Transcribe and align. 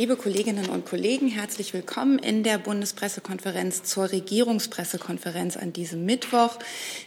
Liebe 0.00 0.16
Kolleginnen 0.16 0.70
und 0.70 0.86
Kollegen, 0.86 1.28
herzlich 1.28 1.74
willkommen 1.74 2.18
in 2.18 2.42
der 2.42 2.56
Bundespressekonferenz 2.56 3.82
zur 3.82 4.10
Regierungspressekonferenz 4.10 5.58
an 5.58 5.74
diesem 5.74 6.06
Mittwoch. 6.06 6.58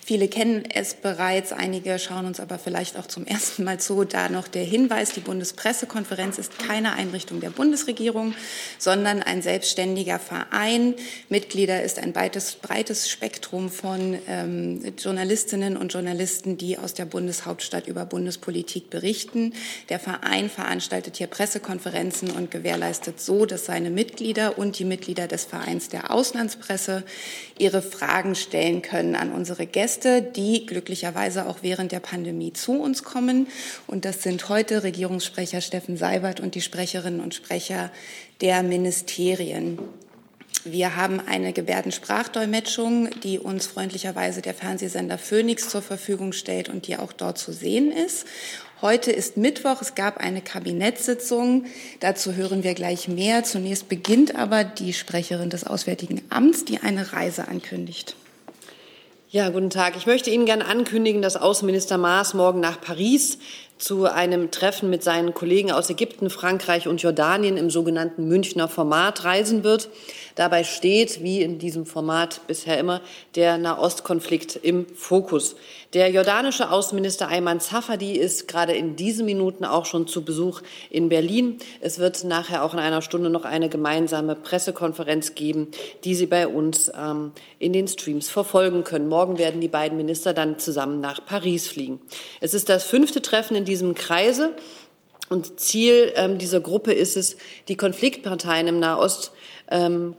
Viele 0.05 0.27
kennen 0.27 0.63
es 0.71 0.93
bereits, 0.93 1.53
einige 1.53 1.97
schauen 1.97 2.27
uns 2.27 2.39
aber 2.39 2.59
vielleicht 2.59 2.95
auch 2.95 3.07
zum 3.07 3.25
ersten 3.25 3.63
Mal 3.63 3.79
zu. 3.79 4.03
Da 4.03 4.29
noch 4.29 4.47
der 4.47 4.63
Hinweis, 4.63 5.09
die 5.09 5.21
Bundespressekonferenz 5.21 6.37
ist 6.37 6.59
keine 6.59 6.93
Einrichtung 6.93 7.39
der 7.39 7.49
Bundesregierung, 7.49 8.35
sondern 8.77 9.23
ein 9.23 9.41
selbstständiger 9.41 10.19
Verein. 10.19 10.93
Mitglieder 11.29 11.81
ist 11.81 11.97
ein 11.97 12.13
breites, 12.13 12.57
breites 12.61 13.09
Spektrum 13.09 13.71
von 13.71 14.19
ähm, 14.27 14.83
Journalistinnen 14.99 15.77
und 15.77 15.91
Journalisten, 15.93 16.59
die 16.59 16.77
aus 16.77 16.93
der 16.93 17.05
Bundeshauptstadt 17.05 17.87
über 17.87 18.05
Bundespolitik 18.05 18.91
berichten. 18.91 19.55
Der 19.89 19.99
Verein 19.99 20.47
veranstaltet 20.47 21.17
hier 21.17 21.25
Pressekonferenzen 21.25 22.29
und 22.29 22.51
gewährleistet 22.51 22.82
gewährleistet 22.83 23.21
so, 23.21 23.45
dass 23.45 23.65
seine 23.65 23.89
Mitglieder 23.89 24.57
und 24.57 24.77
die 24.77 24.85
Mitglieder 24.85 25.27
des 25.27 25.45
Vereins 25.45 25.87
der 25.87 26.11
Auslandspresse 26.11 27.03
ihre 27.57 27.81
Fragen 27.81 28.35
stellen 28.35 28.81
können 28.81 29.15
an 29.15 29.31
unsere 29.31 29.65
Gäste, 29.65 30.21
die 30.21 30.65
glücklicherweise 30.65 31.47
auch 31.47 31.59
während 31.61 31.91
der 31.91 32.01
Pandemie 32.01 32.51
zu 32.51 32.73
uns 32.73 33.03
kommen. 33.03 33.47
Und 33.87 34.03
das 34.05 34.21
sind 34.21 34.49
heute 34.49 34.83
Regierungssprecher 34.83 35.61
Steffen 35.61 35.95
Seibert 35.97 36.41
und 36.41 36.55
die 36.55 36.61
Sprecherinnen 36.61 37.21
und 37.21 37.33
Sprecher 37.33 37.89
der 38.41 38.63
Ministerien. 38.63 39.79
Wir 40.65 40.95
haben 40.95 41.19
eine 41.19 41.51
Gebärdensprachdolmetschung, 41.51 43.09
die 43.21 43.39
uns 43.39 43.67
freundlicherweise 43.67 44.41
der 44.41 44.53
Fernsehsender 44.53 45.17
Phoenix 45.17 45.67
zur 45.69 45.81
Verfügung 45.81 46.31
stellt 46.31 46.69
und 46.69 46.87
die 46.87 46.97
auch 46.97 47.11
dort 47.11 47.37
zu 47.37 47.51
sehen 47.51 47.91
ist. 47.91 48.25
Heute 48.83 49.13
ist 49.13 49.37
Mittwoch. 49.37 49.81
Es 49.81 49.95
gab 49.95 50.17
eine 50.17 50.41
Kabinettssitzung. 50.41 51.67
Dazu 52.01 52.33
hören 52.33 52.63
wir 52.65 52.73
gleich 52.73 53.07
mehr. 53.07 53.45
Zunächst 53.45 53.87
beginnt 53.87 54.35
aber 54.35 54.65
die 54.65 54.91
Sprecherin 54.91 55.49
des 55.49 55.65
Auswärtigen 55.65 56.21
Amts, 56.29 56.65
die 56.65 56.79
eine 56.79 57.13
Reise 57.13 57.47
ankündigt. 57.47 58.17
Ja, 59.29 59.47
guten 59.51 59.69
Tag. 59.69 59.95
Ich 59.95 60.05
möchte 60.05 60.31
Ihnen 60.31 60.45
gerne 60.45 60.65
ankündigen, 60.65 61.21
dass 61.21 61.37
Außenminister 61.37 61.97
Maas 61.97 62.33
morgen 62.33 62.59
nach 62.59 62.81
Paris 62.81 63.37
zu 63.77 64.05
einem 64.05 64.51
Treffen 64.51 64.89
mit 64.89 65.03
seinen 65.03 65.33
Kollegen 65.33 65.71
aus 65.71 65.89
Ägypten, 65.89 66.29
Frankreich 66.29 66.87
und 66.87 67.01
Jordanien 67.01 67.57
im 67.57 67.69
sogenannten 67.69 68.27
Münchner 68.27 68.67
Format 68.67 69.23
reisen 69.25 69.63
wird. 69.63 69.89
Dabei 70.35 70.63
steht, 70.63 71.21
wie 71.21 71.41
in 71.41 71.59
diesem 71.59 71.85
Format 71.85 72.41
bisher 72.47 72.79
immer, 72.79 73.01
der 73.35 73.57
Nahostkonflikt 73.57 74.55
im 74.55 74.87
Fokus. 74.95 75.55
Der 75.93 76.09
jordanische 76.09 76.71
Außenminister 76.71 77.29
Ayman 77.29 77.59
Safadi 77.59 78.13
ist 78.13 78.47
gerade 78.47 78.73
in 78.73 78.95
diesen 78.95 79.27
Minuten 79.27 79.63
auch 79.63 79.85
schon 79.85 80.07
zu 80.07 80.25
Besuch 80.25 80.61
in 80.89 81.07
Berlin. 81.07 81.59
Es 81.81 81.99
wird 81.99 82.23
nachher 82.23 82.63
auch 82.63 82.73
in 82.73 82.79
einer 82.79 83.03
Stunde 83.03 83.29
noch 83.29 83.45
eine 83.45 83.69
gemeinsame 83.69 84.35
Pressekonferenz 84.35 85.35
geben, 85.35 85.67
die 86.03 86.15
Sie 86.15 86.25
bei 86.25 86.47
uns 86.47 86.91
ähm, 86.99 87.31
in 87.59 87.73
den 87.73 87.87
Streams 87.87 88.27
verfolgen 88.27 88.83
können. 88.83 89.07
Morgen 89.07 89.37
werden 89.37 89.61
die 89.61 89.67
beiden 89.67 89.95
Minister 89.95 90.33
dann 90.33 90.57
zusammen 90.57 90.99
nach 90.99 91.23
Paris 91.23 91.67
fliegen. 91.67 92.01
Es 92.41 92.55
ist 92.55 92.69
das 92.69 92.85
fünfte 92.85 93.21
Treffen 93.21 93.55
in 93.55 93.62
diesem 93.65 93.95
Kreise. 93.95 94.53
Und 95.29 95.59
Ziel 95.59 96.11
ähm, 96.15 96.37
dieser 96.37 96.59
Gruppe 96.59 96.93
ist 96.93 97.17
es, 97.17 97.37
die 97.67 97.77
Konfliktparteien 97.77 98.67
im 98.67 98.79
Nahost 98.79 99.31
ähm, 99.71 100.15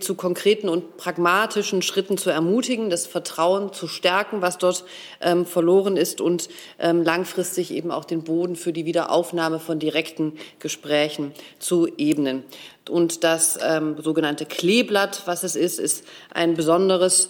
zu 0.00 0.14
konkreten 0.14 0.68
und 0.68 0.96
pragmatischen 0.96 1.82
Schritten 1.82 2.16
zu 2.16 2.30
ermutigen, 2.30 2.88
das 2.88 3.06
Vertrauen 3.06 3.72
zu 3.72 3.88
stärken, 3.88 4.40
was 4.40 4.58
dort 4.58 4.84
ähm, 5.20 5.44
verloren 5.44 5.96
ist 5.96 6.20
und 6.20 6.48
ähm, 6.78 7.02
langfristig 7.02 7.72
eben 7.72 7.90
auch 7.90 8.04
den 8.04 8.22
Boden 8.22 8.56
für 8.56 8.72
die 8.72 8.86
Wiederaufnahme 8.86 9.58
von 9.58 9.78
direkten 9.78 10.32
Gesprächen 10.60 11.32
zu 11.58 11.88
ebnen. 11.98 12.44
Und 12.88 13.24
das 13.24 13.58
ähm, 13.62 13.96
sogenannte 14.00 14.46
Kleeblatt, 14.46 15.22
was 15.26 15.42
es 15.42 15.56
ist, 15.56 15.78
ist 15.78 16.04
ein 16.32 16.54
besonderes 16.54 17.28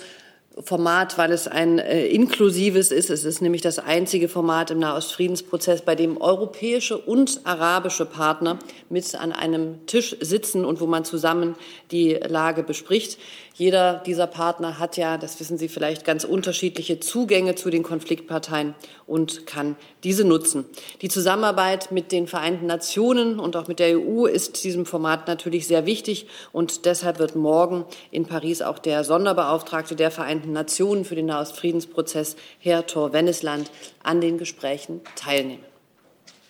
Format, 0.63 1.19
weil 1.19 1.33
es 1.33 1.49
ein 1.49 1.81
äh, 1.81 2.07
inklusives 2.07 2.93
ist. 2.93 3.11
Es 3.11 3.25
ist 3.25 3.43
nämlich 3.43 3.61
das 3.61 3.81
einzige 3.81 4.29
Format 4.29 4.71
im 4.71 4.79
Nahostfriedensprozess, 4.79 5.83
bei 5.83 5.97
dem 5.97 6.17
europäische 6.21 6.97
und 6.97 7.41
arabische 7.43 8.07
Partner 8.07 8.61
mit 8.89 9.15
an 9.17 9.33
einem 9.33 9.85
Tisch 9.87 10.17
sitzen 10.21 10.65
und 10.65 10.81
wo 10.81 10.87
man 10.87 11.05
zusammen 11.05 11.57
die 11.91 12.15
Lage 12.15 12.63
bespricht. 12.63 13.19
Jeder 13.57 14.03
dieser 14.05 14.27
Partner 14.27 14.81
hat 14.81 14.97
ja, 14.97 15.17
das 15.17 15.39
wissen 15.39 15.59
Sie 15.59 15.69
vielleicht, 15.69 16.05
ganz 16.05 16.25
unterschiedliche 16.25 16.99
Zugänge 16.99 17.55
zu 17.55 17.71
den 17.71 17.85
Konfliktparteien 17.85 18.75
und 19.07 19.47
kann 19.47 19.77
diese 20.03 20.25
nutzen. 20.25 20.65
Die 21.03 21.09
Zusammenarbeit 21.09 21.93
mit 21.93 22.11
den 22.11 22.27
Vereinten 22.27 22.67
Nationen 22.67 23.39
und 23.39 23.55
auch 23.55 23.69
mit 23.69 23.79
der 23.79 23.97
EU 24.01 24.27
ist 24.27 24.65
diesem 24.65 24.87
Format 24.87 25.29
natürlich 25.29 25.69
sehr 25.69 25.87
wichtig 25.87 26.27
und 26.51 26.85
deshalb 26.85 27.21
wird 27.21 27.37
morgen 27.37 27.85
in 28.11 28.27
Paris 28.27 28.61
auch 28.61 28.81
der 28.81 29.05
Sonderbeauftragte 29.05 29.95
der 29.95 30.11
Vereinten 30.11 30.53
Nationen 30.53 31.05
für 31.05 31.15
den 31.15 31.27
Nahostfriedensprozess, 31.27 32.35
Herr 32.59 32.89
Thor 32.89 33.13
Wennesland, 33.13 33.71
an 34.03 34.21
den 34.21 34.37
Gesprächen 34.37 35.01
teilnehmen. 35.15 35.65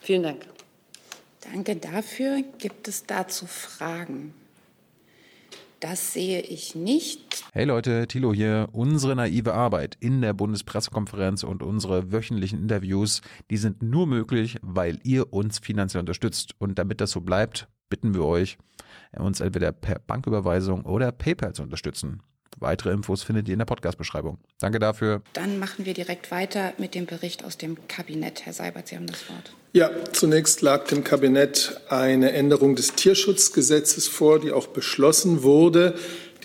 Vielen 0.00 0.22
Dank. 0.22 0.46
Danke 1.52 1.76
dafür. 1.76 2.42
Gibt 2.58 2.88
es 2.88 3.04
dazu 3.04 3.46
Fragen? 3.46 4.32
Das 5.84 6.14
sehe 6.14 6.40
ich 6.40 6.74
nicht. 6.74 7.44
Hey 7.52 7.66
Leute, 7.66 8.06
Thilo 8.08 8.32
hier. 8.32 8.70
Unsere 8.72 9.14
naive 9.14 9.52
Arbeit 9.52 9.98
in 10.00 10.22
der 10.22 10.32
Bundespressekonferenz 10.32 11.42
und 11.42 11.62
unsere 11.62 12.10
wöchentlichen 12.10 12.58
Interviews, 12.58 13.20
die 13.50 13.58
sind 13.58 13.82
nur 13.82 14.06
möglich, 14.06 14.56
weil 14.62 14.98
ihr 15.02 15.30
uns 15.34 15.58
finanziell 15.58 16.00
unterstützt. 16.00 16.54
Und 16.58 16.78
damit 16.78 17.02
das 17.02 17.10
so 17.10 17.20
bleibt, 17.20 17.68
bitten 17.90 18.14
wir 18.14 18.24
euch, 18.24 18.56
uns 19.12 19.40
entweder 19.40 19.72
per 19.72 19.98
Banküberweisung 19.98 20.86
oder 20.86 21.12
PayPal 21.12 21.52
zu 21.52 21.62
unterstützen. 21.62 22.22
Weitere 22.58 22.90
Infos 22.90 23.22
findet 23.22 23.48
ihr 23.48 23.52
in 23.52 23.58
der 23.58 23.66
Podcast-Beschreibung. 23.66 24.38
Danke 24.60 24.78
dafür. 24.78 25.20
Dann 25.34 25.58
machen 25.58 25.84
wir 25.84 25.92
direkt 25.92 26.30
weiter 26.30 26.72
mit 26.78 26.94
dem 26.94 27.04
Bericht 27.04 27.44
aus 27.44 27.58
dem 27.58 27.76
Kabinett. 27.88 28.46
Herr 28.46 28.54
Seibert, 28.54 28.88
Sie 28.88 28.96
haben 28.96 29.06
das 29.06 29.28
Wort. 29.28 29.54
Ja, 29.76 29.90
zunächst 30.12 30.62
lag 30.62 30.86
dem 30.86 31.02
Kabinett 31.02 31.80
eine 31.88 32.30
Änderung 32.30 32.76
des 32.76 32.94
Tierschutzgesetzes 32.94 34.06
vor, 34.06 34.38
die 34.38 34.52
auch 34.52 34.68
beschlossen 34.68 35.42
wurde. 35.42 35.94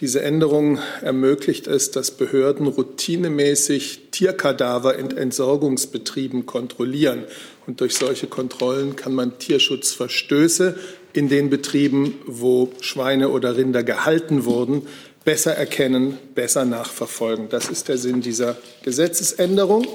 Diese 0.01 0.23
Änderung 0.23 0.79
ermöglicht 1.03 1.68
es, 1.68 1.91
dass 1.91 2.09
Behörden 2.09 2.66
routinemäßig 2.66 4.09
Tierkadaver 4.09 4.97
in 4.97 5.16
Entsorgungsbetrieben 5.16 6.47
kontrollieren. 6.47 7.25
Und 7.68 7.81
durch 7.81 7.97
solche 7.97 8.25
Kontrollen 8.25 8.95
kann 8.95 9.13
man 9.13 9.38
Tierschutzverstöße 9.38 10.75
in 11.13 11.29
den 11.29 11.51
Betrieben, 11.51 12.16
wo 12.25 12.72
Schweine 12.81 13.29
oder 13.29 13.56
Rinder 13.56 13.84
gehalten 13.84 14.45
wurden, 14.45 14.88
besser 15.23 15.53
erkennen, 15.53 16.18
besser 16.34 16.66
nachverfolgen. 16.66 17.50
Das 17.50 17.69
ist 17.69 17.89
der 17.89 18.00
Sinn 18.00 18.22
dieser 18.22 18.57
Gesetzesänderung. 18.81 19.85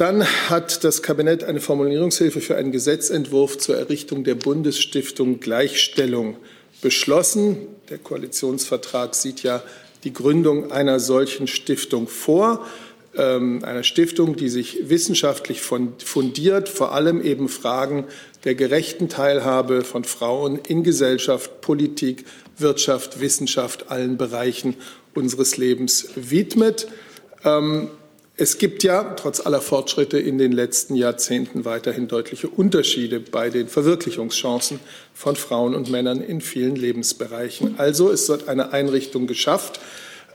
Dann 0.00 0.24
hat 0.48 0.82
das 0.82 1.02
Kabinett 1.02 1.44
eine 1.44 1.60
Formulierungshilfe 1.60 2.40
für 2.40 2.56
einen 2.56 2.72
Gesetzentwurf 2.72 3.58
zur 3.58 3.76
Errichtung 3.76 4.24
der 4.24 4.34
Bundesstiftung 4.34 5.40
Gleichstellung 5.40 6.38
beschlossen. 6.80 7.58
Der 7.90 7.98
Koalitionsvertrag 7.98 9.14
sieht 9.14 9.42
ja 9.42 9.62
die 10.02 10.14
Gründung 10.14 10.72
einer 10.72 11.00
solchen 11.00 11.46
Stiftung 11.46 12.08
vor, 12.08 12.64
ähm, 13.14 13.62
einer 13.62 13.82
Stiftung, 13.82 14.36
die 14.36 14.48
sich 14.48 14.88
wissenschaftlich 14.88 15.60
fundiert, 15.60 16.70
vor 16.70 16.94
allem 16.94 17.22
eben 17.22 17.50
Fragen 17.50 18.06
der 18.44 18.54
gerechten 18.54 19.10
Teilhabe 19.10 19.84
von 19.84 20.04
Frauen 20.04 20.58
in 20.66 20.82
Gesellschaft, 20.82 21.60
Politik, 21.60 22.24
Wirtschaft, 22.56 23.20
Wissenschaft, 23.20 23.90
allen 23.90 24.16
Bereichen 24.16 24.76
unseres 25.14 25.58
Lebens 25.58 26.08
widmet. 26.14 26.88
Ähm, 27.44 27.90
es 28.40 28.56
gibt 28.56 28.84
ja 28.84 29.04
trotz 29.16 29.44
aller 29.44 29.60
Fortschritte 29.60 30.18
in 30.18 30.38
den 30.38 30.52
letzten 30.52 30.94
Jahrzehnten 30.94 31.66
weiterhin 31.66 32.08
deutliche 32.08 32.48
Unterschiede 32.48 33.20
bei 33.20 33.50
den 33.50 33.68
Verwirklichungschancen 33.68 34.80
von 35.12 35.36
Frauen 35.36 35.74
und 35.74 35.90
Männern 35.90 36.22
in 36.22 36.40
vielen 36.40 36.74
Lebensbereichen. 36.74 37.74
Also 37.76 38.10
es 38.10 38.30
wird 38.30 38.48
eine 38.48 38.72
Einrichtung 38.72 39.26
geschafft, 39.26 39.80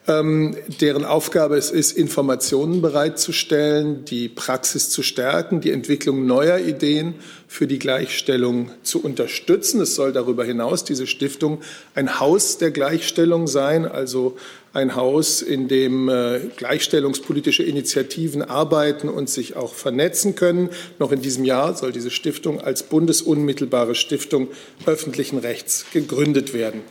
ähm, 0.07 0.55
deren 0.81 1.03
Aufgabe 1.03 1.57
es 1.57 1.71
ist, 1.71 1.91
Informationen 1.91 2.81
bereitzustellen, 2.81 4.05
die 4.05 4.29
Praxis 4.29 4.89
zu 4.89 5.01
stärken, 5.01 5.61
die 5.61 5.71
Entwicklung 5.71 6.25
neuer 6.25 6.59
Ideen 6.59 7.15
für 7.47 7.67
die 7.67 7.79
Gleichstellung 7.79 8.71
zu 8.83 9.01
unterstützen. 9.03 9.81
Es 9.81 9.95
soll 9.95 10.13
darüber 10.13 10.43
hinaus 10.43 10.83
diese 10.83 11.07
Stiftung 11.07 11.61
ein 11.95 12.19
Haus 12.19 12.57
der 12.57 12.71
Gleichstellung 12.71 13.47
sein, 13.47 13.85
also 13.85 14.35
ein 14.73 14.95
Haus, 14.95 15.41
in 15.41 15.69
dem 15.69 16.09
äh, 16.09 16.39
gleichstellungspolitische 16.57 17.63
Initiativen 17.63 18.41
arbeiten 18.41 19.07
und 19.07 19.29
sich 19.29 19.55
auch 19.55 19.73
vernetzen 19.73 20.35
können. 20.35 20.69
Noch 20.99 21.13
in 21.13 21.21
diesem 21.21 21.45
Jahr 21.45 21.75
soll 21.75 21.93
diese 21.93 22.11
Stiftung 22.11 22.59
als 22.59 22.83
bundesunmittelbare 22.83 23.95
Stiftung 23.95 24.49
öffentlichen 24.85 25.37
Rechts 25.37 25.85
gegründet 25.93 26.53
werden. 26.53 26.81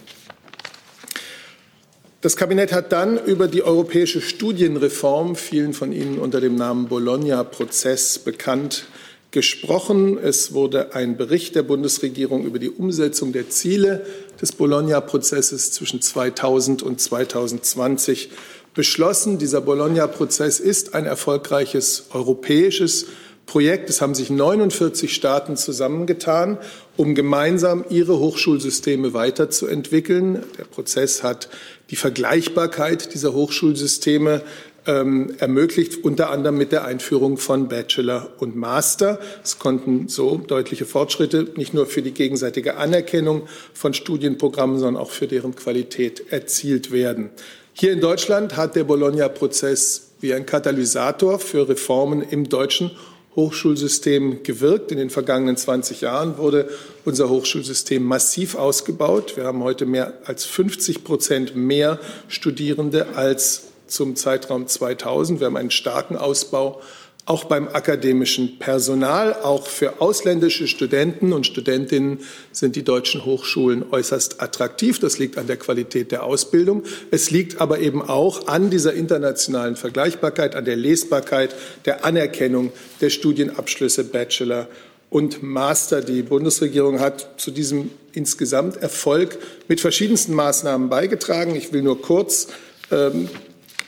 Das 2.25 2.37
Kabinett 2.37 2.73
hat 2.73 2.91
dann 2.91 3.23
über 3.23 3.49
die 3.49 3.63
europäische 3.63 4.23
Studienreform, 4.23 5.37
vielen 5.37 5.75
von 5.75 5.93
Ihnen 5.93 6.19
unter 6.19 6.41
dem 6.41 6.55
Namen 6.55 6.89
Bologna-Prozess 6.89 8.19
bekannt, 8.19 8.87
gesprochen. 9.31 10.17
Es 10.17 10.55
wurde 10.55 10.95
ein 10.95 11.19
Bericht 11.19 11.55
der 11.55 11.65
Bundesregierung 11.65 12.47
über 12.47 12.59
die 12.59 12.71
Umsetzung 12.71 13.35
der 13.35 13.51
Ziele 13.51 14.07
des 14.41 14.53
Bologna-Prozesses 14.53 15.73
zwischen 15.73 16.01
2000 16.01 16.83
und 16.83 16.99
2020 16.99 18.31
beschlossen. 18.73 19.37
Dieser 19.37 19.61
Bologna-Prozess 19.61 20.61
ist 20.61 20.95
ein 20.95 21.05
erfolgreiches 21.05 22.07
europäisches 22.15 23.05
Projekt. 23.47 23.91
Es 23.91 24.01
haben 24.01 24.15
sich 24.15 24.31
49 24.31 25.15
Staaten 25.15 25.57
zusammengetan, 25.57 26.59
um 26.97 27.15
gemeinsam 27.15 27.85
ihre 27.91 28.19
Hochschulsysteme 28.19 29.13
weiterzuentwickeln. 29.13 30.43
Der 30.59 30.65
Prozess 30.65 31.23
hat 31.23 31.49
die 31.91 31.97
Vergleichbarkeit 31.97 33.15
dieser 33.15 33.33
Hochschulsysteme 33.33 34.43
ähm, 34.87 35.35
ermöglicht, 35.39 36.05
unter 36.05 36.31
anderem 36.31 36.59
mit 36.59 36.73
der 36.73 36.85
Einführung 36.85 37.37
von 37.37 37.69
Bachelor 37.69 38.31
und 38.39 38.57
Master. 38.57 39.19
Es 39.43 39.59
konnten 39.59 40.09
so 40.09 40.37
deutliche 40.37 40.85
Fortschritte 40.85 41.49
nicht 41.57 41.75
nur 41.75 41.87
für 41.87 42.03
die 42.03 42.13
gegenseitige 42.13 42.77
Anerkennung 42.77 43.49
von 43.73 43.95
Studienprogrammen, 43.95 44.79
sondern 44.79 45.03
auch 45.03 45.11
für 45.11 45.27
deren 45.27 45.55
Qualität 45.55 46.33
erzielt 46.33 46.93
werden. 46.93 47.31
Hier 47.73 47.93
in 47.93 48.01
Deutschland 48.01 48.57
hat 48.57 48.77
der 48.77 48.85
Bologna-Prozess 48.85 50.13
wie 50.21 50.33
ein 50.33 50.47
Katalysator 50.47 51.39
für 51.39 51.69
Reformen 51.69 52.23
im 52.23 52.49
deutschen 52.49 52.91
Hochschulsystem 53.37 54.43
gewirkt. 54.43 54.93
In 54.93 54.99
den 54.99 55.11
vergangenen 55.11 55.57
20 55.57 56.01
Jahren 56.01 56.39
wurde 56.39 56.69
unser 57.05 57.29
Hochschulsystem 57.29 58.03
massiv 58.03 58.55
ausgebaut. 58.55 59.37
Wir 59.37 59.45
haben 59.45 59.63
heute 59.63 59.87
mehr 59.87 60.15
als 60.25 60.45
50 60.45 61.05
Prozent 61.05 61.57
mehr 61.57 61.99
Studierende 62.29 63.17
als 63.17 63.65
zum 63.87 64.17
Zeitraum 64.17 64.67
2000. 64.67 65.41
Wir 65.41 65.47
haben 65.47 65.57
einen 65.57 65.71
starken 65.71 66.17
Ausbau 66.17 66.81
auch 67.27 67.45
beim 67.45 67.69
akademischen 67.69 68.59
Personal. 68.59 69.35
Auch 69.43 69.67
für 69.67 70.01
ausländische 70.01 70.69
Studenten 70.69 71.33
und 71.33 71.47
Studentinnen 71.47 72.21
sind 72.53 72.77
die 72.77 72.83
deutschen 72.83 73.25
Hochschulen 73.25 73.85
äußerst 73.91 74.43
attraktiv. 74.43 74.99
Das 74.99 75.19
liegt 75.19 75.39
an 75.39 75.47
der 75.47 75.57
Qualität 75.57 76.13
der 76.13 76.25
Ausbildung. 76.25 76.83
Es 77.11 77.31
liegt 77.31 77.61
aber 77.61 77.79
eben 77.79 78.03
auch 78.03 78.47
an 78.49 78.69
dieser 78.69 78.93
internationalen 78.93 79.77
Vergleichbarkeit, 79.77 80.55
an 80.55 80.67
der 80.67 80.77
Lesbarkeit, 80.77 81.55
der 81.87 82.05
Anerkennung 82.05 82.73
der 83.01 83.11
Studienabschlüsse 83.11 84.05
Bachelor 84.05 84.69
und 85.09 85.43
Master. 85.43 86.03
Die 86.03 86.23
Bundesregierung 86.23 87.01
hat 87.01 87.41
zu 87.41 87.51
diesem 87.51 87.91
insgesamt 88.13 88.77
Erfolg 88.77 89.39
mit 89.67 89.81
verschiedensten 89.81 90.35
Maßnahmen 90.35 90.91
beigetragen. 90.91 91.57
Ich 91.57 91.73
will 91.73 91.83
nur 91.83 92.03
kurz 92.03 92.49
ähm, 92.91 93.29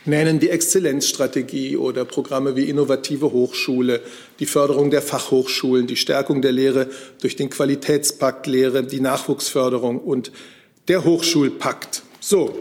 nennen 0.07 0.41
die 0.41 0.51
Exzellenzstrategie 0.51 1.77
oder 1.77 2.05
Programme 2.05 2.57
wie 2.57 2.69
Innovative 2.69 3.33
Hochschule, 3.33 4.01
die 4.41 4.47
Förderung 4.47 4.91
der 4.91 5.03
Fachhochschulen, 5.03 5.87
die 5.87 5.97
Stärkung 5.97 6.43
der 6.43 6.53
Lehre 6.53 6.89
durch 7.21 7.37
den 7.37 7.51
Qualitätspakt 7.51 8.47
Lehre, 8.47 8.85
die 8.85 9.01
Nachwuchsförderung 9.01 9.99
und 10.01 10.33
der 10.89 11.05
Hochschulpakt. 11.05 12.03
So, 12.21 12.59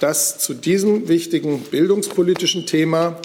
das 0.00 0.38
zu 0.38 0.54
diesem 0.54 1.08
wichtigen 1.08 1.60
bildungspolitischen 1.60 2.66
Thema. 2.66 3.20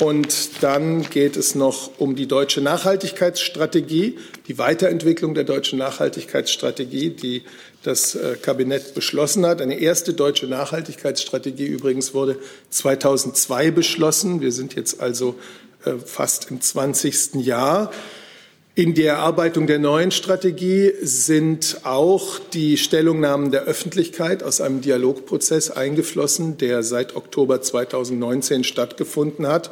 Und 0.00 0.62
dann 0.62 1.02
geht 1.02 1.36
es 1.36 1.54
noch 1.54 1.90
um 1.98 2.16
die 2.16 2.26
deutsche 2.26 2.62
Nachhaltigkeitsstrategie, 2.62 4.16
die 4.48 4.56
Weiterentwicklung 4.56 5.34
der 5.34 5.44
deutschen 5.44 5.78
Nachhaltigkeitsstrategie, 5.78 7.10
die 7.10 7.42
das 7.82 8.14
äh, 8.14 8.36
Kabinett 8.40 8.94
beschlossen 8.94 9.44
hat. 9.44 9.60
Eine 9.60 9.78
erste 9.78 10.14
deutsche 10.14 10.46
Nachhaltigkeitsstrategie 10.46 11.66
übrigens 11.66 12.14
wurde 12.14 12.38
2002 12.70 13.70
beschlossen. 13.72 14.40
Wir 14.40 14.52
sind 14.52 14.74
jetzt 14.74 15.00
also 15.00 15.34
äh, 15.84 15.92
fast 15.98 16.50
im 16.50 16.62
20. 16.62 17.34
Jahr. 17.34 17.92
In 18.80 18.94
die 18.94 19.04
Erarbeitung 19.04 19.66
der 19.66 19.78
neuen 19.78 20.10
Strategie 20.10 20.92
sind 21.02 21.80
auch 21.82 22.38
die 22.54 22.78
Stellungnahmen 22.78 23.50
der 23.50 23.64
Öffentlichkeit 23.64 24.42
aus 24.42 24.62
einem 24.62 24.80
Dialogprozess 24.80 25.70
eingeflossen, 25.70 26.56
der 26.56 26.82
seit 26.82 27.14
Oktober 27.14 27.60
2019 27.60 28.64
stattgefunden 28.64 29.46
hat. 29.46 29.70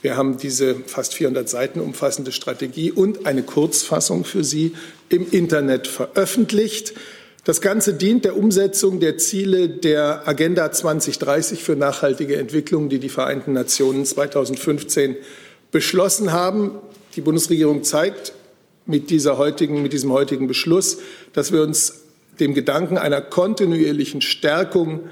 Wir 0.00 0.16
haben 0.16 0.38
diese 0.38 0.74
fast 0.74 1.12
400 1.12 1.46
Seiten 1.46 1.80
umfassende 1.80 2.32
Strategie 2.32 2.90
und 2.90 3.26
eine 3.26 3.42
Kurzfassung 3.42 4.24
für 4.24 4.42
Sie 4.42 4.72
im 5.10 5.30
Internet 5.30 5.86
veröffentlicht. 5.86 6.94
Das 7.44 7.60
Ganze 7.60 7.92
dient 7.92 8.24
der 8.24 8.38
Umsetzung 8.38 9.00
der 9.00 9.18
Ziele 9.18 9.68
der 9.68 10.26
Agenda 10.26 10.72
2030 10.72 11.62
für 11.62 11.76
nachhaltige 11.76 12.36
Entwicklung, 12.36 12.88
die 12.88 13.00
die 13.00 13.10
Vereinten 13.10 13.52
Nationen 13.52 14.06
2015 14.06 15.16
beschlossen 15.72 16.32
haben. 16.32 16.78
Die 17.16 17.20
Bundesregierung 17.20 17.82
zeigt 17.82 18.32
mit, 18.86 19.10
dieser 19.10 19.38
heutigen, 19.38 19.82
mit 19.82 19.92
diesem 19.92 20.12
heutigen 20.12 20.46
Beschluss, 20.46 20.98
dass 21.32 21.52
wir 21.52 21.62
uns 21.62 22.02
dem 22.40 22.54
Gedanken 22.54 22.98
einer 22.98 23.20
kontinuierlichen 23.20 24.20
Stärkung 24.20 25.08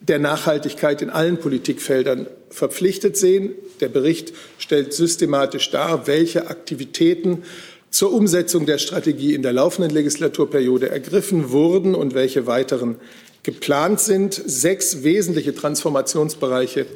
der 0.00 0.18
Nachhaltigkeit 0.18 1.02
in 1.02 1.10
allen 1.10 1.38
Politikfeldern 1.38 2.26
verpflichtet 2.50 3.16
sehen. 3.16 3.52
Der 3.80 3.88
Bericht 3.88 4.32
stellt 4.58 4.92
systematisch 4.92 5.70
dar, 5.70 6.06
welche 6.06 6.48
Aktivitäten 6.48 7.42
zur 7.90 8.12
Umsetzung 8.12 8.66
der 8.66 8.78
Strategie 8.78 9.34
in 9.34 9.42
der 9.42 9.52
laufenden 9.52 9.90
Legislaturperiode 9.90 10.90
ergriffen 10.90 11.50
wurden 11.50 11.94
und 11.94 12.14
welche 12.14 12.46
weiteren 12.46 12.96
geplant 13.42 14.00
sind. 14.00 14.34
Sechs 14.34 15.02
wesentliche 15.02 15.54
Transformationsbereiche 15.54 16.86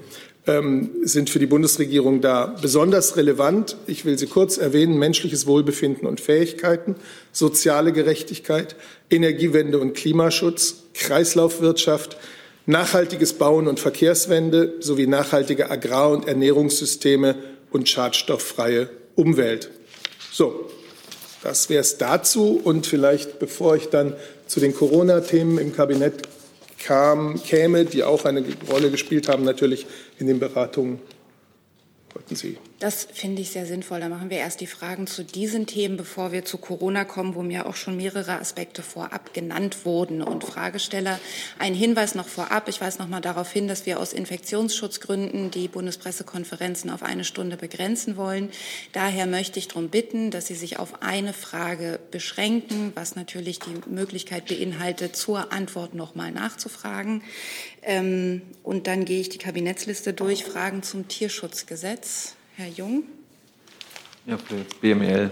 ähm, 0.46 0.90
sind 1.02 1.30
für 1.30 1.38
die 1.38 1.46
Bundesregierung 1.46 2.20
da 2.20 2.56
besonders 2.60 3.16
relevant. 3.16 3.76
Ich 3.86 4.04
will 4.04 4.18
sie 4.18 4.26
kurz 4.26 4.56
erwähnen. 4.58 4.98
Menschliches 4.98 5.46
Wohlbefinden 5.46 6.06
und 6.06 6.20
Fähigkeiten, 6.20 6.96
soziale 7.32 7.92
Gerechtigkeit, 7.92 8.76
Energiewende 9.10 9.78
und 9.78 9.94
Klimaschutz, 9.94 10.84
Kreislaufwirtschaft, 10.94 12.16
nachhaltiges 12.66 13.34
Bauen 13.34 13.68
und 13.68 13.80
Verkehrswende 13.80 14.74
sowie 14.80 15.06
nachhaltige 15.06 15.70
Agrar- 15.70 16.10
und 16.10 16.26
Ernährungssysteme 16.26 17.36
und 17.70 17.88
schadstofffreie 17.88 18.88
Umwelt. 19.16 19.70
So, 20.32 20.70
das 21.42 21.68
wäre 21.68 21.80
es 21.80 21.98
dazu. 21.98 22.60
Und 22.62 22.86
vielleicht, 22.86 23.38
bevor 23.38 23.76
ich 23.76 23.88
dann 23.88 24.14
zu 24.46 24.60
den 24.60 24.74
Corona-Themen 24.74 25.58
im 25.58 25.74
Kabinett 25.74 26.22
kam, 26.80 27.40
käme, 27.42 27.84
die 27.84 28.02
auch 28.02 28.24
eine 28.24 28.44
Rolle 28.70 28.90
gespielt 28.90 29.28
haben, 29.28 29.44
natürlich 29.44 29.86
in 30.18 30.26
den 30.26 30.40
Beratungen, 30.40 30.98
wollten 32.12 32.34
Sie 32.34 32.58
das 32.80 33.06
finde 33.12 33.42
ich 33.42 33.50
sehr 33.50 33.66
sinnvoll. 33.66 34.00
Da 34.00 34.08
machen 34.08 34.30
wir 34.30 34.38
erst 34.38 34.62
die 34.62 34.66
Fragen 34.66 35.06
zu 35.06 35.22
diesen 35.22 35.66
Themen, 35.66 35.98
bevor 35.98 36.32
wir 36.32 36.46
zu 36.46 36.56
Corona 36.56 37.04
kommen, 37.04 37.34
wo 37.34 37.42
mir 37.42 37.66
auch 37.66 37.76
schon 37.76 37.98
mehrere 37.98 38.40
Aspekte 38.40 38.82
vorab 38.82 39.34
genannt 39.34 39.84
wurden. 39.84 40.22
Und 40.22 40.44
Fragesteller, 40.44 41.20
ein 41.58 41.74
Hinweis 41.74 42.14
noch 42.14 42.26
vorab. 42.26 42.68
Ich 42.68 42.80
weise 42.80 42.98
noch 42.98 43.06
mal 43.06 43.20
darauf 43.20 43.52
hin, 43.52 43.68
dass 43.68 43.84
wir 43.84 44.00
aus 44.00 44.14
Infektionsschutzgründen 44.14 45.50
die 45.50 45.68
Bundespressekonferenzen 45.68 46.88
auf 46.88 47.02
eine 47.02 47.24
Stunde 47.24 47.58
begrenzen 47.58 48.16
wollen. 48.16 48.48
Daher 48.92 49.26
möchte 49.26 49.58
ich 49.58 49.68
darum 49.68 49.90
bitten, 49.90 50.30
dass 50.30 50.46
Sie 50.46 50.54
sich 50.54 50.78
auf 50.78 51.02
eine 51.02 51.34
Frage 51.34 52.00
beschränken, 52.10 52.92
was 52.94 53.14
natürlich 53.14 53.58
die 53.58 53.74
Möglichkeit 53.90 54.46
beinhaltet, 54.46 55.16
zur 55.16 55.52
Antwort 55.52 55.92
noch 55.92 56.14
mal 56.14 56.32
nachzufragen. 56.32 57.24
Ähm, 57.82 58.40
und 58.62 58.86
dann 58.86 59.04
gehe 59.04 59.20
ich 59.20 59.28
die 59.28 59.38
Kabinettsliste 59.38 60.14
durch. 60.14 60.44
Fragen 60.44 60.82
zum 60.82 61.08
Tierschutzgesetz. 61.08 62.36
Herr 62.60 62.68
Jung. 62.68 63.04
Ja, 64.26 64.36
für 64.36 64.56
BML. 64.82 65.30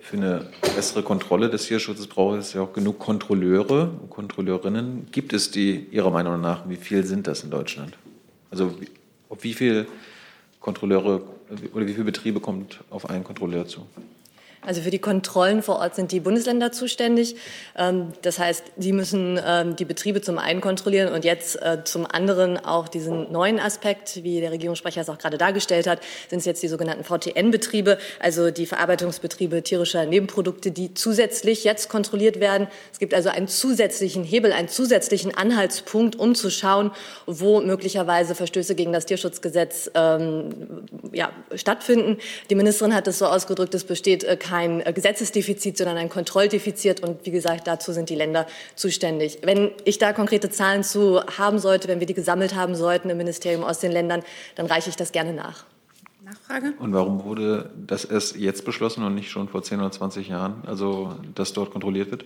Für 0.00 0.16
eine 0.16 0.52
bessere 0.88 1.02
Kontrolle 1.02 1.50
des 1.50 1.66
Tierschutzes 1.66 2.06
braucht 2.06 2.38
es 2.38 2.54
ja 2.54 2.62
auch 2.62 2.72
genug 2.72 2.98
Kontrolleure 2.98 3.90
und 4.00 4.08
Kontrolleurinnen. 4.08 5.08
Gibt 5.12 5.34
es 5.34 5.50
die 5.50 5.86
Ihrer 5.90 6.10
Meinung 6.10 6.40
nach? 6.40 6.66
Wie 6.66 6.76
viel 6.76 7.04
sind 7.04 7.26
das 7.26 7.44
in 7.44 7.50
Deutschland? 7.50 7.98
Also 8.50 8.74
auf 9.28 9.44
wie 9.44 9.52
viele 9.52 9.86
Kontrolleure 10.60 11.20
oder 11.74 11.86
wie 11.86 11.92
viele 11.92 12.04
Betriebe 12.04 12.40
kommt 12.40 12.80
auf 12.88 13.10
einen 13.10 13.22
Kontrolleur 13.22 13.66
zu? 13.66 13.86
Also 14.68 14.82
für 14.82 14.90
die 14.90 14.98
Kontrollen 14.98 15.62
vor 15.62 15.76
Ort 15.76 15.94
sind 15.94 16.12
die 16.12 16.20
Bundesländer 16.20 16.72
zuständig. 16.72 17.36
Ähm, 17.74 18.12
das 18.20 18.38
heißt, 18.38 18.64
sie 18.76 18.92
müssen 18.92 19.40
ähm, 19.42 19.76
die 19.76 19.86
Betriebe 19.86 20.20
zum 20.20 20.36
einen 20.36 20.60
kontrollieren 20.60 21.10
und 21.14 21.24
jetzt 21.24 21.56
äh, 21.62 21.84
zum 21.84 22.04
anderen 22.04 22.62
auch 22.62 22.86
diesen 22.88 23.32
neuen 23.32 23.60
Aspekt, 23.60 24.22
wie 24.24 24.42
der 24.42 24.52
Regierungssprecher 24.52 25.00
es 25.00 25.08
auch 25.08 25.16
gerade 25.16 25.38
dargestellt 25.38 25.86
hat, 25.86 26.00
sind 26.28 26.40
es 26.40 26.44
jetzt 26.44 26.62
die 26.62 26.68
sogenannten 26.68 27.02
VTN-Betriebe, 27.02 27.96
also 28.20 28.50
die 28.50 28.66
Verarbeitungsbetriebe 28.66 29.62
tierischer 29.62 30.04
Nebenprodukte, 30.04 30.70
die 30.70 30.92
zusätzlich 30.92 31.64
jetzt 31.64 31.88
kontrolliert 31.88 32.38
werden. 32.38 32.66
Es 32.92 32.98
gibt 32.98 33.14
also 33.14 33.30
einen 33.30 33.48
zusätzlichen 33.48 34.22
Hebel, 34.22 34.52
einen 34.52 34.68
zusätzlichen 34.68 35.34
Anhaltspunkt, 35.34 36.16
um 36.16 36.34
zu 36.34 36.50
schauen, 36.50 36.90
wo 37.24 37.62
möglicherweise 37.62 38.34
Verstöße 38.34 38.74
gegen 38.74 38.92
das 38.92 39.06
Tierschutzgesetz 39.06 39.90
ähm, 39.94 40.84
ja, 41.12 41.32
stattfinden. 41.54 42.18
Die 42.50 42.54
Ministerin 42.54 42.94
hat 42.94 43.08
es 43.08 43.18
so 43.18 43.24
ausgedrückt, 43.24 43.74
es 43.74 43.84
besteht 43.84 44.24
äh, 44.24 44.36
kein 44.58 44.80
äh, 44.80 44.92
Gesetzesdefizit, 44.92 45.78
sondern 45.78 45.96
ein 45.96 46.08
Kontrolldefizit. 46.08 47.00
Und 47.00 47.24
wie 47.24 47.30
gesagt, 47.30 47.66
dazu 47.66 47.92
sind 47.92 48.10
die 48.10 48.14
Länder 48.14 48.46
zuständig. 48.74 49.38
Wenn 49.42 49.70
ich 49.84 49.98
da 49.98 50.12
konkrete 50.12 50.50
Zahlen 50.50 50.82
zu 50.82 51.20
haben 51.38 51.58
sollte, 51.58 51.88
wenn 51.88 52.00
wir 52.00 52.06
die 52.06 52.14
gesammelt 52.14 52.54
haben 52.54 52.74
sollten 52.74 53.10
im 53.10 53.16
Ministerium 53.16 53.62
aus 53.62 53.78
den 53.78 53.92
Ländern, 53.92 54.22
dann 54.56 54.66
reiche 54.66 54.90
ich 54.90 54.96
das 54.96 55.12
gerne 55.12 55.32
nach. 55.32 55.64
Nachfrage? 56.24 56.74
Und 56.78 56.92
warum 56.92 57.24
wurde 57.24 57.70
das 57.86 58.04
erst 58.04 58.36
jetzt 58.36 58.64
beschlossen 58.64 59.04
und 59.04 59.14
nicht 59.14 59.30
schon 59.30 59.48
vor 59.48 59.62
10 59.62 59.78
oder 59.80 59.92
20 59.92 60.28
Jahren, 60.28 60.62
also 60.66 61.14
dass 61.34 61.52
dort 61.52 61.70
kontrolliert 61.70 62.10
wird? 62.10 62.24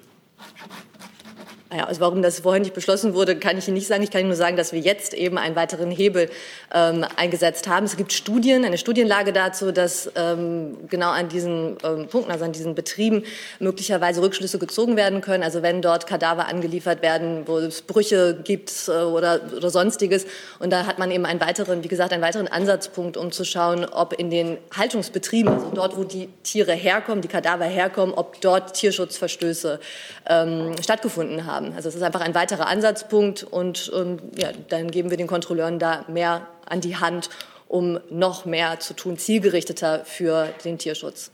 Naja, 1.72 1.84
also 1.84 2.02
warum 2.02 2.20
das 2.20 2.40
vorher 2.40 2.60
nicht 2.60 2.74
beschlossen 2.74 3.14
wurde, 3.14 3.34
kann 3.34 3.56
ich 3.56 3.66
Ihnen 3.66 3.76
nicht 3.78 3.86
sagen. 3.86 4.02
Ich 4.02 4.10
kann 4.10 4.20
Ihnen 4.20 4.28
nur 4.28 4.36
sagen, 4.36 4.58
dass 4.58 4.74
wir 4.74 4.80
jetzt 4.80 5.14
eben 5.14 5.38
einen 5.38 5.56
weiteren 5.56 5.90
Hebel 5.90 6.28
ähm, 6.74 7.06
eingesetzt 7.16 7.66
haben. 7.66 7.86
Es 7.86 7.96
gibt 7.96 8.12
Studien, 8.12 8.66
eine 8.66 8.76
Studienlage 8.76 9.32
dazu, 9.32 9.72
dass 9.72 10.10
ähm, 10.14 10.76
genau 10.90 11.08
an 11.08 11.30
diesen 11.30 11.78
ähm, 11.82 12.08
Punkten, 12.08 12.30
also 12.30 12.44
an 12.44 12.52
diesen 12.52 12.74
Betrieben 12.74 13.24
möglicherweise 13.58 14.20
Rückschlüsse 14.20 14.58
gezogen 14.58 14.96
werden 14.96 15.22
können. 15.22 15.42
Also 15.42 15.62
wenn 15.62 15.80
dort 15.80 16.06
Kadaver 16.06 16.46
angeliefert 16.46 17.00
werden, 17.00 17.44
wo 17.46 17.56
es 17.56 17.80
Brüche 17.80 18.38
gibt 18.44 18.70
äh, 18.88 18.90
oder, 18.90 19.40
oder 19.56 19.70
sonstiges. 19.70 20.26
Und 20.58 20.74
da 20.74 20.84
hat 20.84 20.98
man 20.98 21.10
eben 21.10 21.24
einen 21.24 21.40
weiteren, 21.40 21.82
wie 21.82 21.88
gesagt, 21.88 22.12
einen 22.12 22.22
weiteren 22.22 22.48
Ansatzpunkt, 22.48 23.16
um 23.16 23.32
zu 23.32 23.46
schauen, 23.46 23.86
ob 23.86 24.12
in 24.12 24.28
den 24.28 24.58
Haltungsbetrieben, 24.76 25.50
also 25.50 25.70
dort, 25.74 25.96
wo 25.96 26.04
die 26.04 26.28
Tiere 26.42 26.74
herkommen, 26.74 27.22
die 27.22 27.28
Kadaver 27.28 27.64
herkommen, 27.64 28.14
ob 28.14 28.42
dort 28.42 28.74
Tierschutzverstöße 28.74 29.80
ähm, 30.28 30.74
stattgefunden 30.82 31.46
haben 31.46 31.61
haben. 31.66 31.74
Also 31.74 31.88
es 31.88 31.94
ist 31.94 32.02
einfach 32.02 32.20
ein 32.20 32.34
weiterer 32.34 32.66
Ansatzpunkt 32.66 33.42
und, 33.44 33.88
und 33.88 34.38
ja, 34.38 34.52
dann 34.68 34.90
geben 34.90 35.10
wir 35.10 35.16
den 35.16 35.26
Kontrolleuren 35.26 35.78
da 35.78 36.04
mehr 36.08 36.48
an 36.66 36.80
die 36.80 36.96
Hand, 36.96 37.30
um 37.68 38.00
noch 38.10 38.44
mehr 38.44 38.80
zu 38.80 38.94
tun, 38.94 39.18
zielgerichteter 39.18 40.04
für 40.04 40.48
den 40.64 40.78
Tierschutz. 40.78 41.30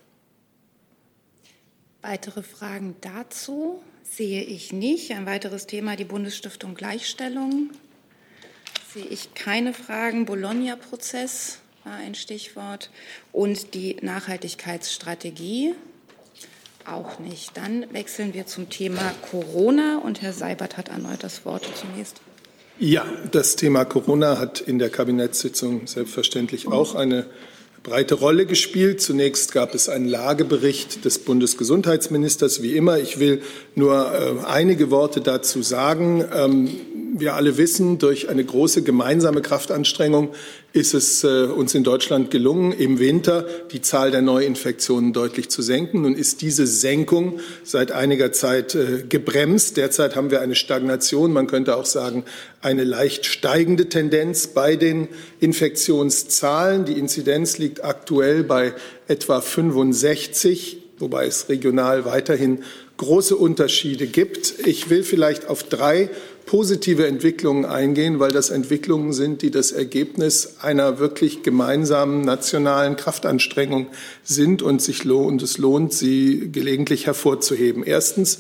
Weitere 2.03 2.43
Fragen 2.43 2.97
dazu 3.01 3.83
sehe 4.05 4.43
ich 4.43 4.73
nicht. 4.73 5.11
Ein 5.11 5.27
weiteres 5.27 5.67
Thema, 5.67 5.97
die 5.97 6.05
Bundesstiftung 6.05 6.75
Gleichstellung. 6.75 7.71
Sehe 8.95 9.05
ich 9.05 9.35
keine 9.35 9.75
Fragen. 9.75 10.25
Bologna-Prozess 10.25 11.59
war 11.85 11.95
ein 11.95 12.15
Stichwort. 12.15 12.91
Und 13.33 13.75
die 13.75 13.97
Nachhaltigkeitsstrategie. 14.01 15.75
Auch 16.91 17.19
nicht. 17.19 17.57
Dann 17.57 17.85
wechseln 17.93 18.33
wir 18.35 18.47
zum 18.47 18.71
Thema 18.71 19.13
Corona 19.31 19.99
und 19.99 20.23
Herr 20.23 20.33
Seibert 20.33 20.77
hat 20.77 20.89
erneut 20.89 21.23
das 21.23 21.45
Wort 21.45 21.69
zunächst. 21.75 22.21
Ja, 22.79 23.05
das 23.33 23.57
Thema 23.57 23.85
Corona 23.85 24.39
hat 24.39 24.61
in 24.61 24.79
der 24.79 24.89
Kabinettssitzung 24.89 25.87
selbstverständlich 25.87 26.69
auch 26.69 26.95
eine 26.95 27.27
breite 27.83 28.15
Rolle 28.15 28.47
gespielt. 28.47 29.01
Zunächst 29.01 29.53
gab 29.53 29.75
es 29.75 29.89
einen 29.89 30.07
Lagebericht 30.07 31.05
des 31.05 31.19
Bundesgesundheitsministers, 31.19 32.63
wie 32.63 32.77
immer. 32.77 32.99
Ich 32.99 33.19
will 33.19 33.43
nur 33.75 34.13
äh, 34.13 34.47
einige 34.47 34.91
Worte 34.91 35.21
dazu 35.21 35.63
sagen. 35.63 36.25
Ähm, 36.33 36.71
wir 37.15 37.35
alle 37.35 37.57
wissen, 37.57 37.99
durch 37.99 38.29
eine 38.29 38.45
große 38.45 38.83
gemeinsame 38.83 39.41
Kraftanstrengung 39.41 40.31
ist 40.73 40.95
es 40.95 41.25
äh, 41.25 41.45
uns 41.45 41.75
in 41.75 41.83
Deutschland 41.83 42.31
gelungen, 42.31 42.73
im 42.73 42.99
Winter 42.99 43.47
die 43.73 43.81
Zahl 43.81 44.11
der 44.11 44.23
Neuinfektionen 44.23 45.13
deutlich 45.13 45.49
zu 45.49 45.63
senken. 45.63 46.03
Nun 46.03 46.15
ist 46.15 46.43
diese 46.43 46.67
Senkung 46.67 47.41
seit 47.65 47.93
einiger 47.93 48.33
Zeit 48.33 48.75
äh, 48.75 49.05
gebremst. 49.09 49.77
Derzeit 49.77 50.15
haben 50.15 50.31
wir 50.31 50.41
eine 50.41 50.55
Stagnation, 50.55 51.33
man 51.33 51.47
könnte 51.47 51.77
auch 51.77 51.87
sagen, 51.87 52.25
eine 52.61 52.85
leicht 52.85 53.25
steigende 53.27 53.89
Tendenz 53.89 54.49
bei 54.49 54.77
den 54.77 55.09
Infektionszahlen. 55.41 56.85
Die 56.85 56.99
Inzidenz 56.99 57.59
liegt 57.59 57.85
aktuell 57.85 58.45
bei 58.45 58.75
etwa 59.07 59.41
65, 59.41 60.79
wobei 60.99 61.27
es 61.27 61.49
regional 61.49 62.05
weiterhin 62.05 62.63
große 62.99 63.37
Unterschiede 63.37 64.07
gibt. 64.07 64.67
Ich 64.67 64.91
will 64.91 65.03
vielleicht 65.03 65.49
auf 65.49 65.63
drei 65.63 66.11
positive 66.49 67.07
Entwicklungen 67.07 67.67
eingehen, 67.67 68.21
weil 68.21 68.31
das 68.31 68.49
Entwicklungen 68.49 69.13
sind, 69.13 69.43
die 69.43 69.51
das 69.51 69.71
Ergebnis 69.71 70.55
einer 70.63 70.99
wirklich 70.99 71.43
gemeinsamen 71.43 72.23
nationalen 72.23 72.97
Kraftanstrengung 72.97 73.89
sind 74.25 74.63
und, 74.63 74.81
sich 74.81 75.05
lohnt, 75.05 75.43
es 75.43 75.59
lohnt, 75.59 75.93
sie 75.93 76.49
gelegentlich 76.51 77.07
hervorzuheben. 77.07 77.85
Erstens 77.85 78.39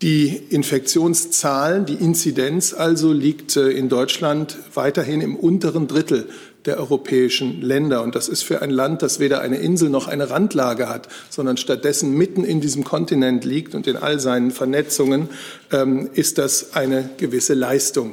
die 0.00 0.40
Infektionszahlen, 0.48 1.84
die 1.84 1.96
Inzidenz 1.96 2.72
also 2.72 3.12
liegt 3.12 3.56
äh, 3.56 3.68
in 3.72 3.90
Deutschland 3.90 4.56
weiterhin 4.72 5.20
im 5.20 5.36
unteren 5.36 5.86
Drittel 5.86 6.30
der 6.64 6.78
europäischen 6.78 7.62
Länder. 7.62 8.02
Und 8.02 8.14
das 8.14 8.28
ist 8.28 8.42
für 8.42 8.62
ein 8.62 8.70
Land, 8.70 9.02
das 9.02 9.20
weder 9.20 9.40
eine 9.40 9.56
Insel 9.56 9.90
noch 9.90 10.08
eine 10.08 10.30
Randlage 10.30 10.88
hat, 10.88 11.08
sondern 11.30 11.56
stattdessen 11.56 12.12
mitten 12.12 12.44
in 12.44 12.60
diesem 12.60 12.84
Kontinent 12.84 13.44
liegt 13.44 13.74
und 13.74 13.86
in 13.86 13.96
all 13.96 14.20
seinen 14.20 14.50
Vernetzungen, 14.50 15.28
ähm, 15.72 16.10
ist 16.14 16.38
das 16.38 16.74
eine 16.74 17.10
gewisse 17.16 17.54
Leistung. 17.54 18.12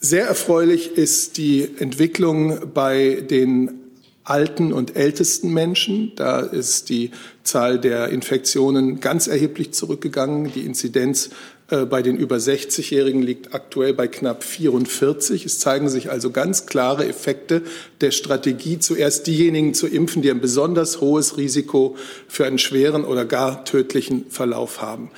Sehr 0.00 0.26
erfreulich 0.26 0.96
ist 0.96 1.36
die 1.36 1.68
Entwicklung 1.78 2.72
bei 2.74 3.24
den 3.28 3.80
alten 4.26 4.72
und 4.72 4.96
ältesten 4.96 5.52
Menschen. 5.52 6.12
Da 6.16 6.40
ist 6.40 6.88
die 6.88 7.12
Zahl 7.44 7.78
der 7.78 8.08
Infektionen 8.08 9.00
ganz 9.00 9.26
erheblich 9.28 9.72
zurückgegangen. 9.72 10.52
Die 10.52 10.66
Inzidenz 10.66 11.30
bei 11.68 12.00
den 12.00 12.16
über 12.16 12.36
60-Jährigen 12.36 13.22
liegt 13.22 13.52
aktuell 13.52 13.92
bei 13.92 14.06
knapp 14.06 14.44
44. 14.44 15.44
Es 15.44 15.58
zeigen 15.58 15.88
sich 15.88 16.10
also 16.10 16.30
ganz 16.30 16.66
klare 16.66 17.08
Effekte 17.08 17.62
der 18.00 18.12
Strategie, 18.12 18.78
zuerst 18.78 19.26
diejenigen 19.26 19.74
zu 19.74 19.88
impfen, 19.88 20.22
die 20.22 20.30
ein 20.30 20.40
besonders 20.40 21.00
hohes 21.00 21.36
Risiko 21.36 21.96
für 22.28 22.46
einen 22.46 22.58
schweren 22.58 23.04
oder 23.04 23.24
gar 23.24 23.64
tödlichen 23.64 24.26
Verlauf 24.30 24.80
haben. 24.80 25.10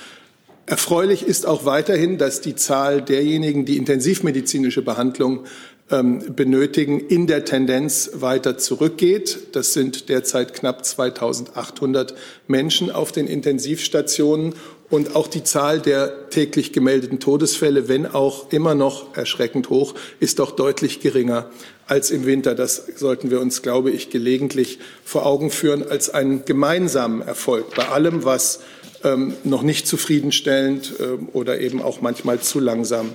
Erfreulich 0.65 1.23
ist 1.23 1.45
auch 1.45 1.65
weiterhin, 1.65 2.17
dass 2.17 2.41
die 2.41 2.55
Zahl 2.55 3.01
derjenigen, 3.01 3.65
die 3.65 3.77
intensivmedizinische 3.77 4.81
Behandlung 4.81 5.45
ähm, 5.91 6.35
benötigen, 6.35 6.99
in 6.99 7.25
der 7.25 7.45
Tendenz 7.45 8.11
weiter 8.13 8.57
zurückgeht. 8.57 9.55
Das 9.55 9.73
sind 9.73 10.09
derzeit 10.09 10.53
knapp 10.53 10.85
2800 10.85 12.13
Menschen 12.47 12.91
auf 12.91 13.11
den 13.11 13.27
Intensivstationen 13.27 14.53
und 14.89 15.15
auch 15.15 15.27
die 15.27 15.43
Zahl 15.43 15.79
der 15.79 16.29
täglich 16.29 16.73
gemeldeten 16.73 17.19
Todesfälle, 17.19 17.87
wenn 17.87 18.05
auch 18.05 18.51
immer 18.51 18.75
noch 18.75 19.15
erschreckend 19.15 19.69
hoch, 19.69 19.93
ist 20.19 20.39
doch 20.39 20.51
deutlich 20.51 20.99
geringer 20.99 21.49
als 21.87 22.11
im 22.11 22.25
Winter. 22.25 22.55
Das 22.55 22.85
sollten 22.95 23.31
wir 23.31 23.39
uns, 23.39 23.61
glaube 23.61 23.91
ich, 23.91 24.09
gelegentlich 24.09 24.79
vor 25.03 25.25
Augen 25.25 25.51
führen 25.51 25.87
als 25.87 26.09
einen 26.09 26.45
gemeinsamen 26.45 27.21
Erfolg 27.21 27.75
bei 27.75 27.87
allem, 27.87 28.23
was 28.23 28.61
ähm, 29.03 29.33
noch 29.43 29.61
nicht 29.61 29.87
zufriedenstellend 29.87 30.93
ähm, 30.99 31.29
oder 31.33 31.59
eben 31.59 31.81
auch 31.81 32.01
manchmal 32.01 32.39
zu 32.39 32.59
langsam 32.59 33.11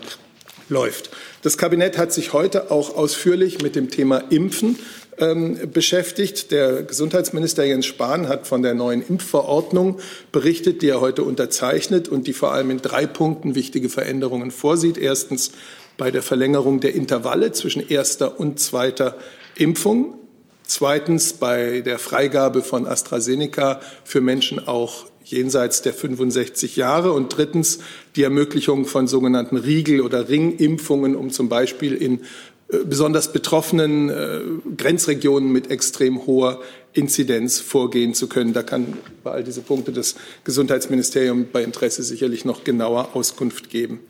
läuft. 0.74 1.08
Das 1.40 1.56
Kabinett 1.56 1.96
hat 1.96 2.12
sich 2.12 2.34
heute 2.34 2.70
auch 2.70 2.94
ausführlich 2.94 3.62
mit 3.62 3.76
dem 3.76 3.90
Thema 3.90 4.18
Impfen 4.30 4.78
ähm, 5.18 5.70
beschäftigt. 5.72 6.50
Der 6.50 6.82
Gesundheitsminister 6.82 7.64
Jens 7.64 7.86
Spahn 7.86 8.28
hat 8.28 8.46
von 8.46 8.62
der 8.62 8.74
neuen 8.74 9.00
Impfverordnung 9.06 10.00
berichtet, 10.32 10.82
die 10.82 10.88
er 10.88 11.00
heute 11.00 11.22
unterzeichnet 11.22 12.08
und 12.08 12.26
die 12.26 12.34
vor 12.34 12.52
allem 12.52 12.70
in 12.70 12.82
drei 12.82 13.06
Punkten 13.06 13.54
wichtige 13.54 13.88
Veränderungen 13.88 14.50
vorsieht. 14.50 14.98
Erstens 14.98 15.52
bei 15.96 16.10
der 16.10 16.22
Verlängerung 16.22 16.80
der 16.80 16.94
Intervalle 16.94 17.52
zwischen 17.52 17.88
erster 17.88 18.38
und 18.38 18.58
zweiter 18.58 19.16
Impfung. 19.56 20.18
Zweitens 20.66 21.34
bei 21.34 21.82
der 21.82 21.98
Freigabe 21.98 22.62
von 22.62 22.86
AstraZeneca 22.86 23.80
für 24.02 24.20
Menschen 24.20 24.66
auch 24.66 25.06
jenseits 25.24 25.82
der 25.82 25.94
65 25.94 26.76
Jahre 26.76 27.12
und 27.12 27.36
drittens 27.36 27.80
die 28.16 28.22
Ermöglichung 28.22 28.84
von 28.86 29.06
sogenannten 29.06 29.56
Riegel- 29.56 30.00
oder 30.00 30.28
Ringimpfungen, 30.28 31.16
um 31.16 31.30
zum 31.30 31.48
Beispiel 31.48 31.94
in 31.94 32.20
äh, 32.68 32.78
besonders 32.84 33.32
betroffenen 33.32 34.08
äh, 34.10 34.40
Grenzregionen 34.76 35.50
mit 35.50 35.70
extrem 35.70 36.26
hoher 36.26 36.60
Inzidenz 36.92 37.60
vorgehen 37.60 38.14
zu 38.14 38.28
können. 38.28 38.52
Da 38.52 38.62
kann 38.62 38.98
bei 39.22 39.32
all 39.32 39.44
diese 39.44 39.62
Punkte 39.62 39.92
das 39.92 40.14
Gesundheitsministerium 40.44 41.46
bei 41.52 41.62
Interesse 41.62 42.02
sicherlich 42.02 42.44
noch 42.44 42.64
genauer 42.64 43.10
Auskunft 43.14 43.70
geben. 43.70 44.00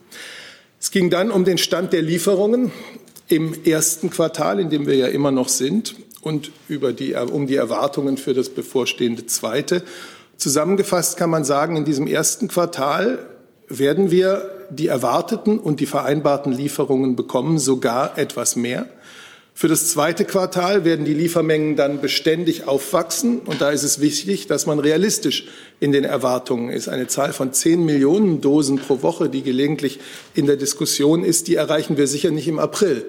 Es 0.81 0.91
ging 0.91 1.09
dann 1.09 1.31
um 1.31 1.45
den 1.45 1.59
Stand 1.59 1.93
der 1.93 2.03
Lieferungen 2.03 2.71
im 3.29 3.55
ersten 3.65 4.11
Quartal, 4.11 4.61
in 4.61 4.69
dem 4.69 4.87
wir 4.87 4.97
ja 4.97 5.07
immer 5.07 5.31
noch 5.31 5.49
sind, 5.49 5.97
und 6.21 6.53
über 6.69 6.93
die, 6.93 7.15
um 7.15 7.47
die 7.47 7.57
Erwartungen 7.57 8.17
für 8.17 8.35
das 8.35 8.49
bevorstehende 8.49 9.27
zweite. 9.27 9.83
Zusammengefasst 10.37 11.17
kann 11.17 11.31
man 11.31 11.45
sagen, 11.45 11.77
in 11.77 11.85
diesem 11.85 12.07
ersten 12.07 12.49
Quartal 12.49 13.19
werden 13.69 14.11
wir 14.11 14.51
die 14.71 14.89
erwarteten 14.89 15.59
und 15.59 15.81
die 15.81 15.87
vereinbarten 15.87 16.53
Lieferungen 16.53 17.17
bekommen, 17.17 17.59
sogar 17.59 18.19
etwas 18.19 18.57
mehr. 18.57 18.87
Für 19.57 19.69
das 19.69 19.89
zweite 19.89 20.25
Quartal 20.25 20.85
werden 20.85 21.05
die 21.05 21.15
Liefermengen 21.15 21.77
dann 21.77 22.01
beständig 22.01 22.67
aufwachsen. 22.67 23.39
Und 23.39 23.61
da 23.61 23.71
ist 23.71 23.85
es 23.85 24.01
wichtig, 24.01 24.49
dass 24.49 24.67
man 24.67 24.81
realistisch 24.81 25.47
in 25.79 25.93
den 25.93 26.03
Erwartungen 26.03 26.71
ist. 26.71 26.89
Eine 26.89 27.07
Zahl 27.07 27.33
von 27.33 27.53
zehn 27.53 27.85
Millionen 27.85 28.41
Dosen 28.41 28.79
pro 28.79 29.03
Woche, 29.03 29.29
die 29.29 29.43
gelegentlich 29.43 30.01
in 30.35 30.47
der 30.47 30.57
Diskussion 30.57 31.23
ist, 31.23 31.47
die 31.47 31.55
erreichen 31.55 31.97
wir 31.97 32.09
sicher 32.09 32.33
nicht 32.33 32.49
im 32.49 32.59
April 32.59 33.07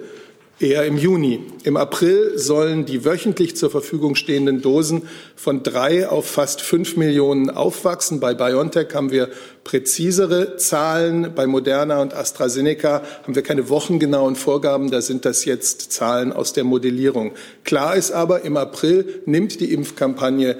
eher 0.58 0.86
im 0.86 0.96
Juni. 0.96 1.40
Im 1.64 1.76
April 1.76 2.38
sollen 2.38 2.86
die 2.86 3.04
wöchentlich 3.04 3.56
zur 3.56 3.70
Verfügung 3.70 4.14
stehenden 4.14 4.62
Dosen 4.62 5.02
von 5.34 5.62
drei 5.62 6.08
auf 6.08 6.26
fast 6.26 6.62
fünf 6.62 6.96
Millionen 6.96 7.50
aufwachsen. 7.50 8.20
Bei 8.20 8.32
BioNTech 8.32 8.94
haben 8.94 9.10
wir 9.10 9.28
präzisere 9.64 10.56
Zahlen. 10.56 11.34
Bei 11.34 11.46
Moderna 11.46 12.00
und 12.00 12.14
AstraZeneca 12.14 13.02
haben 13.22 13.34
wir 13.34 13.42
keine 13.42 13.68
wochengenauen 13.68 14.34
Vorgaben. 14.34 14.90
Da 14.90 15.02
sind 15.02 15.26
das 15.26 15.44
jetzt 15.44 15.92
Zahlen 15.92 16.32
aus 16.32 16.54
der 16.54 16.64
Modellierung. 16.64 17.32
Klar 17.64 17.96
ist 17.96 18.12
aber, 18.12 18.42
im 18.42 18.56
April 18.56 19.22
nimmt 19.26 19.60
die 19.60 19.74
Impfkampagne 19.74 20.56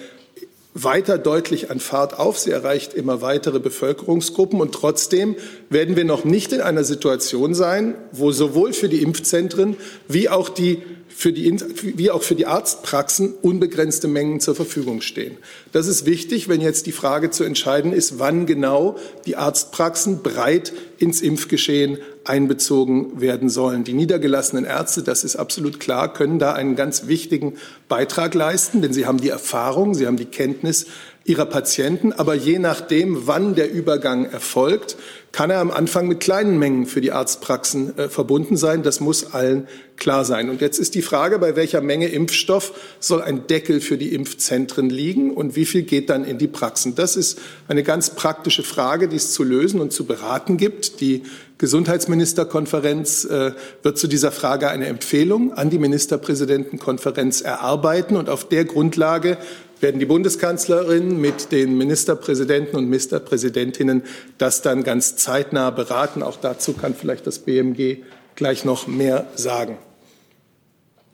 weiter 0.83 1.17
deutlich 1.17 1.71
an 1.71 1.81
Fahrt 1.81 2.19
auf. 2.19 2.39
Sie 2.39 2.51
erreicht 2.51 2.93
immer 2.93 3.23
weitere 3.23 3.59
Bevölkerungsgruppen. 3.59 4.61
Und 4.61 4.73
trotzdem 4.73 5.37
werden 5.71 5.97
wir 5.97 6.05
noch 6.05 6.25
nicht 6.25 6.53
in 6.53 6.61
einer 6.61 6.85
Situation 6.85 7.55
sein, 7.55 7.95
wo 8.13 8.31
sowohl 8.31 8.75
für 8.75 8.89
die 8.89 9.03
Impfzentren 9.03 9.77
wie 10.07 10.29
auch 10.29 10.49
die 10.51 10.83
für 11.17 11.33
die, 11.33 11.51
wie 11.97 12.11
auch 12.11 12.23
für 12.23 12.35
die 12.35 12.45
Arztpraxen 12.45 13.33
unbegrenzte 13.41 14.07
Mengen 14.07 14.39
zur 14.39 14.55
Verfügung 14.55 15.01
stehen. 15.01 15.39
Das 15.73 15.87
ist 15.87 16.05
wichtig, 16.05 16.47
wenn 16.47 16.61
jetzt 16.61 16.85
die 16.85 16.93
Frage 16.93 17.31
zu 17.31 17.43
entscheiden 17.43 17.95
ist, 17.95 18.19
wann 18.19 18.45
genau 18.45 18.99
die 19.25 19.37
Arztpraxen 19.37 20.23
breit 20.23 20.75
ins 20.99 21.23
Impfgeschehen 21.23 21.97
einbezogen 22.25 23.19
werden 23.19 23.49
sollen. 23.49 23.83
Die 23.83 23.95
niedergelassenen 23.95 24.67
Ärzte, 24.67 25.03
das 25.03 25.25
ist 25.25 25.37
absolut 25.37 25.81
klar, 25.81 26.13
können 26.13 26.39
da 26.39 26.53
einen 26.53 26.77
ganz 26.77 27.07
wichtigen 27.07 27.55
Beitrag 27.89 28.35
leisten, 28.35 28.83
denn 28.83 28.93
sie 28.93 29.07
haben 29.07 29.19
die 29.19 29.31
Erfahrung, 29.31 29.95
sie 29.95 30.07
haben 30.07 30.19
die 30.19 30.27
Kenntnis 30.27 30.85
ihrer 31.27 31.47
Patienten. 31.47 32.13
Aber 32.13 32.35
je 32.35 32.59
nachdem, 32.59 33.27
wann 33.27 33.55
der 33.55 33.71
Übergang 33.71 34.25
erfolgt, 34.25 34.97
kann 35.33 35.51
er 35.51 35.59
am 35.59 35.71
Anfang 35.71 36.09
mit 36.09 36.21
kleinen 36.21 36.59
Mengen 36.59 36.87
für 36.87 37.03
die 37.03 37.13
Arztpraxen 37.13 37.99
äh, 37.99 38.09
verbunden 38.09 38.57
sein. 38.57 38.83
Das 38.83 39.01
muss 39.01 39.35
allen 39.35 39.69
klar 39.97 40.25
sein. 40.25 40.49
Und 40.49 40.63
jetzt 40.63 40.79
ist 40.79 40.95
die 40.95 41.03
Frage, 41.03 41.39
bei 41.39 41.57
welcher 41.57 41.83
Menge 41.83 42.09
Impfstoff 42.09 42.73
soll 43.01 43.21
ein 43.21 43.47
Deckel 43.47 43.83
für 43.83 43.99
die 43.99 44.15
Impfzentren 44.15 44.89
liegen 44.89 45.31
und 45.33 45.55
wie 45.55 45.67
viel 45.67 45.83
geht 45.83 46.09
dann 46.09 46.25
in 46.25 46.39
die 46.39 46.47
Praxen? 46.47 46.95
Das 46.95 47.17
ist 47.17 47.39
eine 47.69 47.83
ganz 47.83 48.11
praktische 48.11 48.63
Frage, 48.63 49.09
die 49.09 49.17
es 49.17 49.33
zu 49.33 49.43
lösen 49.43 49.81
und 49.81 49.93
zu 49.93 50.07
beraten 50.07 50.57
gibt. 50.57 51.01
Die 51.01 51.23
Gesundheitsministerkonferenz 51.59 53.25
äh, 53.25 53.53
wird 53.83 53.99
zu 53.99 54.07
dieser 54.07 54.33
Frage 54.33 54.69
eine 54.69 54.87
Empfehlung 54.87 55.53
an 55.53 55.71
die 55.71 55.79
Ministerpräsidentenkonferenz 55.79 57.41
erarbeiten 57.41 58.17
und 58.17 58.29
auf 58.29 58.49
der 58.49 58.65
Grundlage 58.65 59.39
werden 59.81 60.01
die 60.01 60.07
Bundeskanzlerin 60.07 61.21
mit 61.21 61.53
den 61.53 61.77
Ministerpräsidenten 61.77 62.77
und 62.77 62.89
Ministerpräsidentinnen 62.89 64.03
das 64.39 64.63
dann 64.63 64.83
ganz 64.83 65.17
zeitnah 65.17 65.71
beraten. 65.71 66.23
Auch 66.23 66.37
dazu 66.37 66.73
kann 66.73 66.95
vielleicht 66.95 67.27
das 67.27 67.41
BMG 67.41 67.99
gleich 68.35 68.65
noch 68.65 68.87
mehr 68.87 69.27
sagen. 69.35 69.79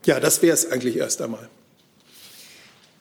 Ja, 0.04 0.20
das 0.20 0.42
wäre 0.42 0.54
es 0.54 0.70
eigentlich 0.70 0.96
erst 0.96 1.22
einmal. 1.22 1.48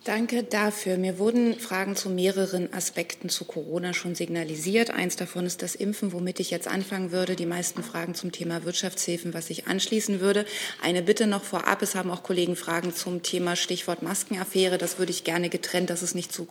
Danke 0.04 0.42
dafür. 0.42 0.98
Mir 0.98 1.20
wurden 1.20 1.60
Fragen 1.60 1.96
zu 1.96 2.10
mehreren 2.10 2.74
Aspekten 2.74 3.30
zu 3.30 3.46
Corona 3.46 3.94
schon 3.94 4.16
signalisiert. 4.16 4.90
Eins 4.90 5.16
davon 5.16 5.46
ist 5.46 5.62
das 5.62 5.76
Impfen, 5.76 6.12
womit 6.12 6.40
ich 6.40 6.50
jetzt 6.50 6.68
anfangen 6.68 7.12
würde. 7.12 7.36
Die 7.36 7.46
meisten 7.46 7.84
Fragen 7.84 8.16
zum 8.16 8.32
Thema 8.32 8.64
Wirtschaftshilfen, 8.64 9.36
was 9.36 9.52
ich 9.52 9.68
anschließen 9.68 10.20
würde. 10.20 10.48
Eine 10.82 11.04
Bitte 11.04 11.28
noch 11.28 11.44
vorab. 11.44 11.84
Es 11.84 11.94
haben 11.94 12.10
auch 12.10 12.24
Kollegen 12.24 12.56
Fragen 12.56 12.96
zum 12.96 13.22
Thema 13.22 13.56
Stichwort 13.56 14.02
Maskenaffäre. 14.02 14.80
Das 14.80 14.98
würde 14.98 15.12
ich 15.12 15.24
gerne 15.24 15.50
getrennt, 15.50 15.92
dass 15.92 16.02
es 16.02 16.16
nicht 16.16 16.34
zu 16.34 16.48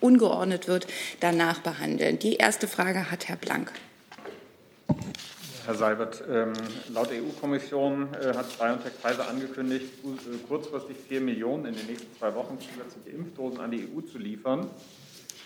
ungeordnet 0.00 0.66
wird, 0.66 0.86
danach 1.20 1.58
behandeln. 1.60 2.18
Die 2.18 2.36
erste 2.36 2.68
Frage 2.68 3.10
hat 3.10 3.28
Herr 3.28 3.36
Blank. 3.36 3.70
Herr 5.66 5.74
Seibert, 5.74 6.22
ähm, 6.28 6.52
laut 6.92 7.08
EU-Kommission 7.10 8.08
äh, 8.12 8.34
hat 8.34 8.58
BioNTech 8.58 8.92
Pfizer 8.92 9.26
angekündigt, 9.30 9.86
äh, 10.04 10.36
kurzfristig 10.46 10.98
vier 10.98 11.22
Millionen 11.22 11.64
in 11.64 11.74
den 11.74 11.86
nächsten 11.86 12.14
zwei 12.18 12.34
Wochen 12.34 12.58
zusätzliche 12.60 13.16
Impfdosen 13.16 13.60
an 13.60 13.70
die 13.70 13.88
EU 13.88 14.02
zu 14.02 14.18
liefern. 14.18 14.68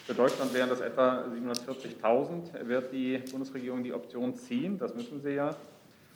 Für 0.06 0.14
Deutschland 0.14 0.52
wären 0.54 0.70
das 0.70 0.80
etwa 0.80 1.25
740.000. 1.25 2.66
Wird 2.66 2.92
die 2.92 3.18
Bundesregierung 3.30 3.84
die 3.84 3.92
Option 3.92 4.35
ziehen? 4.35 4.76
Das 4.76 4.96
müssen 4.96 5.20
Sie 5.20 5.35
ja. 5.35 5.54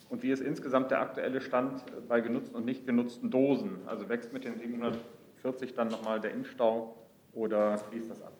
Und 0.09 0.21
wie 0.21 0.31
ist 0.31 0.41
insgesamt 0.41 0.91
der 0.91 0.99
aktuelle 0.99 1.39
Stand 1.39 1.81
bei 2.09 2.19
genutzten 2.19 2.55
und 2.57 2.65
nicht 2.65 2.85
genutzten 2.85 3.31
Dosen? 3.31 3.77
Also 3.85 4.09
wächst 4.09 4.33
mit 4.33 4.43
den 4.43 4.59
740 4.59 5.75
dann 5.75 5.87
nochmal 5.87 6.19
der 6.19 6.31
Impfstau 6.31 6.93
oder 7.33 7.77
fließt 7.77 8.11
das 8.11 8.21
ab? 8.21 8.33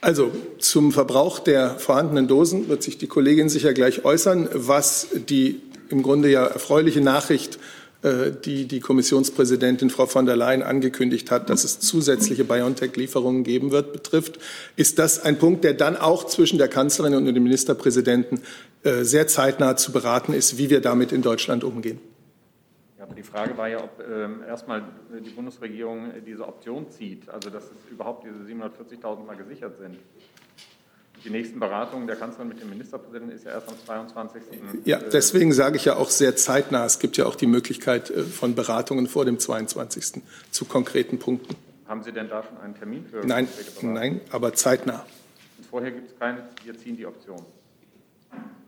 Also 0.00 0.30
zum 0.58 0.92
Verbrauch 0.92 1.40
der 1.40 1.78
vorhandenen 1.78 2.28
Dosen 2.28 2.68
wird 2.68 2.82
sich 2.82 2.98
die 2.98 3.08
Kollegin 3.08 3.48
sicher 3.48 3.74
gleich 3.74 4.04
äußern, 4.04 4.48
was 4.52 5.08
die 5.28 5.60
im 5.90 6.02
Grunde 6.02 6.30
ja 6.30 6.46
erfreuliche 6.46 7.00
Nachricht, 7.00 7.58
äh, 8.02 8.30
die 8.44 8.66
die 8.66 8.78
Kommissionspräsidentin 8.78 9.90
Frau 9.90 10.06
von 10.06 10.24
der 10.24 10.36
Leyen 10.36 10.62
angekündigt 10.62 11.32
hat, 11.32 11.50
dass 11.50 11.64
es 11.64 11.80
zusätzliche 11.80 12.44
BioNTech-Lieferungen 12.44 13.42
geben 13.42 13.72
wird, 13.72 13.92
betrifft, 13.92 14.38
ist 14.76 15.00
das 15.00 15.24
ein 15.24 15.38
Punkt, 15.38 15.64
der 15.64 15.74
dann 15.74 15.96
auch 15.96 16.24
zwischen 16.24 16.58
der 16.58 16.68
Kanzlerin 16.68 17.16
und 17.16 17.24
dem 17.24 17.42
Ministerpräsidenten 17.42 18.42
äh, 18.84 19.02
sehr 19.02 19.26
zeitnah 19.26 19.76
zu 19.76 19.90
beraten 19.90 20.32
ist, 20.32 20.58
wie 20.58 20.70
wir 20.70 20.80
damit 20.80 21.10
in 21.10 21.22
Deutschland 21.22 21.64
umgehen. 21.64 21.98
Aber 23.08 23.16
die 23.16 23.22
Frage 23.22 23.56
war 23.56 23.68
ja, 23.68 23.82
ob 23.82 24.02
ähm, 24.06 24.42
erstmal 24.46 24.84
die 25.24 25.30
Bundesregierung 25.30 26.12
diese 26.26 26.46
Option 26.46 26.90
zieht, 26.90 27.28
also 27.30 27.48
dass 27.48 27.64
es 27.64 27.90
überhaupt 27.90 28.26
diese 28.26 28.36
740.000 28.36 29.24
mal 29.24 29.36
gesichert 29.36 29.78
sind. 29.78 29.96
Die 31.24 31.30
nächsten 31.30 31.58
Beratungen 31.58 32.06
der 32.06 32.16
Kanzlerin 32.16 32.48
mit 32.48 32.60
dem 32.60 32.68
Ministerpräsidenten 32.68 33.34
ist 33.34 33.44
ja 33.44 33.52
erst 33.52 33.68
am 33.68 33.74
22. 33.78 34.42
Ja, 34.84 34.98
äh, 34.98 35.10
deswegen 35.10 35.52
sage 35.52 35.76
ich 35.76 35.86
ja 35.86 35.96
auch 35.96 36.10
sehr 36.10 36.36
zeitnah. 36.36 36.84
Es 36.84 36.98
gibt 36.98 37.16
ja 37.16 37.24
auch 37.24 37.34
die 37.34 37.46
Möglichkeit 37.46 38.10
äh, 38.10 38.22
von 38.22 38.54
Beratungen 38.54 39.06
vor 39.06 39.24
dem 39.24 39.38
22. 39.38 40.22
zu 40.50 40.64
konkreten 40.66 41.18
Punkten. 41.18 41.56
Haben 41.86 42.02
Sie 42.02 42.12
denn 42.12 42.28
da 42.28 42.44
schon 42.44 42.58
einen 42.58 42.74
Termin 42.74 43.06
für? 43.06 43.26
Nein, 43.26 43.48
nein, 43.80 44.20
aber 44.30 44.52
zeitnah. 44.52 45.06
Und 45.56 45.66
vorher 45.66 45.90
gibt 45.90 46.10
es 46.10 46.18
keine, 46.18 46.46
wir 46.62 46.76
ziehen 46.76 46.96
die 46.96 47.06
Option. 47.06 47.42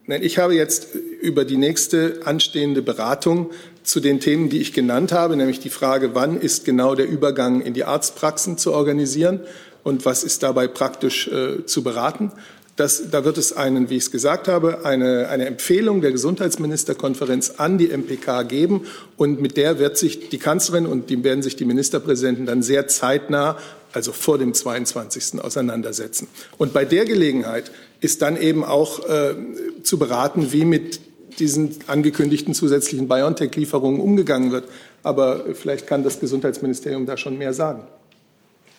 Nein, 0.06 0.22
ich 0.22 0.38
habe 0.38 0.54
jetzt 0.54 0.88
über 0.94 1.44
die 1.44 1.56
nächste 1.56 2.20
anstehende 2.24 2.82
Beratung 2.82 3.50
zu 3.82 4.00
den 4.00 4.18
Themen, 4.18 4.48
die 4.48 4.60
ich 4.60 4.72
genannt 4.72 5.12
habe, 5.12 5.36
nämlich 5.36 5.60
die 5.60 5.70
Frage, 5.70 6.14
wann 6.14 6.40
ist 6.40 6.64
genau 6.64 6.94
der 6.94 7.08
Übergang 7.08 7.60
in 7.60 7.74
die 7.74 7.84
Arztpraxen 7.84 8.58
zu 8.58 8.72
organisieren 8.72 9.40
und 9.82 10.04
was 10.04 10.24
ist 10.24 10.42
dabei 10.42 10.68
praktisch 10.68 11.28
äh, 11.28 11.64
zu 11.66 11.82
beraten. 11.82 12.32
Das, 12.76 13.10
da 13.10 13.26
wird 13.26 13.36
es 13.36 13.52
einen, 13.52 13.90
wie 13.90 13.96
ich 13.96 14.04
es 14.04 14.10
gesagt 14.10 14.48
habe, 14.48 14.86
eine, 14.86 15.28
eine 15.28 15.44
Empfehlung 15.44 16.00
der 16.00 16.12
Gesundheitsministerkonferenz 16.12 17.54
an 17.58 17.76
die 17.76 17.88
MPK 17.88 18.44
geben. 18.44 18.86
Und 19.18 19.38
mit 19.42 19.58
der 19.58 19.78
wird 19.78 19.98
sich 19.98 20.30
die 20.30 20.38
Kanzlerin 20.38 20.86
und 20.86 21.10
die 21.10 21.22
werden 21.22 21.42
sich 21.42 21.56
die 21.56 21.66
Ministerpräsidenten 21.66 22.46
dann 22.46 22.62
sehr 22.62 22.88
zeitnah, 22.88 23.58
also 23.92 24.12
vor 24.12 24.38
dem 24.38 24.54
22. 24.54 25.42
auseinandersetzen. 25.42 26.28
Und 26.58 26.72
bei 26.72 26.84
der 26.84 27.04
Gelegenheit 27.04 27.70
ist 28.00 28.22
dann 28.22 28.36
eben 28.36 28.64
auch 28.64 29.08
äh, 29.08 29.34
zu 29.82 29.98
beraten, 29.98 30.52
wie 30.52 30.64
mit 30.64 31.00
diesen 31.38 31.76
angekündigten 31.86 32.54
zusätzlichen 32.54 33.08
BioNTech-Lieferungen 33.08 34.00
umgegangen 34.00 34.52
wird. 34.52 34.68
Aber 35.02 35.54
vielleicht 35.54 35.86
kann 35.86 36.02
das 36.02 36.20
Gesundheitsministerium 36.20 37.06
da 37.06 37.16
schon 37.16 37.38
mehr 37.38 37.54
sagen. 37.54 37.84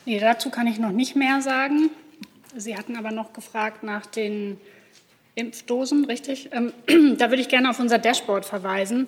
Nee, 0.05 0.19
dazu 0.19 0.49
kann 0.49 0.67
ich 0.67 0.79
noch 0.79 0.91
nicht 0.91 1.15
mehr 1.15 1.41
sagen. 1.41 1.89
Sie 2.55 2.77
hatten 2.77 2.95
aber 2.95 3.11
noch 3.11 3.33
gefragt 3.33 3.83
nach 3.83 4.05
den 4.05 4.57
Impfdosen, 5.35 6.05
richtig? 6.05 6.49
Ähm, 6.51 6.73
da 7.17 7.29
würde 7.29 7.41
ich 7.41 7.49
gerne 7.49 7.69
auf 7.69 7.79
unser 7.79 7.97
Dashboard 7.97 8.45
verweisen. 8.45 9.07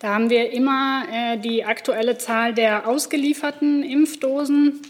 Da 0.00 0.14
haben 0.14 0.30
wir 0.30 0.52
immer 0.52 1.04
äh, 1.12 1.38
die 1.38 1.64
aktuelle 1.64 2.18
Zahl 2.18 2.54
der 2.54 2.88
ausgelieferten 2.88 3.82
Impfdosen, 3.82 4.80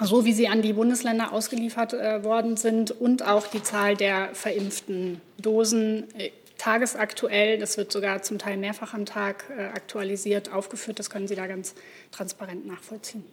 so 0.00 0.24
wie 0.24 0.32
sie 0.32 0.48
an 0.48 0.62
die 0.62 0.72
Bundesländer 0.72 1.32
ausgeliefert 1.32 1.92
äh, 1.92 2.24
worden 2.24 2.56
sind, 2.56 2.90
und 2.90 3.26
auch 3.26 3.46
die 3.46 3.62
Zahl 3.62 3.96
der 3.96 4.34
verimpften 4.34 5.20
Dosen 5.38 6.04
äh, 6.18 6.30
tagesaktuell. 6.58 7.58
Das 7.58 7.76
wird 7.76 7.92
sogar 7.92 8.22
zum 8.22 8.38
Teil 8.38 8.56
mehrfach 8.56 8.94
am 8.94 9.06
Tag 9.06 9.44
äh, 9.56 9.62
aktualisiert, 9.62 10.52
aufgeführt. 10.52 10.98
Das 10.98 11.10
können 11.10 11.28
Sie 11.28 11.36
da 11.36 11.46
ganz 11.46 11.74
transparent 12.12 12.66
nachvollziehen. 12.66 13.24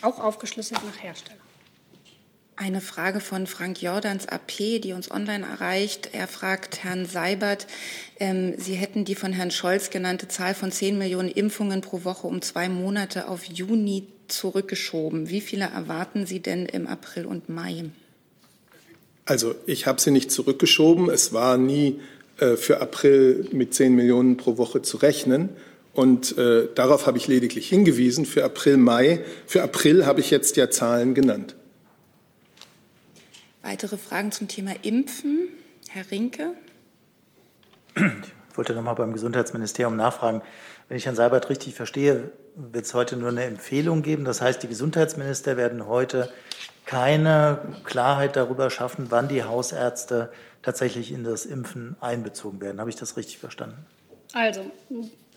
Auch 0.00 0.18
aufgeschlüsselt 0.18 0.80
nach 0.84 1.02
Hersteller. 1.02 1.38
Eine 2.56 2.80
Frage 2.80 3.20
von 3.20 3.46
Frank 3.46 3.80
Jordans 3.80 4.28
AP, 4.28 4.80
die 4.82 4.92
uns 4.92 5.10
online 5.10 5.44
erreicht. 5.46 6.10
Er 6.12 6.28
fragt 6.28 6.84
Herrn 6.84 7.06
Seibert, 7.06 7.66
ähm, 8.20 8.54
Sie 8.58 8.74
hätten 8.74 9.04
die 9.04 9.14
von 9.14 9.32
Herrn 9.32 9.50
Scholz 9.50 9.90
genannte 9.90 10.28
Zahl 10.28 10.54
von 10.54 10.70
10 10.70 10.98
Millionen 10.98 11.30
Impfungen 11.30 11.80
pro 11.80 12.04
Woche 12.04 12.26
um 12.26 12.42
zwei 12.42 12.68
Monate 12.68 13.28
auf 13.28 13.44
Juni 13.44 14.06
zurückgeschoben. 14.32 15.28
Wie 15.28 15.40
viele 15.40 15.64
erwarten 15.66 16.26
Sie 16.26 16.40
denn 16.40 16.66
im 16.66 16.86
April 16.86 17.26
und 17.26 17.48
Mai? 17.48 17.84
Also 19.24 19.54
ich 19.66 19.86
habe 19.86 20.00
sie 20.00 20.10
nicht 20.10 20.30
zurückgeschoben. 20.30 21.08
Es 21.08 21.32
war 21.32 21.56
nie 21.56 22.00
äh, 22.38 22.56
für 22.56 22.80
April 22.80 23.48
mit 23.52 23.74
10 23.74 23.94
Millionen 23.94 24.36
pro 24.36 24.58
Woche 24.58 24.82
zu 24.82 24.96
rechnen. 24.96 25.50
Und 25.94 26.36
äh, 26.38 26.68
darauf 26.74 27.06
habe 27.06 27.18
ich 27.18 27.28
lediglich 27.28 27.68
hingewiesen. 27.68 28.24
Für 28.24 28.44
April, 28.44 28.78
Mai, 28.78 29.24
für 29.46 29.62
April 29.62 30.06
habe 30.06 30.20
ich 30.20 30.30
jetzt 30.30 30.56
ja 30.56 30.70
Zahlen 30.70 31.14
genannt. 31.14 31.54
Weitere 33.62 33.96
Fragen 33.96 34.32
zum 34.32 34.48
Thema 34.48 34.72
Impfen? 34.82 35.48
Herr 35.88 36.10
Rinke. 36.10 36.54
Ich 37.94 38.58
wollte 38.58 38.74
noch 38.74 38.82
mal 38.82 38.94
beim 38.94 39.12
Gesundheitsministerium 39.12 39.96
nachfragen. 39.96 40.42
Wenn 40.88 40.96
ich 40.96 41.06
Herrn 41.06 41.16
Seibert 41.16 41.48
richtig 41.48 41.74
verstehe, 41.74 42.32
wird 42.54 42.84
es 42.84 42.94
heute 42.94 43.16
nur 43.16 43.30
eine 43.30 43.44
Empfehlung 43.44 44.02
geben. 44.02 44.24
Das 44.24 44.40
heißt, 44.40 44.62
die 44.62 44.68
Gesundheitsminister 44.68 45.56
werden 45.56 45.86
heute 45.86 46.30
keine 46.84 47.58
Klarheit 47.84 48.36
darüber 48.36 48.70
schaffen, 48.70 49.06
wann 49.10 49.28
die 49.28 49.44
Hausärzte 49.44 50.30
tatsächlich 50.62 51.12
in 51.12 51.24
das 51.24 51.46
Impfen 51.46 51.96
einbezogen 52.00 52.60
werden. 52.60 52.80
Habe 52.80 52.90
ich 52.90 52.96
das 52.96 53.16
richtig 53.16 53.38
verstanden? 53.38 53.86
Also, 54.34 54.62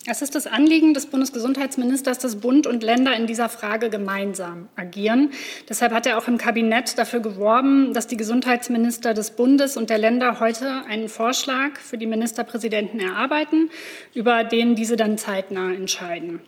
es 0.08 0.22
ist 0.22 0.36
das 0.36 0.46
Anliegen 0.46 0.94
des 0.94 1.08
Bundesgesundheitsministers, 1.08 2.20
dass 2.20 2.36
Bund 2.36 2.68
und 2.68 2.84
Länder 2.84 3.16
in 3.16 3.26
dieser 3.26 3.50
Frage 3.50 3.90
gemeinsam 3.90 4.70
agieren. 4.76 5.32
Deshalb 5.68 5.94
hat 5.94 6.06
er 6.06 6.18
auch 6.18 6.28
im 6.28 6.38
Kabinett 6.38 6.98
dafür 6.98 7.22
geworben, 7.22 7.94
dass 7.94 8.06
die 8.06 8.18
Gesundheitsminister 8.18 9.14
des 9.16 9.32
Bundes 9.32 9.78
und 9.78 9.90
der 9.90 9.98
Länder 9.98 10.40
heute 10.40 10.84
einen 10.88 11.10
Vorschlag 11.10 11.78
für 11.78 11.98
die 11.98 12.06
Ministerpräsidenten 12.06 13.00
erarbeiten, 13.00 13.72
über 14.14 14.44
den 14.44 14.76
diese 14.76 14.96
dann 14.96 15.18
zeitnah 15.18 15.74
entscheiden. 15.74 16.42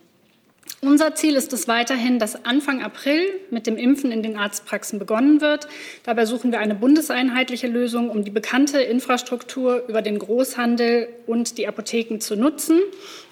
Unser 0.82 1.16
Ziel 1.16 1.36
ist 1.36 1.54
es 1.54 1.68
weiterhin, 1.68 2.20
dass 2.20 2.46
Anfang 2.46 2.84
April 2.84 3.22
mit 3.50 3.66
dem 3.66 3.78
Impfen 3.78 4.12
in 4.12 4.22
den 4.22 4.38
Arztpraxen 4.38 5.00
begonnen 5.00 5.42
wird. 5.42 5.68
Dabei 6.04 6.26
suchen 6.26 6.52
wir 6.52 6.60
eine 6.60 6.76
bundeseinheitliche 6.76 7.68
Lösung, 7.68 8.12
um 8.12 8.24
die 8.24 8.32
bekannte 8.32 8.80
Infrastruktur 8.80 9.88
über 9.88 10.04
den 10.04 10.20
Großhandel 10.20 11.10
und 11.26 11.58
die 11.58 11.68
Apotheken 11.68 12.20
zu 12.20 12.36
nutzen. 12.36 12.80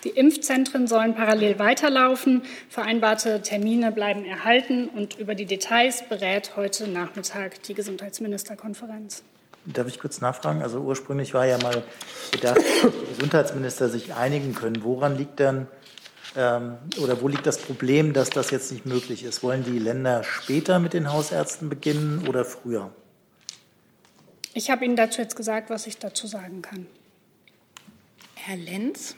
Die 0.03 0.09
Impfzentren 0.09 0.87
sollen 0.87 1.13
parallel 1.13 1.59
weiterlaufen. 1.59 2.41
Vereinbarte 2.69 3.41
Termine 3.43 3.91
bleiben 3.91 4.25
erhalten. 4.25 4.89
Und 4.89 5.19
über 5.19 5.35
die 5.35 5.45
Details 5.45 6.03
berät 6.09 6.55
heute 6.55 6.87
Nachmittag 6.87 7.61
die 7.63 7.75
Gesundheitsministerkonferenz. 7.75 9.23
Darf 9.65 9.87
ich 9.87 9.99
kurz 9.99 10.21
nachfragen? 10.21 10.61
Also 10.61 10.79
ursprünglich 10.79 11.33
war 11.33 11.45
ja 11.45 11.57
mal 11.57 11.83
gedacht, 12.31 12.57
dass 12.57 12.91
die 12.91 13.15
Gesundheitsminister 13.15 13.89
sich 13.89 14.13
einigen 14.13 14.53
können. 14.53 14.83
Woran 14.83 15.17
liegt 15.17 15.39
denn 15.39 15.67
oder 16.35 17.21
wo 17.21 17.27
liegt 17.29 17.45
das 17.45 17.57
Problem, 17.57 18.11
dass 18.11 18.29
das 18.29 18.51
jetzt 18.51 18.71
nicht 18.71 18.85
möglich 18.85 19.23
ist? 19.23 19.41
Wollen 19.41 19.63
die 19.63 19.79
Länder 19.79 20.23
später 20.23 20.79
mit 20.79 20.93
den 20.93 21.11
Hausärzten 21.11 21.69
beginnen 21.69 22.27
oder 22.27 22.43
früher? 22.43 22.91
Ich 24.53 24.69
habe 24.69 24.85
Ihnen 24.85 24.95
dazu 24.95 25.21
jetzt 25.21 25.35
gesagt, 25.35 25.69
was 25.69 25.87
ich 25.87 25.97
dazu 25.97 26.27
sagen 26.27 26.61
kann. 26.61 26.87
Herr 28.35 28.57
Lenz. 28.57 29.15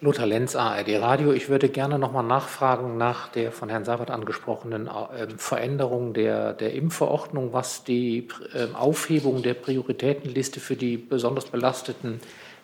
Lothar 0.00 0.26
Lenz, 0.26 0.56
ARD 0.56 1.00
Radio. 1.00 1.32
Ich 1.32 1.48
würde 1.48 1.68
gerne 1.68 1.98
noch 1.98 2.12
mal 2.12 2.22
nachfragen 2.22 2.96
nach 2.96 3.28
der 3.28 3.52
von 3.52 3.68
Herrn 3.68 3.84
Sabat 3.84 4.10
angesprochenen 4.10 4.88
äh, 4.88 5.28
Veränderung 5.36 6.12
der, 6.12 6.54
der 6.54 6.72
Impfverordnung, 6.72 7.52
was 7.52 7.84
die 7.84 8.28
äh, 8.52 8.74
Aufhebung 8.74 9.42
der 9.42 9.54
Prioritätenliste 9.54 10.60
für 10.60 10.76
die 10.76 10.96
besonders 10.96 11.44
belasteten 11.44 12.20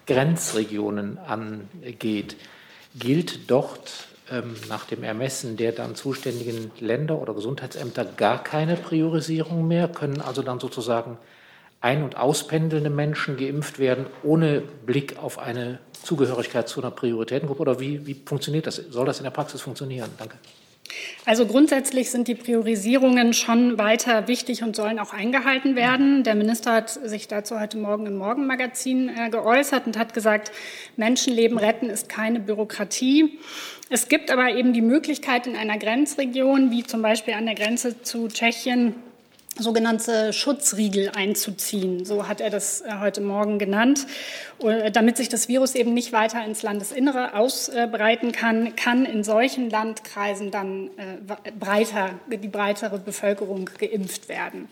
Grenzregionen 0.06 1.18
angeht 1.18 2.36
gilt 2.96 3.50
dort 3.50 4.08
ähm, 4.30 4.54
nach 4.68 4.84
dem 4.84 5.02
Ermessen 5.02 5.56
der 5.56 5.72
dann 5.72 5.94
zuständigen 5.94 6.70
Länder 6.80 7.20
oder 7.20 7.34
Gesundheitsämter 7.34 8.04
gar 8.04 8.42
keine 8.42 8.76
Priorisierung 8.76 9.66
mehr, 9.66 9.88
können 9.88 10.20
also 10.20 10.42
dann 10.42 10.60
sozusagen 10.60 11.18
ein- 11.80 12.02
und 12.02 12.16
auspendelnde 12.16 12.90
Menschen 12.90 13.36
geimpft 13.36 13.78
werden, 13.78 14.06
ohne 14.22 14.60
Blick 14.60 15.16
auf 15.18 15.38
eine 15.38 15.78
Zugehörigkeit 16.02 16.68
zu 16.68 16.80
einer 16.80 16.90
Prioritätengruppe? 16.90 17.62
Oder 17.62 17.80
wie, 17.80 18.06
wie 18.06 18.14
funktioniert 18.24 18.66
das? 18.66 18.76
Soll 18.76 19.06
das 19.06 19.18
in 19.18 19.24
der 19.24 19.30
Praxis 19.30 19.60
funktionieren? 19.60 20.10
Danke. 20.18 20.36
Also 21.24 21.46
grundsätzlich 21.46 22.10
sind 22.10 22.28
die 22.28 22.34
Priorisierungen 22.34 23.34
schon 23.34 23.78
weiter 23.78 24.28
wichtig 24.28 24.62
und 24.62 24.76
sollen 24.76 24.98
auch 24.98 25.12
eingehalten 25.12 25.76
werden. 25.76 26.24
Der 26.24 26.34
Minister 26.34 26.72
hat 26.72 26.90
sich 26.90 27.28
dazu 27.28 27.60
heute 27.60 27.76
Morgen 27.76 28.06
im 28.06 28.16
Morgenmagazin 28.16 29.10
äh, 29.10 29.30
geäußert 29.30 29.86
und 29.86 29.98
hat 29.98 30.14
gesagt, 30.14 30.52
Menschenleben 30.96 31.58
retten 31.58 31.90
ist 31.90 32.08
keine 32.08 32.40
Bürokratie. 32.40 33.38
Es 33.90 34.08
gibt 34.08 34.30
aber 34.30 34.50
eben 34.54 34.72
die 34.72 34.82
Möglichkeit 34.82 35.46
in 35.46 35.56
einer 35.56 35.78
Grenzregion, 35.78 36.70
wie 36.70 36.84
zum 36.84 37.02
Beispiel 37.02 37.34
an 37.34 37.46
der 37.46 37.54
Grenze 37.54 38.02
zu 38.02 38.28
Tschechien, 38.28 38.94
sogenannte 39.58 40.32
Schutzriegel 40.32 41.10
einzuziehen. 41.14 42.04
So 42.04 42.28
hat 42.28 42.40
er 42.40 42.50
das 42.50 42.80
äh, 42.80 42.98
heute 43.00 43.20
Morgen 43.20 43.58
genannt. 43.58 44.06
Äh, 44.60 44.90
damit 44.90 45.16
sich 45.16 45.28
das 45.28 45.48
Virus 45.48 45.74
eben 45.74 45.94
nicht 45.94 46.12
weiter 46.12 46.44
ins 46.44 46.62
Landesinnere 46.62 47.34
ausbreiten 47.34 48.32
kann, 48.32 48.76
kann 48.76 49.04
in 49.04 49.24
solchen 49.24 49.70
Landkreisen 49.70 50.50
dann 50.50 50.90
äh, 50.96 51.50
breiter, 51.58 52.10
die 52.30 52.48
breitere 52.48 52.98
Bevölkerung 52.98 53.68
geimpft 53.78 54.28
werden. 54.28 54.68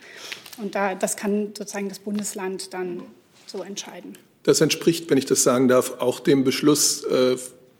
Und 0.58 0.74
da, 0.74 0.94
das 0.94 1.16
kann 1.16 1.52
sozusagen 1.56 1.88
das 1.88 1.98
Bundesland 1.98 2.72
dann 2.72 3.02
so 3.46 3.62
entscheiden. 3.62 4.16
Das 4.42 4.60
entspricht, 4.60 5.10
wenn 5.10 5.18
ich 5.18 5.26
das 5.26 5.42
sagen 5.42 5.68
darf, 5.68 6.00
auch 6.00 6.20
dem 6.20 6.44
Beschluss 6.44 7.04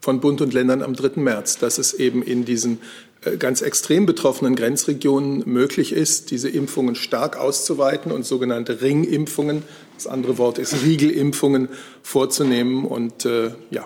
von 0.07 0.21
Bund 0.21 0.39
und 0.39 0.53
Ländern 0.53 0.83
am 0.83 0.93
3. 0.93 1.19
März, 1.19 1.57
dass 1.57 1.77
es 1.77 1.93
eben 1.93 2.23
in 2.23 2.45
diesen 2.45 2.79
äh, 3.25 3.35
ganz 3.35 3.59
extrem 3.59 4.05
betroffenen 4.05 4.55
Grenzregionen 4.55 5.43
möglich 5.45 5.91
ist, 5.91 6.31
diese 6.31 6.47
Impfungen 6.47 6.95
stark 6.95 7.35
auszuweiten 7.35 8.13
und 8.13 8.25
sogenannte 8.25 8.79
Ringimpfungen, 8.79 9.63
das 9.95 10.07
andere 10.07 10.37
Wort 10.37 10.59
ist 10.59 10.81
Riegelimpfungen, 10.81 11.67
vorzunehmen. 12.03 12.85
Und 12.85 13.25
äh, 13.25 13.51
ja. 13.69 13.85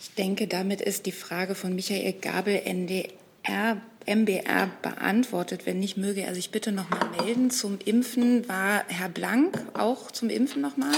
Ich 0.00 0.14
denke, 0.16 0.46
damit 0.46 0.80
ist 0.80 1.04
die 1.04 1.12
Frage 1.12 1.54
von 1.54 1.74
Michael 1.74 2.14
Gabel, 2.22 2.54
NDR, 2.64 3.82
MBR, 4.06 4.70
beantwortet. 4.80 5.66
Wenn 5.66 5.78
nicht, 5.78 5.98
möge 5.98 6.22
er 6.22 6.34
sich 6.34 6.50
bitte 6.50 6.72
noch 6.72 6.88
mal 6.88 7.10
melden. 7.20 7.50
Zum 7.50 7.76
Impfen 7.84 8.48
war 8.48 8.84
Herr 8.88 9.10
Blank 9.10 9.62
auch 9.74 10.10
zum 10.10 10.30
Impfen 10.30 10.62
noch 10.62 10.78
mal? 10.78 10.96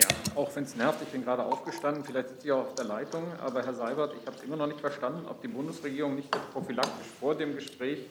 Ja, 0.00 0.08
auch 0.34 0.54
wenn 0.56 0.64
es 0.64 0.76
nervt, 0.76 1.02
ich 1.02 1.08
bin 1.08 1.24
gerade 1.24 1.44
aufgestanden, 1.44 2.04
vielleicht 2.04 2.28
sitze 2.30 2.46
ich 2.46 2.52
auch 2.52 2.60
auf 2.60 2.74
der 2.74 2.86
Leitung, 2.86 3.24
aber 3.44 3.62
Herr 3.62 3.74
Seibert, 3.74 4.14
ich 4.18 4.26
habe 4.26 4.36
es 4.36 4.42
immer 4.42 4.56
noch 4.56 4.66
nicht 4.66 4.80
verstanden, 4.80 5.26
ob 5.28 5.42
die 5.42 5.48
Bundesregierung 5.48 6.14
nicht 6.14 6.30
prophylaktisch 6.52 7.06
vor 7.18 7.34
dem 7.34 7.54
Gespräch 7.54 8.06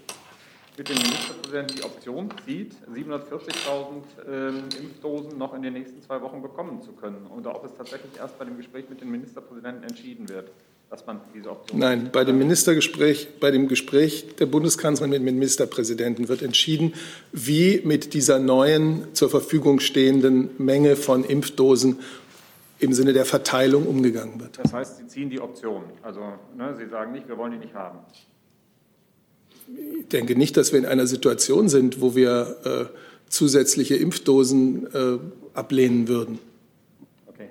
mit 0.78 0.88
dem 0.88 0.97
Ministerpräsidenten 0.97 1.75
die 1.75 1.84
Option 1.84 2.30
zieht, 2.45 2.75
740.000 2.93 4.28
äh, 4.28 4.78
Impfdosen 4.80 5.38
noch 5.38 5.54
in 5.54 5.62
den 5.62 5.73
nächsten 5.73 6.02
zwei 6.02 6.21
Wochen 6.21 6.41
bekommen 6.41 6.82
zu 6.82 6.93
können. 6.93 7.28
Oder 7.28 7.56
ob 7.56 7.65
es 7.65 7.73
tatsächlich 7.75 8.17
erst 8.17 8.38
bei 8.38 8.45
dem 8.45 8.56
Gespräch 8.56 8.88
mit 8.89 9.02
dem 9.02 9.12
Ministerpräsidenten 9.12 9.84
entschieden 9.84 10.30
wird 10.30 10.52
dass 10.89 11.06
man 11.06 11.21
diese 11.36 11.52
Option. 11.52 11.80
Nein, 11.80 12.10
bei 12.12 12.25
dem 12.25 12.38
Ministergespräch, 12.39 13.28
bei 13.39 13.52
dem 13.52 13.67
Gespräch 13.67 14.36
der 14.39 14.47
Bundeskanzlerin 14.47 15.12
mit 15.12 15.19
dem 15.19 15.36
Ministerpräsidenten 15.36 16.28
wird 16.28 16.41
entschieden, 16.41 16.93
wie 17.32 17.82
mit 17.84 18.13
dieser 18.13 18.39
neuen 18.39 19.13
zur 19.13 19.30
Verfügung 19.30 19.80
stehenden 19.80 20.49
Menge 20.58 20.95
von 20.95 21.23
Impfdosen 21.23 21.99
im 22.80 22.93
Sinne 22.93 23.13
der 23.13 23.25
Verteilung 23.25 23.86
umgegangen 23.86 24.39
wird. 24.39 24.58
Das 24.58 24.73
heißt, 24.73 24.97
Sie 24.97 25.08
ziehen 25.08 25.30
die 25.30 25.39
Option. 25.39 25.84
Also 26.02 26.21
ne, 26.58 26.75
Sie 26.78 26.89
sagen 26.89 27.12
nicht, 27.12 27.28
wir 27.28 27.38
wollen 27.38 27.52
die 27.52 27.60
nicht 27.60 27.73
haben. 27.73 27.99
Ich 29.99 30.08
denke 30.08 30.36
nicht, 30.36 30.58
dass 30.58 30.71
wir 30.71 30.80
in 30.80 30.86
einer 30.86 31.06
Situation 31.06 31.69
sind, 31.69 32.02
wo 32.02 32.15
wir 32.15 32.89
äh, 32.91 32.97
zusätzliche 33.30 33.95
Impfdosen 33.95 34.88
äh, 34.91 35.19
ablehnen 35.54 36.08
würden. 36.08 36.39
Okay. 37.28 37.49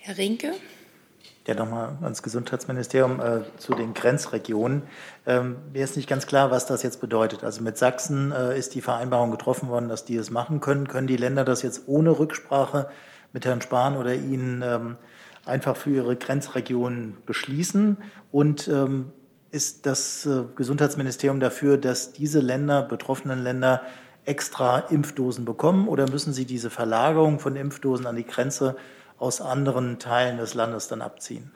Herr 0.00 0.18
Rinke. 0.18 0.52
Ja, 1.44 1.54
nochmal 1.54 1.98
ans 2.02 2.22
Gesundheitsministerium 2.22 3.18
äh, 3.20 3.40
zu 3.58 3.74
den 3.74 3.94
Grenzregionen. 3.94 4.82
Ähm, 5.26 5.56
mir 5.72 5.82
ist 5.82 5.96
nicht 5.96 6.08
ganz 6.08 6.28
klar, 6.28 6.52
was 6.52 6.66
das 6.66 6.84
jetzt 6.84 7.00
bedeutet. 7.00 7.42
Also 7.42 7.62
mit 7.62 7.76
Sachsen 7.76 8.30
äh, 8.30 8.56
ist 8.56 8.76
die 8.76 8.80
Vereinbarung 8.80 9.32
getroffen 9.32 9.68
worden, 9.68 9.88
dass 9.88 10.04
die 10.04 10.14
es 10.14 10.30
machen 10.30 10.60
können. 10.60 10.86
Können 10.86 11.08
die 11.08 11.16
Länder 11.16 11.44
das 11.44 11.62
jetzt 11.62 11.82
ohne 11.86 12.16
Rücksprache 12.16 12.88
mit 13.32 13.44
Herrn 13.44 13.60
Spahn 13.60 13.96
oder 13.96 14.14
Ihnen 14.14 14.62
ähm, 14.64 14.96
einfach 15.44 15.76
für 15.76 15.90
ihre 15.90 16.14
Grenzregionen 16.14 17.16
beschließen? 17.26 17.96
Und 18.30 18.68
ähm, 18.68 19.10
ist 19.50 19.86
das 19.86 20.24
äh, 20.26 20.44
Gesundheitsministerium 20.54 21.40
dafür, 21.40 21.76
dass 21.76 22.12
diese 22.12 22.38
Länder, 22.38 22.82
betroffenen 22.82 23.42
Länder, 23.42 23.82
extra 24.24 24.78
Impfdosen 24.78 25.44
bekommen? 25.44 25.88
Oder 25.88 26.08
müssen 26.08 26.32
sie 26.32 26.44
diese 26.44 26.70
Verlagerung 26.70 27.40
von 27.40 27.56
Impfdosen 27.56 28.06
an 28.06 28.14
die 28.14 28.26
Grenze 28.26 28.76
aus 29.22 29.40
anderen 29.40 29.98
Teilen 29.98 30.38
des 30.38 30.54
Landes 30.54 30.88
dann 30.88 31.00
abziehen? 31.00 31.52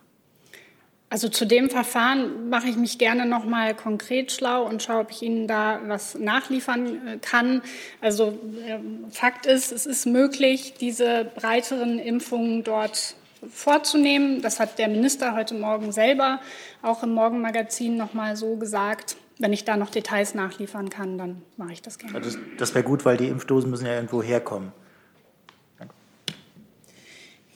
Also 1.09 1.29
zu 1.29 1.45
dem 1.45 1.71
Verfahren 1.71 2.49
mache 2.49 2.69
ich 2.69 2.77
mich 2.77 2.99
gerne 2.99 3.27
noch 3.27 3.45
mal 3.45 3.75
konkret 3.75 4.33
schlau 4.33 4.65
und 4.65 4.83
schaue, 4.83 5.01
ob 5.01 5.11
ich 5.13 5.23
Ihnen 5.23 5.47
da 5.47 5.81
was 5.87 6.17
nachliefern 6.17 7.07
äh, 7.07 7.19
kann. 7.19 7.63
Also 8.01 8.37
ähm, 8.67 9.05
Fakt 9.11 9.47
ist, 9.47 9.71
es 9.71 9.87
ist 9.87 10.07
möglich, 10.07 10.75
diese 10.81 11.25
breiteren 11.25 12.01
Impfungen 12.01 12.65
dort 12.65 13.15
vorzunehmen. 13.49 14.43
Das 14.43 14.59
hat 14.59 14.81
der 14.81 14.89
Minister 14.89 15.37
heute 15.37 15.55
Morgen 15.55 15.93
selber 15.93 16.41
auch 16.83 17.05
im 17.05 17.15
Morgenmagazin 17.15 17.97
noch 17.97 18.13
mal 18.13 18.37
so 18.37 18.57
gesagt. 18.57 19.17
Wenn 19.39 19.53
ich 19.53 19.65
da 19.65 19.77
noch 19.77 19.91
Details 19.91 20.35
nachliefern 20.35 20.91
kann, 20.91 21.19
dann 21.19 21.43
mache 21.57 21.73
ich 21.73 21.83
das 21.83 21.99
gerne. 21.99 22.17
Also 22.17 22.37
das 22.59 22.75
wäre 22.75 22.85
gut, 22.85 23.05
weil 23.05 23.17
die 23.17 23.29
Impfdosen 23.29 23.71
müssen 23.71 23.87
ja 23.87 23.95
irgendwo 23.95 24.23
herkommen. 24.23 24.73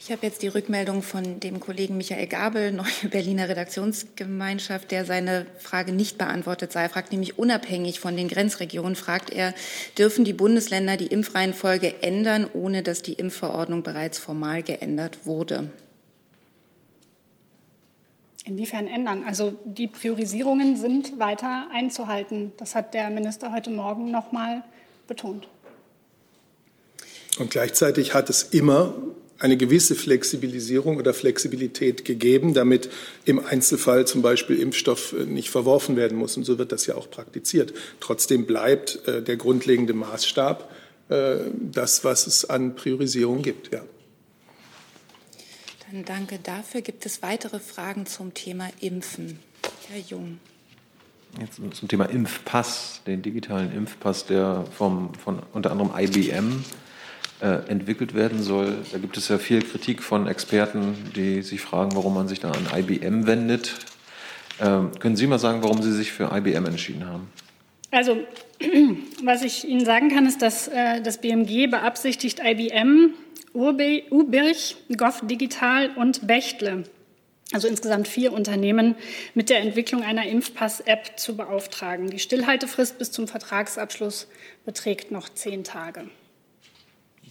Ich 0.03 0.11
habe 0.11 0.27
jetzt 0.27 0.41
die 0.41 0.49
Rückmeldung 0.49 1.03
von 1.03 1.41
dem 1.41 1.61
Kollegen 1.61 1.99
Michael 1.99 2.27
Gabel, 2.27 2.73
Neue 2.73 2.87
Berliner 3.11 3.51
Redaktionsgemeinschaft, 3.51 4.91
der 4.91 5.05
seine 5.05 5.45
Frage 5.59 5.93
nicht 5.93 6.17
beantwortet 6.17 6.73
sei. 6.73 6.85
Er 6.85 6.89
fragt 6.89 7.13
nämlich 7.13 7.39
unabhängig 7.39 8.01
von 8.01 8.17
den 8.17 8.27
Grenzregionen, 8.27 8.97
fragt 8.97 9.29
er, 9.29 9.53
dürfen 9.99 10.25
die 10.25 10.33
Bundesländer 10.33 10.97
die 10.97 11.09
Impfreihenfolge 11.09 12.03
ändern, 12.03 12.49
ohne 12.55 12.83
dass 12.83 13.03
die 13.03 13.13
Impfverordnung 13.13 13.83
bereits 13.83 14.19
formal 14.19 14.63
geändert 14.63 15.27
wurde? 15.27 15.69
Inwiefern 18.47 18.87
ändern? 18.87 19.25
Also 19.27 19.53
die 19.67 19.87
Priorisierungen 19.87 20.77
sind 20.79 21.19
weiter 21.19 21.69
einzuhalten. 21.75 22.53
Das 22.57 22.75
hat 22.75 22.95
der 22.95 23.11
Minister 23.11 23.53
heute 23.53 23.69
Morgen 23.69 24.11
noch 24.11 24.33
mal 24.33 24.65
betont. 25.07 25.47
Und 27.39 27.51
gleichzeitig 27.51 28.15
hat 28.15 28.31
es 28.31 28.45
immer 28.45 28.95
eine 29.41 29.57
gewisse 29.57 29.95
Flexibilisierung 29.95 30.99
oder 30.99 31.15
Flexibilität 31.15 32.05
gegeben, 32.05 32.55
damit 32.55 32.91
im 33.25 33.45
Einzelfall 33.45 34.07
zum 34.07 34.23
Beispiel 34.23 34.61
Impfstoff 34.61 35.15
äh, 35.15 35.25
nicht 35.25 35.51
verworfen 35.51 35.97
werden 35.97 36.17
muss. 36.17 36.37
Und 36.37 36.45
so 36.45 36.59
wird 36.59 36.73
das 36.73 36.87
ja 36.87 36.95
auch 36.95 37.11
praktiziert. 37.11 37.73
Trotzdem 37.99 38.47
bleibt 38.47 39.07
äh, 39.09 39.23
der 39.23 39.37
grundlegende 39.37 39.95
Maßstab 39.95 40.71
äh, 41.09 41.37
das, 41.55 42.05
was 42.05 42.27
es 42.27 42.45
an 42.45 42.77
Priorisierung 42.77 43.43
gibt. 43.43 43.73
Ja. 43.73 43.83
Dann 45.91 46.05
danke 46.05 46.39
dafür. 46.41 46.83
Gibt 46.83 47.07
es 47.07 47.23
weitere 47.23 47.59
Fragen 47.59 48.07
zum 48.07 48.35
Thema 48.35 48.69
Impfen? 48.81 49.41
Herr 49.89 50.01
Jung. 50.01 50.39
Jetzt 51.41 51.61
zum 51.77 51.89
Thema 51.89 52.07
Impfpass, 52.07 53.03
den 53.07 53.23
digitalen 53.23 53.73
Impfpass, 53.73 54.27
der 54.27 54.67
vom, 54.77 55.15
von 55.15 55.41
unter 55.53 55.71
anderem 55.71 55.93
IBM 55.97 56.65
entwickelt 57.41 58.15
werden 58.15 58.43
soll. 58.43 58.79
Da 58.93 58.99
gibt 58.99 59.17
es 59.17 59.29
ja 59.29 59.39
viel 59.39 59.63
Kritik 59.63 60.03
von 60.03 60.27
Experten, 60.27 60.95
die 61.17 61.43
sich 61.43 61.61
fragen, 61.61 61.95
warum 61.95 62.15
man 62.15 62.29
sich 62.29 62.41
da 62.41 62.51
an 62.51 62.67
IBM 62.77 63.27
wendet. 63.27 63.77
Ähm, 64.61 64.91
können 64.99 65.17
Sie 65.17 65.27
mal 65.27 65.39
sagen, 65.39 65.63
warum 65.63 65.83
Sie 65.83 65.93
sich 65.93 66.13
für 66.13 66.31
IBM 66.37 66.67
entschieden 66.67 67.07
haben? 67.07 67.29
Also, 67.91 68.19
was 69.25 69.43
ich 69.43 69.67
Ihnen 69.67 69.85
sagen 69.85 70.11
kann, 70.11 70.27
ist, 70.27 70.43
dass 70.43 70.69
äh, 70.69 71.01
das 71.01 71.19
BMG 71.19 71.69
beabsichtigt, 71.69 72.41
IBM, 72.45 73.15
Ubirch, 73.53 74.77
Goff 74.97 75.23
Digital 75.27 75.91
und 75.97 76.27
Bechtle, 76.27 76.85
also 77.53 77.67
insgesamt 77.67 78.07
vier 78.07 78.33
Unternehmen, 78.33 78.95
mit 79.35 79.51
der 79.51 79.61
Entwicklung 79.61 80.05
einer 80.05 80.27
Impfpass-App 80.27 81.19
zu 81.19 81.37
beauftragen. 81.37 82.11
Die 82.11 82.21
Stillhaltefrist 82.21 82.99
bis 82.99 83.11
zum 83.11 83.27
Vertragsabschluss 83.27 84.29
beträgt 84.65 85.11
noch 85.11 85.29
zehn 85.29 85.65
Tage. 85.65 86.09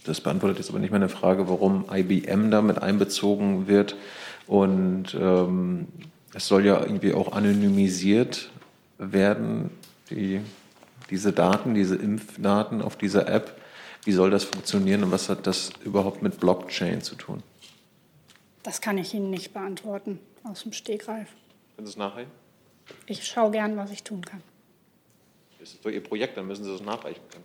Das 0.04 0.20
beantwortet 0.20 0.58
jetzt 0.58 0.70
aber 0.70 0.78
nicht 0.78 0.92
meine 0.92 1.08
Frage, 1.08 1.48
warum 1.48 1.84
IBM 1.92 2.50
damit 2.50 2.78
einbezogen 2.78 3.68
wird. 3.68 3.96
Und 4.46 5.14
ähm, 5.14 5.88
es 6.34 6.46
soll 6.46 6.64
ja 6.64 6.80
irgendwie 6.80 7.12
auch 7.12 7.32
anonymisiert 7.32 8.50
werden, 8.98 9.70
die, 10.10 10.40
diese 11.10 11.32
Daten, 11.32 11.74
diese 11.74 11.96
Impfdaten 11.96 12.82
auf 12.82 12.96
dieser 12.96 13.28
App. 13.28 13.60
Wie 14.04 14.12
soll 14.12 14.30
das 14.30 14.44
funktionieren 14.44 15.04
und 15.04 15.12
was 15.12 15.28
hat 15.28 15.46
das 15.46 15.70
überhaupt 15.84 16.22
mit 16.22 16.40
Blockchain 16.40 17.02
zu 17.02 17.14
tun? 17.16 17.42
Das 18.62 18.80
kann 18.80 18.98
ich 18.98 19.14
Ihnen 19.14 19.30
nicht 19.30 19.52
beantworten 19.52 20.18
aus 20.44 20.62
dem 20.62 20.72
Stegreif. 20.72 21.28
Können 21.76 21.86
Sie 21.86 21.92
es 21.92 21.96
nachreichen? 21.96 22.30
Ich 23.06 23.26
schaue 23.26 23.50
gern, 23.50 23.76
was 23.76 23.90
ich 23.90 24.02
tun 24.02 24.24
kann. 24.24 24.42
Das 25.58 25.72
ist 25.72 25.84
doch 25.84 25.90
Ihr 25.90 26.02
Projekt, 26.02 26.36
dann 26.36 26.46
müssen 26.46 26.64
Sie 26.64 26.72
es 26.72 26.80
nachreichen 26.80 27.22
können. 27.30 27.44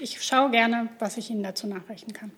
Ich 0.00 0.22
schaue 0.22 0.50
gerne, 0.50 0.88
was 0.98 1.16
ich 1.16 1.30
Ihnen 1.30 1.42
dazu 1.42 1.66
nachreichen 1.66 2.12
kann. 2.12 2.30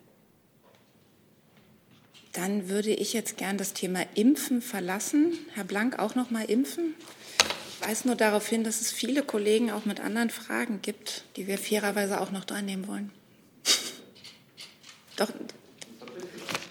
Dann 2.33 2.69
würde 2.69 2.91
ich 2.91 3.13
jetzt 3.13 3.37
gern 3.37 3.59
das 3.59 3.73
Thema 3.73 4.03
Impfen 4.15 4.63
verlassen. 4.63 5.37
Herr 5.55 5.65
Blank, 5.65 5.99
auch 5.99 6.15
noch 6.15 6.31
mal 6.31 6.45
impfen? 6.45 6.95
Ich 7.69 7.89
weise 7.89 8.07
nur 8.07 8.17
darauf 8.17 8.47
hin, 8.49 8.63
dass 8.63 8.81
es 8.81 8.93
viele 8.93 9.23
Kollegen 9.23 9.71
auch 9.71 9.85
mit 9.85 10.01
anderen 10.01 10.31
Fragen 10.31 10.81
gibt, 10.81 11.25
die 11.37 11.47
wir 11.47 11.59
fairerweise 11.59 12.21
auch 12.21 12.31
noch 12.31 12.45
dran 12.45 12.67
nehmen 12.67 12.87
wollen. 12.87 13.11
Doch. 15.17 15.31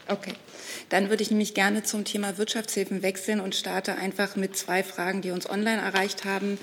Okay. 0.08 0.34
Dann 0.90 1.10
würde 1.10 1.22
ich 1.22 1.30
nämlich 1.30 1.54
gerne 1.54 1.84
zum 1.84 2.04
Thema 2.04 2.38
Wirtschaftshilfen 2.38 3.04
wechseln 3.04 3.40
und 3.40 3.56
starte 3.56 3.96
einfach 3.96 4.36
mit 4.36 4.58
zwei 4.58 4.84
Fragen, 4.84 5.22
die 5.22 5.32
uns 5.32 5.50
online 5.50 5.82
erreicht 5.82 6.26
haben. 6.26 6.58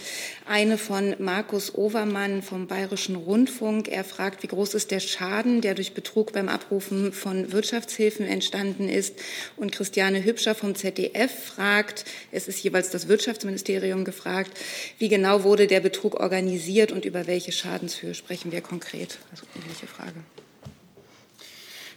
Eine 0.47 0.79
von 0.79 1.15
Markus 1.19 1.75
Overmann 1.75 2.43
vom 2.43 2.67
Bayerischen 2.67 3.15
Rundfunk. 3.15 3.89
Er 3.89 4.05
fragt, 4.05 4.43
wie 4.43 4.49
groß 4.49 4.75
ist 4.75 4.91
der 4.91 5.01
Schaden, 5.01 5.61
der 5.61 5.75
durch 5.75 5.95
Betrug 5.95 6.33
beim 6.33 6.49
Abrufen 6.49 7.13
von 7.13 7.53
Wirtschaftshilfen 7.53 8.27
entstanden 8.27 8.89
ist? 8.89 9.15
Und 9.57 9.73
Christiane 9.73 10.25
Hübscher 10.25 10.55
vom 10.55 10.75
ZDF 10.75 11.31
fragt, 11.47 12.05
es 12.33 12.49
ist 12.49 12.63
jeweils 12.63 12.91
das 12.91 13.09
Wirtschaftsministerium 13.09 14.05
gefragt, 14.05 14.51
wie 14.99 15.09
genau 15.09 15.45
wurde 15.45 15.67
der 15.69 15.81
Betrug 15.81 16.19
organisiert 16.19 16.91
und 16.91 17.05
über 17.05 17.27
welche 17.27 17.53
Schadenshöhe 17.53 18.15
sprechen 18.15 18.51
wir 18.51 18.61
konkret? 18.61 19.19
Also 19.31 19.47
ähnliche 19.57 19.87
Frage. 19.87 20.15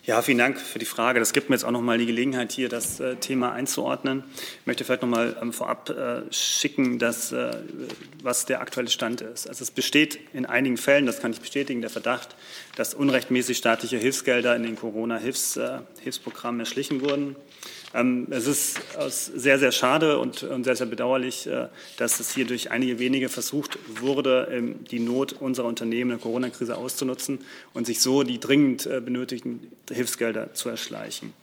Ja, 0.10 0.24
vielen 0.24 0.40
Dank 0.40 0.60
für 0.60 0.80
die 0.80 0.86
Frage. 0.86 1.20
Das 1.20 1.34
gibt 1.34 1.52
mir 1.52 1.56
jetzt 1.56 1.64
auch 1.64 1.70
noch 1.70 1.84
mal 1.84 2.00
die 2.00 2.08
Gelegenheit, 2.08 2.52
hier 2.52 2.68
das 2.68 3.00
äh, 3.00 3.18
Thema 3.18 3.52
einzuordnen. 3.52 4.24
Ich 4.62 4.66
möchte 4.66 4.84
vielleicht 4.84 5.04
noch 5.04 5.10
mal 5.10 5.38
ähm, 5.40 5.54
vorab 5.54 5.92
äh, 5.92 6.22
schicken, 6.34 6.98
dass, 6.98 7.32
äh, 7.32 7.52
was 8.24 8.48
der 8.48 8.60
aktuelle 8.60 8.90
Stand 8.90 9.22
ist. 9.22 9.48
Also 9.48 9.62
es 9.62 9.70
besteht 9.70 10.20
in 10.34 10.48
einigen 10.48 10.78
Fällen, 10.78 11.06
das 11.06 11.20
kann 11.20 11.32
ich 11.32 11.40
bestätigen, 11.40 11.82
der 11.82 11.92
Verdacht, 11.92 12.30
dass 12.76 12.96
unrechtmäßig 12.96 13.60
staatliche 13.60 13.98
Hilfsgelder 13.98 14.56
in 14.56 14.64
den 14.64 14.78
Corona-Hilfsprogrammen 14.78 16.60
erschlichen 16.60 17.02
wurden. 17.02 17.36
Ähm, 17.94 18.28
es 18.30 18.46
ist 18.46 18.80
sehr, 19.10 19.58
sehr 19.58 19.72
schade 19.72 20.20
und 20.20 20.46
sehr, 20.62 20.76
sehr 20.76 20.86
bedauerlich, 20.86 21.48
äh, 21.48 21.68
dass 21.98 22.20
es 22.20 22.34
hier 22.34 22.46
durch 22.46 22.72
einige 22.72 23.00
wenige 23.00 23.30
versucht 23.30 23.80
wurde, 24.00 24.48
ähm, 24.52 24.84
die 24.92 25.00
Not 25.00 25.34
unserer 25.34 25.68
Unternehmen 25.68 26.12
in 26.12 26.18
der 26.18 26.24
Corona-Krise 26.24 26.78
auszunutzen 26.78 27.40
und 27.74 27.86
sich 27.86 28.02
so 28.02 28.24
die 28.24 28.40
dringend 28.40 28.86
äh, 28.86 29.02
benötigten 29.02 29.72
Hilfsgelder 29.92 30.54
zu 30.54 30.70
erschleichen. 30.70 31.34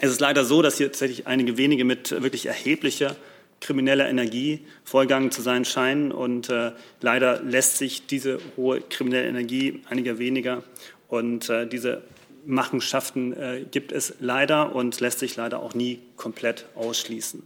Es 0.00 0.10
ist 0.10 0.20
leider 0.20 0.44
so, 0.44 0.60
dass 0.60 0.76
hier 0.76 0.88
tatsächlich 0.88 1.26
einige 1.26 1.56
wenige 1.56 1.84
mit 1.84 2.10
wirklich 2.10 2.46
erheblicher 2.46 3.16
krimineller 3.60 4.08
Energie 4.08 4.60
vorgegangen 4.84 5.30
zu 5.30 5.40
sein 5.40 5.64
scheinen. 5.64 6.12
Und 6.12 6.50
äh, 6.50 6.72
leider 7.00 7.40
lässt 7.42 7.78
sich 7.78 8.06
diese 8.06 8.38
hohe 8.56 8.80
kriminelle 8.80 9.26
Energie 9.26 9.80
einiger 9.88 10.18
weniger 10.18 10.62
und 11.08 11.48
äh, 11.48 11.66
diese 11.66 12.02
Machenschaften 12.46 13.32
äh, 13.32 13.64
gibt 13.70 13.92
es 13.92 14.14
leider 14.20 14.74
und 14.74 15.00
lässt 15.00 15.18
sich 15.18 15.36
leider 15.36 15.60
auch 15.60 15.74
nie 15.74 16.00
komplett 16.16 16.66
ausschließen. 16.74 17.42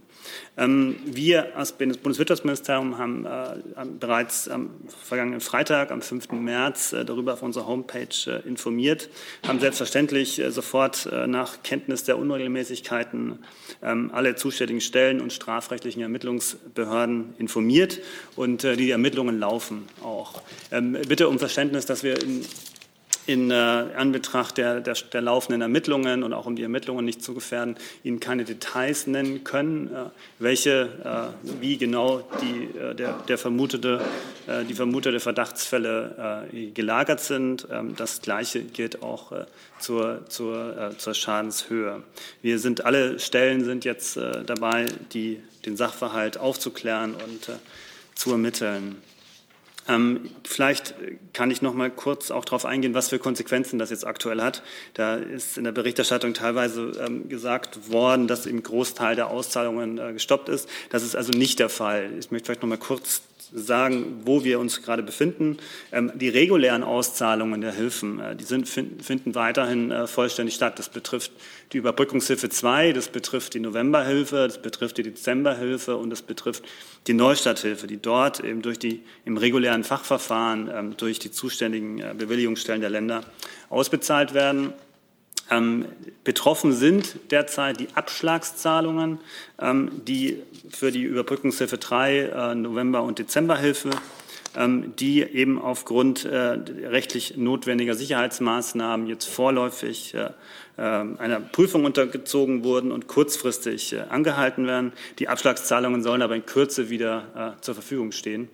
Ähm, 0.57 0.97
wir 1.05 1.55
als 1.55 1.71
Bundeswirtschaftsministerium 1.73 2.97
haben, 2.97 3.25
äh, 3.25 3.85
bereits 3.99 4.47
am 4.47 4.71
vergangenen 4.87 5.39
Freitag, 5.39 5.91
am 5.91 6.01
5. 6.01 6.31
März, 6.33 6.93
äh, 6.93 7.05
darüber 7.05 7.33
auf 7.33 7.41
unserer 7.41 7.67
Homepage 7.67 8.07
äh, 8.27 8.47
informiert, 8.47 9.09
haben 9.47 9.59
selbstverständlich 9.59 10.39
äh, 10.39 10.51
sofort 10.51 11.07
äh, 11.11 11.27
nach 11.27 11.63
Kenntnis 11.63 12.03
der 12.03 12.17
Unregelmäßigkeiten 12.17 13.39
ähm, 13.81 14.11
alle 14.13 14.35
zuständigen 14.35 14.81
Stellen 14.81 15.21
und 15.21 15.33
strafrechtlichen 15.33 16.01
Ermittlungsbehörden 16.01 17.35
informiert 17.37 17.99
und 18.35 18.63
die 18.63 18.91
Ermittlungen 18.91 19.39
laufen 19.39 19.87
auch. 20.03 20.41
Ähm, 20.71 20.97
bitte 21.07 21.29
um 21.29 21.39
Verständnis, 21.39 21.85
dass 21.85 22.03
wir 22.03 22.21
in 22.21 22.45
in 23.25 23.51
äh, 23.51 23.53
Anbetracht 23.53 24.57
der, 24.57 24.81
der, 24.81 24.95
der, 25.13 25.21
laufenden 25.21 25.61
Ermittlungen 25.61 26.23
und 26.23 26.33
auch 26.33 26.45
um 26.45 26.55
die 26.55 26.63
Ermittlungen 26.63 27.05
nicht 27.05 27.23
zu 27.23 27.33
gefährden, 27.33 27.75
Ihnen 28.03 28.19
keine 28.19 28.43
Details 28.43 29.07
nennen 29.07 29.43
können, 29.43 29.87
äh, 29.87 30.05
welche, 30.39 31.31
äh, 31.43 31.51
wie 31.61 31.77
genau 31.77 32.27
die, 32.41 32.77
äh, 32.77 32.95
der, 32.95 33.19
der 33.27 33.37
vermutete, 33.37 34.01
äh, 34.47 34.63
die 34.65 34.73
vermutete 34.73 35.19
Verdachtsfälle 35.19 36.47
äh, 36.51 36.67
gelagert 36.71 37.19
sind. 37.19 37.67
Ähm, 37.71 37.95
das 37.95 38.21
Gleiche 38.21 38.61
gilt 38.61 39.03
auch 39.03 39.31
zur, 39.79 40.27
zur, 40.27 40.93
zur 40.97 41.13
Schadenshöhe. 41.13 42.03
Wir 42.41 42.59
sind 42.59 42.85
alle 42.85 43.19
Stellen 43.19 43.63
sind 43.63 43.85
jetzt 43.85 44.17
dabei, 44.17 44.87
die, 45.13 45.39
den 45.65 45.77
Sachverhalt 45.77 46.37
aufzuklären 46.37 47.13
und 47.13 47.49
zu 48.15 48.31
ermitteln. 48.31 49.01
Ähm, 49.89 50.29
vielleicht 50.43 50.93
kann 51.33 51.49
ich 51.49 51.61
noch 51.61 51.73
mal 51.73 51.89
kurz 51.89 52.29
auch 52.29 52.45
darauf 52.45 52.65
eingehen, 52.65 52.93
was 52.93 53.09
für 53.09 53.17
Konsequenzen 53.17 53.79
das 53.79 53.89
jetzt 53.89 54.05
aktuell 54.05 54.41
hat. 54.41 54.61
Da 54.93 55.15
ist 55.15 55.57
in 55.57 55.63
der 55.63 55.71
Berichterstattung 55.71 56.35
teilweise 56.35 56.91
ähm, 57.05 57.27
gesagt 57.27 57.91
worden, 57.91 58.27
dass 58.27 58.45
im 58.45 58.61
Großteil 58.61 59.15
der 59.15 59.29
Auszahlungen 59.29 59.97
äh, 59.97 60.13
gestoppt 60.13 60.47
ist. 60.47 60.69
Das 60.91 61.03
ist 61.03 61.15
also 61.15 61.31
nicht 61.31 61.59
der 61.59 61.69
Fall. 61.69 62.11
Ich 62.19 62.29
möchte 62.29 62.45
vielleicht 62.45 62.61
noch 62.61 62.69
mal 62.69 62.77
kurz 62.77 63.23
sagen, 63.53 64.21
wo 64.25 64.43
wir 64.43 64.59
uns 64.59 64.81
gerade 64.81 65.03
befinden. 65.03 65.57
Ähm, 65.91 66.11
die 66.15 66.29
regulären 66.29 66.83
Auszahlungen 66.83 67.61
der 67.61 67.71
Hilfen, 67.71 68.19
äh, 68.19 68.35
die 68.35 68.43
sind, 68.43 68.67
finden 68.67 69.35
weiterhin 69.35 69.91
äh, 69.91 70.07
vollständig 70.07 70.55
statt. 70.55 70.79
Das 70.79 70.89
betrifft 70.89 71.31
die 71.73 71.77
Überbrückungshilfe 71.77 72.49
2, 72.49 72.93
das 72.93 73.07
betrifft 73.07 73.53
die 73.53 73.59
Novemberhilfe, 73.59 74.47
das 74.47 74.61
betrifft 74.61 74.97
die 74.97 75.03
Dezemberhilfe 75.03 75.95
und 75.97 76.09
das 76.09 76.21
betrifft 76.21 76.63
die 77.07 77.13
Neustarthilfe, 77.13 77.87
die 77.87 78.01
dort 78.01 78.39
eben 78.43 78.61
durch 78.61 78.79
die 78.79 79.01
im 79.25 79.37
regulären 79.37 79.83
Fachverfahren 79.83 80.69
ähm, 80.73 80.97
durch 80.97 81.19
die 81.19 81.31
zuständigen 81.31 81.99
äh, 81.99 82.13
Bewilligungsstellen 82.17 82.81
der 82.81 82.89
Länder 82.89 83.23
ausbezahlt 83.69 84.33
werden. 84.33 84.73
Ähm, 85.51 85.85
betroffen 86.23 86.73
sind 86.73 87.31
derzeit 87.31 87.79
die 87.79 87.87
Abschlagszahlungen, 87.95 89.19
ähm, 89.59 89.91
die 90.05 90.41
für 90.69 90.91
die 90.91 91.01
Überbrückungshilfe 91.01 91.77
3, 91.77 92.19
äh, 92.19 92.55
November- 92.55 93.03
und 93.03 93.17
Dezemberhilfe, 93.17 93.89
ähm, 94.55 94.93
die 94.97 95.21
eben 95.21 95.59
aufgrund 95.59 96.25
äh, 96.25 96.57
rechtlich 96.87 97.37
notwendiger 97.37 97.95
Sicherheitsmaßnahmen 97.95 99.07
jetzt 99.07 99.25
vorläufig 99.25 100.13
äh, 100.13 100.29
äh 100.77 100.81
einer 100.81 101.39
Prüfung 101.39 101.85
untergezogen 101.85 102.63
wurden 102.63 102.91
und 102.91 103.07
kurzfristig 103.07 103.93
äh, 103.93 104.01
angehalten 104.09 104.67
werden. 104.67 104.93
Die 105.17 105.29
Abschlagszahlungen 105.29 106.03
sollen 106.03 106.21
aber 106.21 106.35
in 106.35 106.45
Kürze 106.45 106.89
wieder 106.89 107.55
äh, 107.57 107.61
zur 107.61 107.73
Verfügung 107.73 108.11
stehen. 108.11 108.49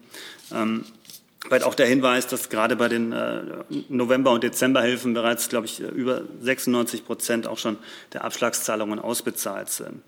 Vielleicht 1.48 1.64
auch 1.64 1.76
der 1.76 1.86
Hinweis, 1.86 2.26
dass 2.26 2.50
gerade 2.50 2.76
bei 2.76 2.88
den 2.88 3.12
äh, 3.12 3.44
November- 3.90 4.32
und 4.32 4.44
Dezemberhilfen 4.44 5.14
bereits, 5.14 5.48
glaube 5.48 5.68
ich, 5.68 5.80
über 5.80 6.24
96 6.42 7.06
Prozent 7.06 7.48
auch 7.48 7.60
schon 7.60 7.78
der 8.14 8.24
Abschlagszahlungen 8.24 8.98
ausbezahlt 8.98 9.70
sind. 9.70 10.02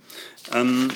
Ähm, 0.54 0.89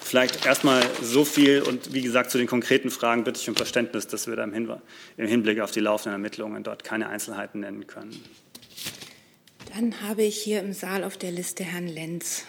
vielleicht 0.00 0.46
erstmal 0.46 0.82
so 1.02 1.26
viel 1.26 1.60
und 1.60 1.92
wie 1.92 2.00
gesagt 2.00 2.30
zu 2.30 2.38
den 2.38 2.46
konkreten 2.46 2.90
Fragen 2.90 3.22
bitte 3.24 3.38
ich 3.38 3.48
um 3.50 3.54
Verständnis, 3.54 4.06
dass 4.06 4.26
wir 4.26 4.34
da 4.34 4.44
im, 4.44 4.54
Hin 4.54 4.72
im 5.18 5.26
Hinblick 5.26 5.60
auf 5.60 5.72
die 5.72 5.80
laufenden 5.80 6.14
Ermittlungen 6.14 6.62
dort 6.62 6.82
keine 6.82 7.08
Einzelheiten 7.08 7.60
nennen 7.60 7.86
können. 7.86 8.18
Dann 9.74 10.00
habe 10.00 10.22
ich 10.22 10.38
hier 10.38 10.60
im 10.60 10.72
Saal 10.72 11.04
auf 11.04 11.18
der 11.18 11.32
Liste 11.32 11.64
Herrn 11.64 11.86
Lenz. 11.86 12.44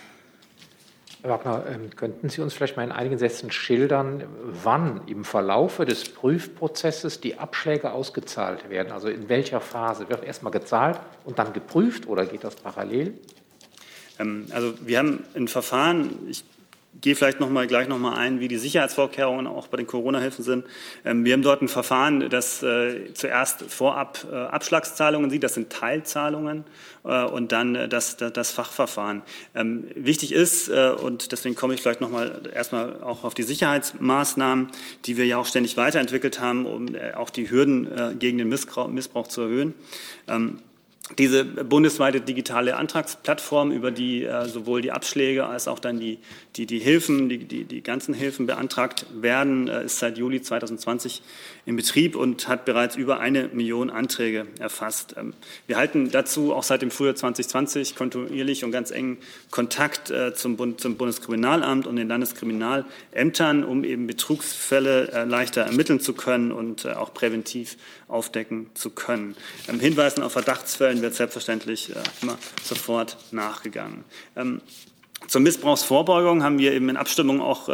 Herr 1.22 1.30
Wagner, 1.30 1.66
ähm, 1.70 1.92
könnten 1.96 2.30
Sie 2.30 2.42
uns 2.42 2.56
vielleicht 2.56 2.78
mal 2.78 2.84
in 2.84 2.92
einigen 2.92 3.20
Sätzen 3.20 3.52
schildern, 3.52 4.24
wann 4.64 5.02
im 5.06 5.24
Verlaufe 5.24 5.86
des 5.86 6.10
Prüfprozesses 6.10 7.22
die 7.22 7.38
Abschläge 7.38 7.92
ausgezahlt 7.92 8.72
werden? 8.72 8.92
Also 8.92 9.08
in 9.08 9.30
welcher 9.30 9.62
Phase? 9.62 10.10
Wird 10.10 10.24
erst 10.24 10.42
mal 10.42 10.50
gezahlt 10.50 11.00
und 11.24 11.38
dann 11.38 11.54
geprüft 11.54 12.08
oder 12.08 12.26
geht 12.26 12.44
das 12.44 12.56
parallel? 12.56 13.14
Ähm, 14.18 14.48
also 14.50 14.74
wir 14.82 14.98
haben 14.98 15.24
ein 15.36 15.48
Verfahren, 15.48 16.18
ich 16.28 16.44
gehe 17.00 17.16
vielleicht 17.16 17.40
noch 17.40 17.50
mal, 17.50 17.68
gleich 17.68 17.88
noch 17.88 17.98
mal 17.98 18.16
ein, 18.16 18.40
wie 18.40 18.48
die 18.48 18.58
Sicherheitsvorkehrungen 18.58 19.48
auch 19.48 19.68
bei 19.68 19.78
den 19.78 19.88
Corona-Hilfen 19.88 20.44
sind. 20.44 20.66
Ähm, 21.06 21.24
wir 21.24 21.34
haben 21.34 21.42
dort 21.42 21.62
ein 21.62 21.70
Verfahren, 21.70 22.30
das 22.30 22.62
äh, 22.64 23.14
zuerst 23.14 23.64
vorab 23.72 24.26
äh, 24.32 24.36
Abschlagszahlungen 24.36 25.30
sieht, 25.30 25.44
das 25.44 25.54
sind 25.54 25.70
Teilzahlungen 25.70 26.66
äh, 27.06 27.24
und 27.24 27.54
dann 27.54 27.90
das, 27.90 28.18
das 28.18 28.52
Fachverfahren. 28.52 29.22
Ähm, 29.56 29.86
wichtig 29.96 30.34
ist, 30.34 30.70
und 30.70 31.32
deswegen 31.32 31.56
komme 31.56 31.74
ich 31.74 31.82
vielleicht 31.82 32.02
noch 32.02 32.10
mal 32.10 32.42
erstmal 32.54 33.02
auch 33.02 33.24
auf 33.24 33.34
die 33.34 33.44
Sicherheitsmaßnahmen, 33.44 34.70
die 35.06 35.18
wir 35.18 35.26
ja 35.26 35.38
auch 35.38 35.46
ständig 35.46 35.78
weiterentwickelt 35.78 36.40
haben, 36.40 36.66
um 36.66 36.88
auch 37.16 37.30
die 37.30 37.50
Hürden 37.50 38.18
gegen 38.20 38.38
den 38.38 38.50
Missbrauch 38.50 39.28
zu 39.28 39.42
erhöhen. 39.42 39.74
Diese 41.18 41.44
bundesweite 41.44 42.22
digitale 42.22 42.78
Antragsplattform, 42.78 43.72
über 43.72 43.92
die 43.92 44.24
äh, 44.24 44.48
sowohl 44.48 44.82
die 44.82 44.92
Abschläge 44.92 45.46
als 45.46 45.68
auch 45.68 45.80
dann 45.80 46.00
die, 46.00 46.20
die, 46.56 46.66
die 46.66 46.80
Hilfen, 46.80 47.28
die, 47.28 47.40
die, 47.40 47.66
die 47.66 47.82
ganzen 47.82 48.14
Hilfen 48.14 48.46
beantragt 48.46 49.06
werden, 49.14 49.68
äh, 49.68 49.86
ist 49.86 50.00
seit 50.00 50.18
Juli 50.18 50.42
2020 50.42 51.22
in 51.66 51.76
Betrieb 51.76 52.16
und 52.16 52.48
hat 52.48 52.66
bereits 52.66 52.96
über 52.96 53.20
eine 53.20 53.50
Million 53.50 53.90
Anträge 53.90 54.48
erfasst. 54.60 55.16
Ähm, 55.18 55.34
wir 55.68 55.78
halten 55.78 56.12
dazu 56.12 56.54
auch 56.54 56.64
seit 56.64 56.82
dem 56.82 56.92
Frühjahr 56.92 57.16
2020 57.16 57.96
kontinuierlich 57.96 58.64
und 58.64 58.72
ganz 58.72 58.92
engen 58.92 59.18
Kontakt 59.50 60.10
äh, 60.12 60.34
zum, 60.34 60.56
Bund, 60.56 60.80
zum 60.80 60.96
Bundeskriminalamt 60.96 61.88
und 61.88 61.98
den 61.98 62.08
Landeskriminalämtern, 62.08 63.64
um 63.64 63.84
eben 63.84 64.08
Betrugsfälle 64.08 65.12
äh, 65.12 65.24
leichter 65.26 65.64
ermitteln 65.64 66.00
zu 66.00 66.14
können 66.14 66.52
und 66.52 66.86
äh, 66.86 66.94
auch 66.94 67.14
präventiv 67.14 67.78
aufdecken 68.08 68.70
zu 68.74 68.90
können. 68.90 69.36
Ähm, 69.68 69.80
Hinweisen 69.80 70.24
auf 70.24 70.36
Wird 71.02 71.16
selbstverständlich 71.16 71.92
immer 72.22 72.38
sofort 72.64 73.18
nachgegangen. 73.32 74.04
Ähm, 74.36 74.62
zur 75.28 75.42
Missbrauchsvorbeugung 75.42 76.44
haben 76.44 76.60
wir 76.60 76.74
eben 76.74 76.90
in 76.90 76.98
Abstimmung 76.98 77.42
auch 77.42 77.70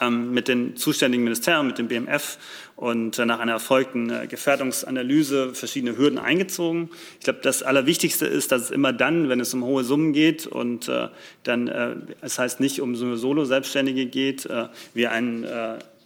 ähm, 0.00 0.32
mit 0.32 0.48
den 0.48 0.76
zuständigen 0.76 1.24
Ministerien, 1.24 1.66
mit 1.66 1.78
dem 1.78 1.88
BMF 1.88 2.36
und 2.76 3.18
äh, 3.18 3.24
nach 3.24 3.38
einer 3.38 3.52
erfolgten 3.52 4.10
äh, 4.10 4.26
Gefährdungsanalyse 4.26 5.54
verschiedene 5.54 5.96
Hürden 5.96 6.18
eingezogen. 6.18 6.90
Ich 7.18 7.24
glaube, 7.24 7.38
das 7.42 7.62
Allerwichtigste 7.62 8.26
ist, 8.26 8.52
dass 8.52 8.62
es 8.62 8.70
immer 8.70 8.92
dann, 8.92 9.30
wenn 9.30 9.40
es 9.40 9.54
um 9.54 9.64
hohe 9.64 9.84
Summen 9.84 10.12
geht 10.12 10.46
und 10.46 10.88
äh, 10.88 11.08
dann, 11.44 12.06
es 12.20 12.38
heißt 12.38 12.60
nicht 12.60 12.82
um 12.82 12.94
so 12.94 13.16
Solo-Selbstständige 13.16 14.06
geht, 14.06 14.48
wir 14.94 15.12
einen 15.12 15.46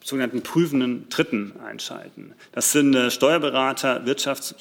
sogenannten 0.02 0.42
prüfenden 0.42 1.08
Dritten 1.08 1.52
einschalten. 1.64 2.32
Das 2.52 2.72
sind 2.72 2.96
Steuerberater, 3.12 4.04
Wirtschafts- 4.04 4.54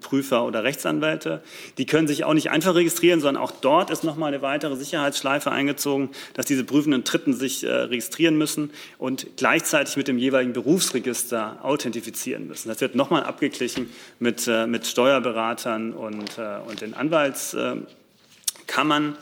Prüfer 0.00 0.44
oder 0.44 0.64
Rechtsanwälte. 0.64 1.42
Die 1.78 1.86
können 1.86 2.08
sich 2.08 2.24
auch 2.24 2.34
nicht 2.34 2.50
einfach 2.50 2.74
registrieren, 2.74 3.20
sondern 3.20 3.40
auch 3.42 3.52
dort 3.52 3.90
ist 3.90 4.04
nochmal 4.04 4.32
eine 4.32 4.42
weitere 4.42 4.76
Sicherheitsschleife 4.76 5.50
eingezogen, 5.50 6.10
dass 6.34 6.44
diese 6.46 6.64
prüfenden 6.64 7.04
Dritten 7.04 7.34
sich 7.34 7.64
äh, 7.64 7.70
registrieren 7.70 8.36
müssen 8.36 8.70
und 8.98 9.26
gleichzeitig 9.36 9.96
mit 9.96 10.08
dem 10.08 10.18
jeweiligen 10.18 10.52
Berufsregister 10.52 11.58
authentifizieren 11.62 12.48
müssen. 12.48 12.68
Das 12.68 12.80
wird 12.80 12.94
nochmal 12.94 13.24
abgeglichen 13.24 13.90
mit, 14.18 14.46
äh, 14.48 14.66
mit 14.66 14.86
Steuerberatern 14.86 15.92
und, 15.92 16.38
äh, 16.38 16.58
und 16.66 16.80
den 16.80 16.94
Anwaltskammern. 16.94 19.16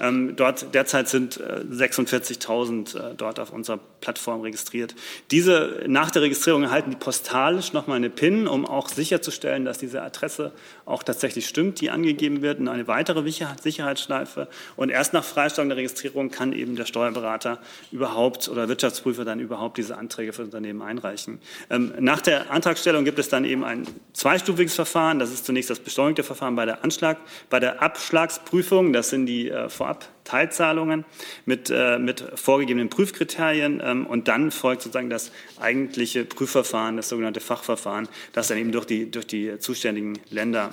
Ähm, 0.00 0.36
dort 0.36 0.74
derzeit 0.74 1.08
sind 1.08 1.38
äh, 1.38 1.64
46.000 1.68 2.96
äh, 2.96 3.14
dort 3.16 3.40
auf 3.40 3.52
unserer 3.52 3.80
Plattform 4.00 4.42
registriert. 4.42 4.94
Diese 5.30 5.84
nach 5.86 6.10
der 6.10 6.22
Registrierung 6.22 6.62
erhalten 6.62 6.90
die 6.90 6.96
postalisch 6.96 7.72
nochmal 7.72 7.96
eine 7.96 8.10
PIN, 8.10 8.46
um 8.46 8.66
auch 8.66 8.88
sicherzustellen, 8.88 9.64
dass 9.64 9.78
diese 9.78 10.02
Adresse 10.02 10.52
auch 10.84 11.02
tatsächlich 11.02 11.46
stimmt, 11.46 11.80
die 11.80 11.90
angegeben 11.90 12.42
wird, 12.42 12.60
und 12.60 12.68
eine 12.68 12.86
weitere 12.86 13.22
Sicherheitsschleife. 13.28 14.48
Und 14.76 14.90
erst 14.90 15.12
nach 15.12 15.24
Freistellung 15.24 15.68
der 15.68 15.78
Registrierung 15.78 16.30
kann 16.30 16.52
eben 16.52 16.76
der 16.76 16.86
Steuerberater 16.86 17.58
überhaupt 17.92 18.48
oder 18.48 18.68
Wirtschaftsprüfer 18.68 19.24
dann 19.24 19.40
überhaupt 19.40 19.78
diese 19.78 19.96
Anträge 19.96 20.32
für 20.32 20.42
das 20.42 20.46
Unternehmen 20.46 20.82
einreichen. 20.82 21.40
Ähm, 21.70 21.92
nach 21.98 22.20
der 22.20 22.50
Antragstellung 22.50 23.04
gibt 23.04 23.18
es 23.18 23.28
dann 23.28 23.44
eben 23.44 23.64
ein 23.64 23.86
zweistufiges 24.12 24.74
Verfahren. 24.74 25.18
Das 25.18 25.32
ist 25.32 25.46
zunächst 25.46 25.70
das 25.70 25.80
beschleunigte 25.80 26.22
Verfahren 26.22 26.56
bei 26.56 26.64
der 26.64 26.84
Anschlag, 26.84 27.18
bei 27.50 27.60
der 27.60 27.82
Abschlagsprüfung. 27.82 28.92
Das 28.92 29.10
sind 29.10 29.26
die 29.26 29.50
äh, 29.50 29.68
vorab 29.68 30.06
Teilzahlungen 30.28 31.06
mit, 31.46 31.70
äh, 31.70 31.98
mit 31.98 32.22
vorgegebenen 32.34 32.90
Prüfkriterien 32.90 33.80
ähm, 33.82 34.06
und 34.06 34.28
dann 34.28 34.50
folgt 34.50 34.82
sozusagen 34.82 35.08
das 35.08 35.32
eigentliche 35.58 36.26
Prüfverfahren, 36.26 36.98
das 36.98 37.08
sogenannte 37.08 37.40
Fachverfahren, 37.40 38.08
das 38.34 38.48
dann 38.48 38.58
eben 38.58 38.70
durch 38.70 38.84
die, 38.84 39.10
durch 39.10 39.26
die 39.26 39.58
zuständigen 39.58 40.18
Länder 40.28 40.72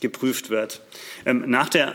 geprüft 0.00 0.50
wird. 0.50 0.80
Ähm, 1.26 1.44
nach, 1.46 1.68
der, 1.68 1.94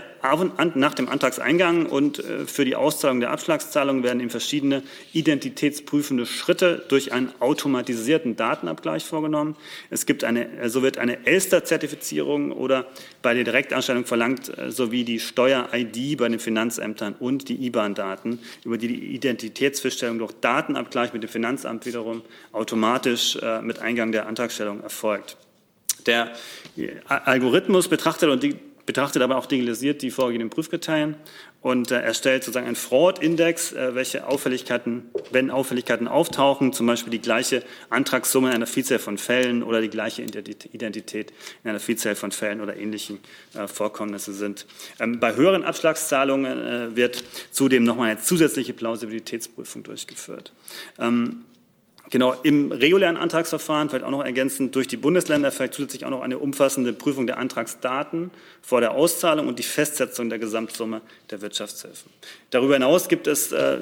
nach, 0.76 0.94
dem 0.94 1.10
Antragseingang 1.10 1.86
und 1.86 2.20
äh, 2.20 2.46
für 2.46 2.66
die 2.66 2.76
Auszahlung 2.76 3.20
der 3.20 3.32
Abschlagszahlung 3.32 4.04
werden 4.04 4.20
eben 4.20 4.30
verschiedene 4.30 4.84
identitätsprüfende 5.14 6.26
Schritte 6.26 6.84
durch 6.88 7.12
einen 7.12 7.32
automatisierten 7.40 8.36
Datenabgleich 8.36 9.06
vorgenommen. 9.06 9.56
Es 9.90 10.06
gibt 10.06 10.24
eine, 10.24 10.50
äh, 10.58 10.70
so 10.70 10.82
wird 10.82 10.98
eine 10.98 11.26
Elster-Zertifizierung 11.26 12.52
oder 12.52 12.88
bei 13.22 13.34
der 13.34 13.44
Direktanstellung 13.44 14.06
verlangt 14.06 14.58
äh, 14.58 14.72
sowie 14.72 15.04
die 15.04 15.20
Steuer-ID 15.20 16.18
bei 16.18 16.30
den 16.30 16.40
Finanzämtern 16.40 17.16
und 17.20 17.50
die 17.50 17.66
IBAN-Daten, 17.66 18.40
über 18.64 18.78
die 18.78 18.88
die 18.88 19.16
Identitätsfeststellung 19.16 20.20
durch 20.20 20.34
Datenabgleich 20.42 21.14
mit 21.14 21.24
dem 21.24 21.30
Finanzamt 21.30 21.86
wiederum 21.86 22.22
automatisch 22.52 23.38
mit 23.62 23.80
Eingang 23.80 24.12
der 24.12 24.28
Antragstellung 24.28 24.82
erfolgt. 24.82 25.38
Der 26.06 26.32
Algorithmus 27.08 27.88
betrachtet 27.88 28.30
und 28.30 28.44
betrachtet 28.90 29.22
aber 29.22 29.38
auch 29.38 29.46
digitalisiert 29.46 30.02
die 30.02 30.10
vorgegebenen 30.10 30.50
Prüfkriterien 30.50 31.16
und 31.62 31.92
äh, 31.92 32.02
erstellt 32.02 32.44
sozusagen 32.44 32.66
einen 32.66 32.76
Fraud-Index, 32.76 33.74
äh, 33.74 33.94
welche 33.94 34.26
Auffälligkeiten, 34.26 35.12
wenn 35.30 35.52
Auffälligkeiten 35.52 36.08
auftauchen, 36.08 36.74
zum 36.74 36.88
Beispiel 36.88 37.12
die 37.12 37.22
gleiche 37.22 37.64
Antragssumme 37.92 38.50
in 38.50 38.56
einer 38.56 38.66
Vielzahl 38.66 38.98
von 38.98 39.20
Fällen 39.20 39.62
oder 39.62 39.82
die 39.82 39.90
gleiche 39.90 40.24
Identität 40.24 41.34
in 41.64 41.70
einer 41.70 41.80
Vielzahl 41.80 42.16
von 42.16 42.32
Fällen 42.32 42.62
oder 42.62 42.78
ähnlichen 42.78 43.20
äh, 43.54 43.68
Vorkommnisse 43.68 44.34
sind. 44.34 44.66
Ähm, 45.00 45.20
bei 45.20 45.36
höheren 45.36 45.64
Abschlagszahlungen 45.64 46.58
äh, 46.58 46.96
wird 46.96 47.24
zudem 47.52 47.84
nochmal 47.84 48.10
eine 48.10 48.20
zusätzliche 48.20 48.74
Plausibilitätsprüfung 48.74 49.84
durchgeführt. 49.84 50.54
Ähm, 50.98 51.46
Genau, 52.12 52.34
im 52.42 52.72
regulären 52.72 53.18
Antragsverfahren, 53.18 53.90
vielleicht 53.90 54.04
auch 54.04 54.10
noch 54.10 54.24
ergänzend 54.24 54.76
durch 54.76 54.88
die 54.88 54.98
Bundesländer, 54.98 55.52
vielleicht 55.52 55.76
zusätzlich 55.76 56.06
auch 56.06 56.10
noch 56.10 56.22
eine 56.22 56.40
umfassende 56.40 56.92
Prüfung 56.92 57.28
der 57.28 57.38
Antragsdaten 57.38 58.32
vor 58.64 58.82
der 58.82 58.92
Auszahlung 58.92 59.48
und 59.48 59.60
die 59.60 59.64
Festsetzung 59.64 60.30
der 60.30 60.40
Gesamtsumme 60.40 61.02
der 61.30 61.42
Wirtschaftshilfen. 61.42 62.12
Darüber 62.50 62.74
hinaus 62.74 63.10
gibt 63.10 63.28
es, 63.28 63.52
äh, 63.52 63.78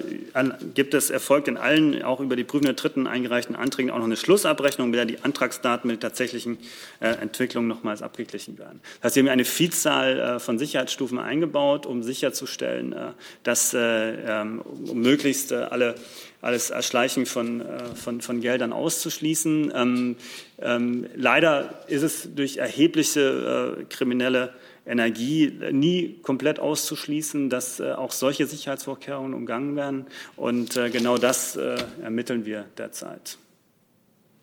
gibt 0.74 0.94
es 0.94 1.10
erfolgt 1.10 1.48
in 1.48 1.56
allen 1.56 2.04
auch 2.04 2.20
über 2.20 2.36
die 2.36 2.44
prüfenden 2.44 2.76
Dritten 2.76 3.08
eingereichten 3.08 3.56
Anträgen 3.56 3.92
auch 3.92 3.98
noch 3.98 4.06
eine 4.06 4.18
Schlussabrechnung, 4.18 4.90
mit 4.90 4.98
der 4.98 5.06
die 5.06 5.20
Antragsdaten 5.20 5.90
mit 5.90 6.04
der 6.04 6.10
tatsächlichen 6.10 6.58
äh, 7.00 7.08
Entwicklung 7.08 7.68
nochmals 7.68 8.02
abgeglichen 8.02 8.58
werden. 8.58 8.82
Das 9.02 9.12
heißt, 9.12 9.16
wir 9.16 9.24
haben 9.24 9.30
eine 9.30 9.46
Vielzahl 9.46 10.20
äh, 10.20 10.40
von 10.40 10.60
Sicherheitsstufen 10.60 11.18
eingebaut, 11.18 11.86
um 11.86 12.04
sicherzustellen, 12.04 12.92
äh, 12.92 13.12
dass 13.44 13.74
äh, 13.74 13.80
ähm, 13.80 14.62
um 14.62 15.00
möglichst 15.00 15.54
äh, 15.54 15.56
alle 15.56 15.96
alles 16.48 16.70
Erschleichen 16.70 17.26
von, 17.26 17.60
äh, 17.60 17.94
von, 17.94 18.22
von 18.22 18.40
Geldern 18.40 18.72
auszuschließen. 18.72 19.74
Ähm, 19.76 20.16
ähm, 20.60 21.06
leider 21.14 21.84
ist 21.88 22.04
es 22.04 22.34
durch 22.34 22.56
erhebliche 22.56 23.78
äh, 23.80 23.84
kriminelle 23.84 24.54
Energie 24.86 25.52
nie 25.72 26.20
komplett 26.22 26.62
auszuschließen, 26.62 27.50
dass 27.50 27.82
äh, 27.82 27.92
auch 27.92 28.14
solche 28.14 28.48
Sicherheitsvorkehrungen 28.48 29.34
umgangen 29.34 29.76
werden. 29.76 30.08
Und 30.38 30.78
äh, 30.78 30.90
genau 30.90 31.18
das 31.18 31.58
äh, 31.58 31.76
ermitteln 32.02 32.46
wir 32.46 32.66
derzeit. 32.78 33.38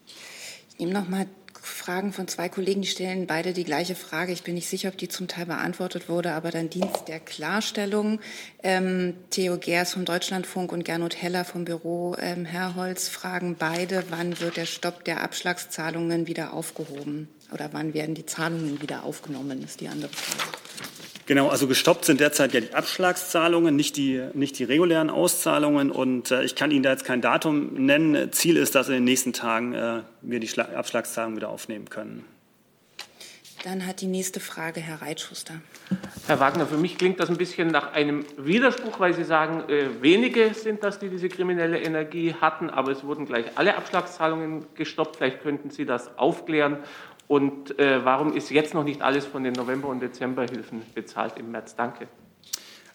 Ich 0.06 0.78
nehme 0.78 0.92
noch 0.92 1.08
mal 1.08 1.26
Fragen 1.66 2.12
von 2.12 2.28
zwei 2.28 2.48
Kollegen, 2.48 2.82
die 2.82 2.88
stellen 2.88 3.26
beide 3.26 3.52
die 3.52 3.64
gleiche 3.64 3.94
Frage. 3.94 4.32
Ich 4.32 4.42
bin 4.42 4.54
nicht 4.54 4.68
sicher, 4.68 4.88
ob 4.88 4.98
die 4.98 5.08
zum 5.08 5.28
Teil 5.28 5.46
beantwortet 5.46 6.08
wurde, 6.08 6.32
aber 6.32 6.50
dann 6.50 6.70
Dienst 6.70 7.08
der 7.08 7.20
Klarstellung. 7.20 8.20
Ähm, 8.62 9.14
Theo 9.30 9.58
Gers 9.58 9.92
vom 9.92 10.04
Deutschlandfunk 10.04 10.72
und 10.72 10.84
Gernot 10.84 11.20
Heller 11.20 11.44
vom 11.44 11.64
Büro 11.64 12.16
ähm, 12.18 12.44
Herrholz 12.44 13.08
fragen 13.08 13.56
beide, 13.58 14.04
wann 14.10 14.40
wird 14.40 14.56
der 14.56 14.66
Stopp 14.66 15.04
der 15.04 15.22
Abschlagszahlungen 15.22 16.26
wieder 16.26 16.52
aufgehoben? 16.52 17.28
Oder 17.52 17.70
wann 17.72 17.94
werden 17.94 18.14
die 18.14 18.26
Zahlungen 18.26 18.80
wieder 18.80 19.04
aufgenommen, 19.04 19.62
ist 19.62 19.80
die 19.80 19.88
andere 19.88 20.10
Frage. 20.10 20.93
Genau, 21.26 21.48
also 21.48 21.66
gestoppt 21.66 22.04
sind 22.04 22.20
derzeit 22.20 22.52
ja 22.52 22.60
die 22.60 22.74
Abschlagszahlungen, 22.74 23.74
nicht 23.74 23.96
die, 23.96 24.22
nicht 24.34 24.58
die 24.58 24.64
regulären 24.64 25.08
Auszahlungen. 25.08 25.90
Und 25.90 26.30
äh, 26.30 26.44
ich 26.44 26.54
kann 26.54 26.70
Ihnen 26.70 26.82
da 26.82 26.90
jetzt 26.90 27.04
kein 27.04 27.22
Datum 27.22 27.72
nennen. 27.74 28.30
Ziel 28.32 28.56
ist, 28.58 28.74
dass 28.74 28.88
in 28.88 28.94
den 28.94 29.04
nächsten 29.04 29.32
Tagen 29.32 29.72
äh, 29.74 30.02
wir 30.20 30.40
die 30.40 30.48
Schla 30.48 30.64
Abschlagszahlungen 30.64 31.36
wieder 31.36 31.48
aufnehmen 31.48 31.88
können. 31.88 32.24
Dann 33.64 33.86
hat 33.86 34.02
die 34.02 34.06
nächste 34.06 34.40
Frage 34.40 34.80
Herr 34.80 35.00
Reitschuster. 35.00 35.54
Herr 36.26 36.38
Wagner, 36.38 36.66
für 36.66 36.76
mich 36.76 36.98
klingt 36.98 37.18
das 37.18 37.30
ein 37.30 37.38
bisschen 37.38 37.68
nach 37.68 37.94
einem 37.94 38.26
Widerspruch, 38.36 39.00
weil 39.00 39.14
Sie 39.14 39.24
sagen, 39.24 39.66
äh, 39.70 40.02
wenige 40.02 40.52
sind 40.52 40.84
das, 40.84 40.98
die 40.98 41.08
diese 41.08 41.30
kriminelle 41.30 41.80
Energie 41.80 42.34
hatten, 42.38 42.68
aber 42.68 42.92
es 42.92 43.04
wurden 43.04 43.24
gleich 43.24 43.46
alle 43.54 43.78
Abschlagszahlungen 43.78 44.66
gestoppt. 44.74 45.16
Vielleicht 45.16 45.40
könnten 45.42 45.70
Sie 45.70 45.86
das 45.86 46.18
aufklären 46.18 46.76
und 47.26 47.78
äh, 47.78 48.04
warum 48.04 48.34
ist 48.34 48.50
jetzt 48.50 48.74
noch 48.74 48.84
nicht 48.84 49.02
alles 49.02 49.26
von 49.26 49.44
den 49.44 49.54
November- 49.54 49.88
und 49.88 50.00
Dezemberhilfen 50.00 50.82
bezahlt 50.94 51.38
im 51.38 51.50
März? 51.50 51.74
Danke. 51.74 52.08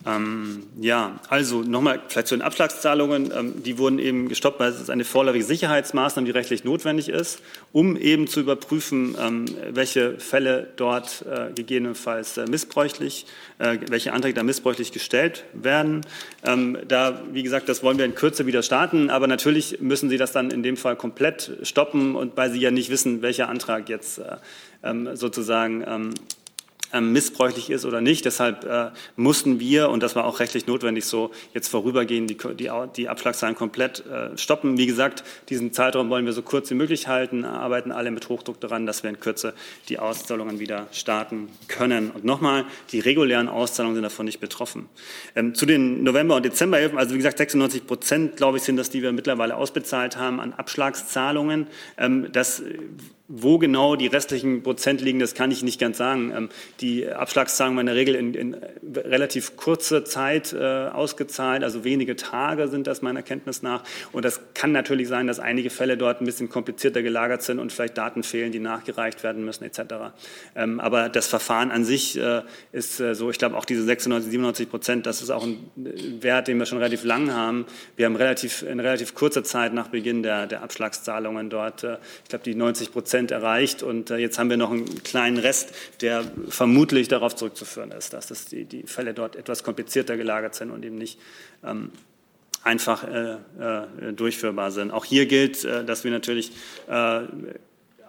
Ähm, 0.05 0.63
ja, 0.79 1.19
also 1.27 1.61
nochmal 1.61 2.01
vielleicht 2.07 2.27
zu 2.27 2.35
den 2.35 2.41
Abschlagszahlungen. 2.41 3.33
Ähm, 3.35 3.63
die 3.63 3.77
wurden 3.77 3.99
eben 3.99 4.29
gestoppt, 4.29 4.59
weil 4.59 4.71
es 4.71 4.89
eine 4.89 5.03
vorläufige 5.03 5.43
Sicherheitsmaßnahme, 5.43 6.25
die 6.25 6.31
rechtlich 6.31 6.63
notwendig 6.63 7.09
ist, 7.09 7.41
um 7.73 7.97
eben 7.97 8.27
zu 8.27 8.39
überprüfen, 8.39 9.17
ähm, 9.19 9.45
welche 9.71 10.17
Fälle 10.17 10.69
dort 10.77 11.25
äh, 11.29 11.51
gegebenenfalls 11.53 12.37
äh, 12.37 12.45
missbräuchlich, 12.45 13.25
äh, 13.57 13.77
welche 13.89 14.13
Anträge 14.13 14.35
da 14.35 14.43
missbräuchlich 14.43 14.93
gestellt 14.93 15.43
werden. 15.51 16.05
Ähm, 16.45 16.77
da, 16.87 17.21
wie 17.33 17.43
gesagt, 17.43 17.67
das 17.67 17.83
wollen 17.83 17.97
wir 17.97 18.05
in 18.05 18.15
Kürze 18.15 18.45
wieder 18.45 18.63
starten, 18.63 19.09
aber 19.09 19.27
natürlich 19.27 19.81
müssen 19.81 20.09
Sie 20.09 20.17
das 20.17 20.31
dann 20.31 20.49
in 20.49 20.63
dem 20.63 20.77
Fall 20.77 20.95
komplett 20.95 21.57
stoppen 21.63 22.15
und 22.15 22.37
weil 22.37 22.51
Sie 22.51 22.59
ja 22.59 22.71
nicht 22.71 22.89
wissen, 22.89 23.21
welcher 23.21 23.49
Antrag 23.49 23.89
jetzt 23.89 24.19
äh, 24.19 24.37
ähm, 24.81 25.13
sozusagen 25.17 25.83
ähm, 25.85 26.13
missbräuchlich 26.99 27.69
ist 27.69 27.85
oder 27.85 28.01
nicht. 28.01 28.25
Deshalb 28.25 28.65
äh, 28.65 28.91
mussten 29.15 29.59
wir, 29.59 29.89
und 29.89 30.01
das 30.03 30.15
war 30.15 30.25
auch 30.25 30.39
rechtlich 30.39 30.67
notwendig 30.67 31.05
so, 31.05 31.31
jetzt 31.53 31.67
vorübergehend 31.67 32.29
die, 32.29 32.37
die, 32.55 32.71
die 32.95 33.09
Abschlagszahlen 33.09 33.55
komplett 33.55 34.05
äh, 34.05 34.37
stoppen. 34.37 34.77
Wie 34.77 34.85
gesagt, 34.85 35.23
diesen 35.49 35.73
Zeitraum 35.73 36.09
wollen 36.09 36.25
wir 36.25 36.33
so 36.33 36.41
kurz 36.41 36.69
wie 36.69 36.75
möglich 36.75 37.07
halten, 37.07 37.45
arbeiten 37.45 37.91
alle 37.91 38.11
mit 38.11 38.29
Hochdruck 38.29 38.59
daran, 38.59 38.85
dass 38.85 39.03
wir 39.03 39.09
in 39.09 39.19
Kürze 39.19 39.53
die 39.87 39.99
Auszahlungen 39.99 40.59
wieder 40.59 40.87
starten 40.91 41.49
können. 41.67 42.11
Und 42.11 42.25
nochmal, 42.25 42.65
die 42.91 42.99
regulären 42.99 43.47
Auszahlungen 43.47 43.95
sind 43.95 44.03
davon 44.03 44.25
nicht 44.25 44.39
betroffen. 44.39 44.89
Ähm, 45.35 45.55
zu 45.55 45.65
den 45.65 46.03
November- 46.03 46.35
und 46.35 46.45
Dezemberhilfen, 46.45 46.97
also 46.97 47.13
wie 47.13 47.17
gesagt, 47.17 47.37
96 47.37 47.85
Prozent, 47.85 48.37
glaube 48.37 48.57
ich, 48.57 48.63
sind 48.63 48.77
das, 48.77 48.89
die 48.89 49.01
wir 49.01 49.11
mittlerweile 49.11 49.55
ausbezahlt 49.55 50.17
haben 50.17 50.39
an 50.39 50.53
Abschlagszahlungen. 50.53 51.67
Ähm, 51.97 52.31
das 52.31 52.63
wo 53.31 53.59
genau 53.59 53.95
die 53.95 54.07
restlichen 54.07 54.63
Prozent 54.63 55.01
liegen, 55.01 55.19
das 55.19 55.35
kann 55.35 55.51
ich 55.51 55.61
nicht 55.61 55.79
ganz 55.79 55.99
sagen. 55.99 56.33
Ähm, 56.35 56.49
die 56.81 57.07
Abschlagszahlungen 57.07 57.77
werden 57.77 57.87
in 57.87 57.93
der 57.93 57.95
Regel 57.95 58.15
in, 58.15 58.33
in 58.33 58.57
relativ 58.95 59.55
kurzer 59.55 60.03
Zeit 60.03 60.51
äh, 60.51 60.87
ausgezahlt, 60.87 61.63
also 61.63 61.83
wenige 61.83 62.15
Tage 62.15 62.67
sind 62.67 62.87
das 62.87 63.03
meiner 63.03 63.21
Kenntnis 63.21 63.61
nach. 63.61 63.83
Und 64.11 64.25
das 64.25 64.41
kann 64.55 64.71
natürlich 64.71 65.07
sein, 65.07 65.27
dass 65.27 65.39
einige 65.39 65.69
Fälle 65.69 65.95
dort 65.95 66.21
ein 66.21 66.25
bisschen 66.25 66.49
komplizierter 66.49 67.03
gelagert 67.03 67.43
sind 67.43 67.59
und 67.59 67.71
vielleicht 67.71 67.99
Daten 67.99 68.23
fehlen, 68.23 68.51
die 68.51 68.59
nachgereicht 68.59 69.21
werden 69.21 69.45
müssen 69.45 69.63
etc. 69.63 69.79
Ähm, 70.55 70.79
aber 70.79 71.07
das 71.07 71.27
Verfahren 71.27 71.69
an 71.69 71.85
sich 71.85 72.17
äh, 72.17 72.41
ist 72.71 72.99
äh, 72.99 73.13
so, 73.13 73.29
ich 73.29 73.37
glaube 73.37 73.55
auch 73.57 73.65
diese 73.65 73.83
96, 73.83 74.31
97 74.31 74.69
Prozent, 74.69 75.05
das 75.05 75.21
ist 75.21 75.29
auch 75.29 75.45
ein 75.45 75.69
Wert, 75.75 76.47
den 76.47 76.57
wir 76.57 76.65
schon 76.65 76.79
relativ 76.79 77.03
lang 77.03 77.31
haben. 77.31 77.67
Wir 77.95 78.07
haben 78.07 78.15
relativ, 78.15 78.63
in 78.63 78.79
relativ 78.79 79.13
kurzer 79.13 79.43
Zeit 79.43 79.71
nach 79.75 79.89
Beginn 79.89 80.23
der, 80.23 80.47
der 80.47 80.63
Abschlagszahlungen 80.63 81.51
dort, 81.51 81.83
ich 81.83 82.29
glaube 82.29 82.43
die 82.43 82.55
90 82.55 82.91
Prozent 82.91 83.18
Prozent 83.19 83.31
erreicht. 83.31 83.83
Und 83.83 84.11
äh, 84.11 84.17
jetzt 84.17 84.39
haben 84.39 84.49
wir 84.49 84.57
noch 84.57 84.71
einen 84.71 85.03
kleinen 85.03 85.37
Rest, 85.37 85.73
der 86.01 86.23
vermutlich 86.47 87.07
darauf 87.07 87.35
zurückzuführen 87.35 87.91
ist, 87.91 88.13
dass 88.13 88.27
das 88.27 88.45
die, 88.45 88.65
die 88.65 88.83
Fälle 88.83 89.13
dort 89.13 89.35
etwas 89.35 89.63
komplizierter 89.63 90.17
gelagert 90.17 90.55
sind 90.55 90.71
und 90.71 90.85
eben 90.85 90.97
nicht 90.97 91.19
ähm, 91.63 91.91
einfach 92.63 93.03
äh, 93.03 93.33
äh, 93.33 94.13
durchführbar 94.13 94.71
sind. 94.71 94.91
Auch 94.91 95.05
hier 95.05 95.25
gilt, 95.25 95.65
äh, 95.65 95.83
dass 95.83 96.03
wir 96.03 96.11
natürlich 96.11 96.51
äh, 96.87 97.21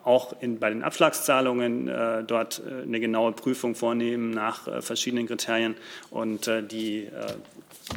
auch 0.05 0.41
in, 0.41 0.59
bei 0.59 0.71
den 0.71 0.83
Abschlagszahlungen 0.83 1.89
äh, 1.89 2.25
dort 2.25 2.63
äh, 2.65 2.83
eine 2.83 3.01
genaue 3.01 3.33
Prüfung 3.33 3.75
vornehmen 3.75 4.31
nach 4.31 4.67
äh, 4.67 4.81
verschiedenen 4.81 5.27
Kriterien 5.27 5.75
und 6.11 6.49
äh, 6.49 6.63
die 6.63 7.09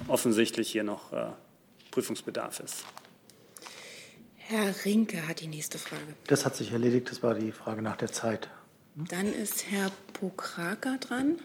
offensichtlich 0.08 0.72
hier 0.72 0.84
noch 0.84 1.12
Prüfungsbedarf 1.92 2.60
ist. 2.62 2.84
Herr 4.54 4.86
Rinke 4.86 5.28
hat 5.28 5.42
die 5.42 5.48
nächste 5.48 5.80
Frage. 5.80 6.14
Das 6.28 6.46
hat 6.46 6.56
sich 6.56 6.72
erledigt. 6.72 7.10
Das 7.10 7.24
war 7.24 7.34
die 7.34 7.52
Frage 7.52 7.82
nach 7.82 7.98
der 7.98 8.12
Zeit. 8.12 8.52
Dann 8.94 9.34
ist 9.34 9.72
Herr 9.72 9.90
Pokraka 10.14 10.98
dran. 10.98 11.40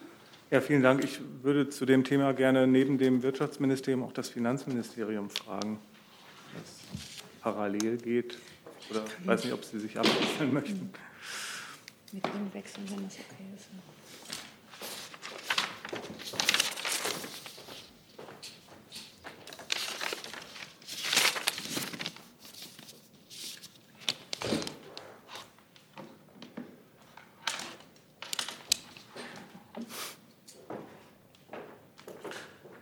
Ja, 0.51 0.61
vielen 0.61 0.83
Dank. 0.83 1.03
Ich 1.03 1.21
würde 1.43 1.71
zu 1.71 1.87
dem 1.87 2.05
Thema 2.05 2.35
gerne 2.35 2.67
neben 2.67 2.99
dem 2.99 3.23
Wirtschaftsministerium 3.23 4.03
auch 4.03 4.13
das 4.13 4.29
Finanzministerium 4.29 5.31
fragen, 5.31 5.81
was 6.53 6.65
parallel 7.41 7.97
geht. 7.97 8.37
Oder 8.91 9.03
ich 9.23 9.27
weiß 9.27 9.45
nicht, 9.45 9.55
ob 9.55 9.65
Sie 9.65 9.81
sich 9.81 9.99
abwechseln 9.99 10.53
möchten. 10.53 10.91
Mit 12.13 12.27
Ihnen 12.27 12.53
wechseln, 12.53 12.85
wenn 12.91 13.05
das 13.05 13.15
okay 13.15 13.45
ist. 13.57 13.69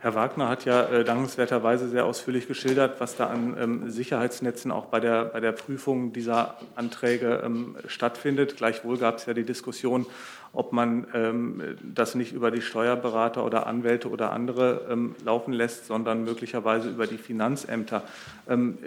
Herr 0.07 0.15
Wagner 0.15 0.47
hat 0.47 0.63
ja 0.63 0.85
äh, 0.85 1.03
dankenswerterweise 1.03 1.89
sehr 1.89 2.05
ausführlich 2.05 2.47
geschildert, 2.47 3.01
was 3.01 3.17
da 3.17 3.27
an 3.27 3.57
ähm, 3.59 3.89
Sicherheitsnetzen 3.89 4.71
auch 4.71 4.85
bei 4.85 5.01
der, 5.01 5.25
bei 5.25 5.41
der 5.41 5.51
Prüfung 5.51 6.13
dieser 6.13 6.55
Anträge 6.77 7.41
ähm, 7.43 7.75
stattfindet. 7.87 8.55
Gleichwohl 8.55 8.97
gab 8.97 9.17
es 9.17 9.25
ja 9.25 9.33
die 9.33 9.43
Diskussion, 9.43 10.05
ob 10.53 10.71
man 10.71 11.07
ähm, 11.13 11.61
das 11.81 12.15
nicht 12.15 12.31
über 12.31 12.51
die 12.51 12.61
Steuerberater 12.61 13.43
oder 13.43 13.67
Anwälte 13.67 14.09
oder 14.09 14.31
andere 14.31 14.87
ähm, 14.89 15.13
laufen 15.25 15.51
lässt, 15.51 15.87
sondern 15.87 16.23
möglicherweise 16.23 16.87
über 16.87 17.05
die 17.05 17.17
Finanzämter. 17.17 18.03
Ähm, 18.47 18.77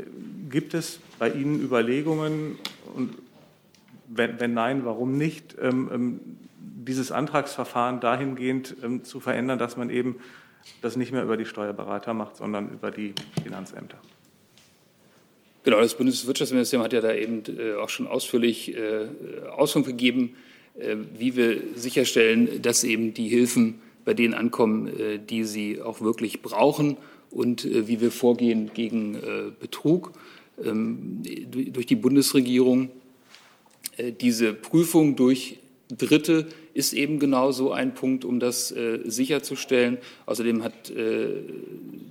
gibt 0.48 0.72
es 0.72 1.00
bei 1.18 1.28
Ihnen 1.28 1.60
Überlegungen 1.60 2.58
und 2.94 3.12
wenn, 4.08 4.40
wenn 4.40 4.54
nein, 4.54 4.86
warum 4.86 5.18
nicht, 5.18 5.54
ähm, 5.60 6.18
dieses 6.58 7.12
Antragsverfahren 7.12 8.00
dahingehend 8.00 8.74
zu 9.02 9.20
verändern, 9.20 9.58
dass 9.58 9.76
man 9.76 9.90
eben 9.90 10.16
das 10.82 10.96
nicht 10.96 11.12
mehr 11.12 11.22
über 11.22 11.36
die 11.36 11.46
Steuerberater 11.46 12.14
macht, 12.14 12.36
sondern 12.36 12.70
über 12.70 12.90
die 12.90 13.14
Finanzämter. 13.42 13.98
Genau, 15.62 15.80
das 15.80 15.94
Bundeswirtschaftsministerium 15.94 16.84
hat 16.84 16.92
ja 16.92 17.00
da 17.02 17.14
eben 17.14 17.42
äh, 17.58 17.74
auch 17.74 17.90
schon 17.90 18.06
ausführlich 18.06 18.74
äh, 18.74 19.08
Auskunft 19.50 19.88
gegeben, 19.88 20.36
äh, 20.78 20.96
wie 21.18 21.36
wir 21.36 21.60
sicherstellen, 21.74 22.62
dass 22.62 22.82
eben 22.82 23.12
die 23.12 23.28
Hilfen 23.28 23.80
bei 24.06 24.14
denen 24.14 24.32
ankommen, 24.32 24.90
die 25.28 25.44
sie 25.44 25.82
auch 25.82 26.00
wirklich 26.00 26.40
brauchen 26.40 26.96
und 27.30 27.68
wie 27.86 28.00
wir 28.00 28.10
vorgehen 28.10 28.70
gegen 28.72 29.18
Betrug. 29.60 30.12
ähm, 30.64 31.22
durch 31.22 31.84
die 31.84 31.96
Bundesregierung. 31.96 32.88
Diese 33.98 34.54
Prüfung 34.54 35.16
durch 35.16 35.58
Dritte 35.90 36.46
ist 36.74 36.92
eben 36.92 37.18
genau 37.18 37.52
so 37.52 37.72
ein 37.72 37.94
Punkt, 37.94 38.24
um 38.24 38.40
das 38.40 38.70
äh, 38.72 39.00
sicherzustellen. 39.04 39.98
Außerdem 40.26 40.62
hat 40.62 40.90
äh, 40.90 41.42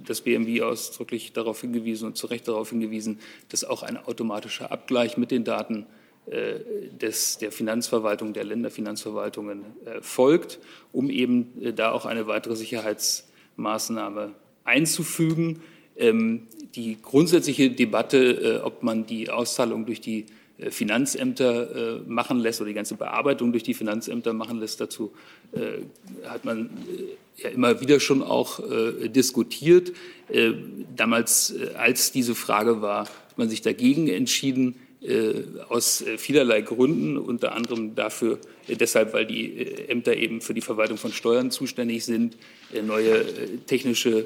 das 0.05 0.21
BMW 0.21 0.61
ausdrücklich 0.61 1.33
darauf 1.33 1.61
hingewiesen 1.61 2.07
und 2.07 2.17
zu 2.17 2.27
Recht 2.27 2.47
darauf 2.47 2.69
hingewiesen, 2.69 3.19
dass 3.49 3.63
auch 3.63 3.83
ein 3.83 3.97
automatischer 3.97 4.71
Abgleich 4.71 5.17
mit 5.17 5.31
den 5.31 5.43
Daten 5.43 5.85
äh, 6.25 6.59
des, 6.91 7.37
der 7.37 7.51
Finanzverwaltung, 7.51 8.33
der 8.33 8.43
Länderfinanzverwaltungen 8.43 9.63
äh, 9.85 10.01
folgt, 10.01 10.59
um 10.91 11.09
eben 11.09 11.61
äh, 11.61 11.73
da 11.73 11.91
auch 11.91 12.05
eine 12.05 12.27
weitere 12.27 12.55
Sicherheitsmaßnahme 12.55 14.31
einzufügen. 14.63 15.61
Ähm, 15.97 16.47
die 16.75 16.97
grundsätzliche 17.01 17.71
Debatte, 17.71 18.61
ob 18.63 18.83
man 18.83 19.07
die 19.07 19.31
Auszahlung 19.31 19.87
durch 19.87 20.01
die 20.01 20.19
äh, 20.19 20.25
Finanzämter 20.69 21.97
äh, 21.97 22.01
machen 22.05 22.39
lässt 22.39 22.59
oder 22.59 22.67
die 22.67 22.73
ganze 22.73 22.95
Bearbeitung 22.95 23.51
durch 23.51 23.63
die 23.63 23.73
Finanzämter 23.73 24.33
machen 24.33 24.59
lässt. 24.59 24.81
Dazu 24.81 25.11
äh, 25.53 25.83
hat 26.27 26.43
man 26.43 26.69
ja 27.37 27.49
immer 27.49 27.79
wieder 27.79 27.99
schon 27.99 28.21
auch 28.21 28.59
diskutiert. 29.07 29.93
Damals, 30.93 31.55
als 31.77 32.11
diese 32.11 32.35
Frage 32.35 32.81
war, 32.81 33.05
hat 33.05 33.37
man 33.37 33.49
sich 33.49 33.61
dagegen 33.61 34.09
entschieden, 34.09 34.75
aus 35.69 36.03
vielerlei 36.17 36.59
Gründen, 36.59 37.17
unter 37.17 37.53
anderem 37.55 37.95
dafür, 37.95 38.39
deshalb, 38.67 39.13
weil 39.13 39.25
die 39.25 39.87
Ämter 39.87 40.17
eben 40.17 40.41
für 40.41 40.53
die 40.53 40.59
Verwaltung 40.59 40.97
von 40.97 41.13
Steuern 41.13 41.49
zuständig 41.49 42.03
sind, 42.03 42.35
neue 42.85 43.23
technische 43.67 44.25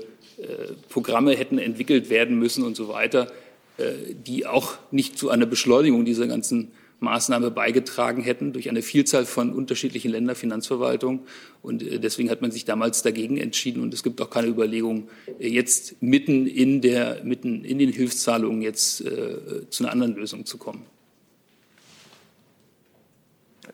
Programme 0.89 1.35
hätten 1.35 1.59
entwickelt 1.59 2.09
werden 2.09 2.39
müssen 2.39 2.63
und 2.63 2.75
so 2.75 2.87
weiter. 2.87 3.31
Äh, 3.77 4.13
die 4.13 4.45
auch 4.45 4.75
nicht 4.91 5.17
zu 5.17 5.31
einer 5.31 5.47
Beschleunigung 5.47 6.05
dieser 6.05 6.27
ganzen 6.27 6.71
Maßnahme 6.99 7.49
beigetragen 7.49 8.21
hätten 8.21 8.53
durch 8.53 8.69
eine 8.69 8.83
Vielzahl 8.83 9.25
von 9.25 9.51
unterschiedlichen 9.51 10.11
Länderfinanzverwaltungen. 10.11 11.21
Und 11.63 11.81
äh, 11.81 11.99
deswegen 11.99 12.29
hat 12.29 12.43
man 12.43 12.51
sich 12.51 12.65
damals 12.65 13.01
dagegen 13.01 13.37
entschieden. 13.37 13.81
Und 13.81 13.91
es 13.91 14.03
gibt 14.03 14.21
auch 14.21 14.29
keine 14.29 14.47
Überlegung, 14.47 15.09
äh, 15.39 15.47
jetzt 15.47 16.01
mitten 16.03 16.45
in, 16.45 16.81
der, 16.81 17.23
mitten 17.23 17.65
in 17.65 17.79
den 17.79 17.91
Hilfszahlungen 17.91 18.61
jetzt 18.61 19.01
äh, 19.01 19.67
zu 19.69 19.83
einer 19.83 19.91
anderen 19.91 20.15
Lösung 20.15 20.45
zu 20.45 20.59
kommen. 20.59 20.85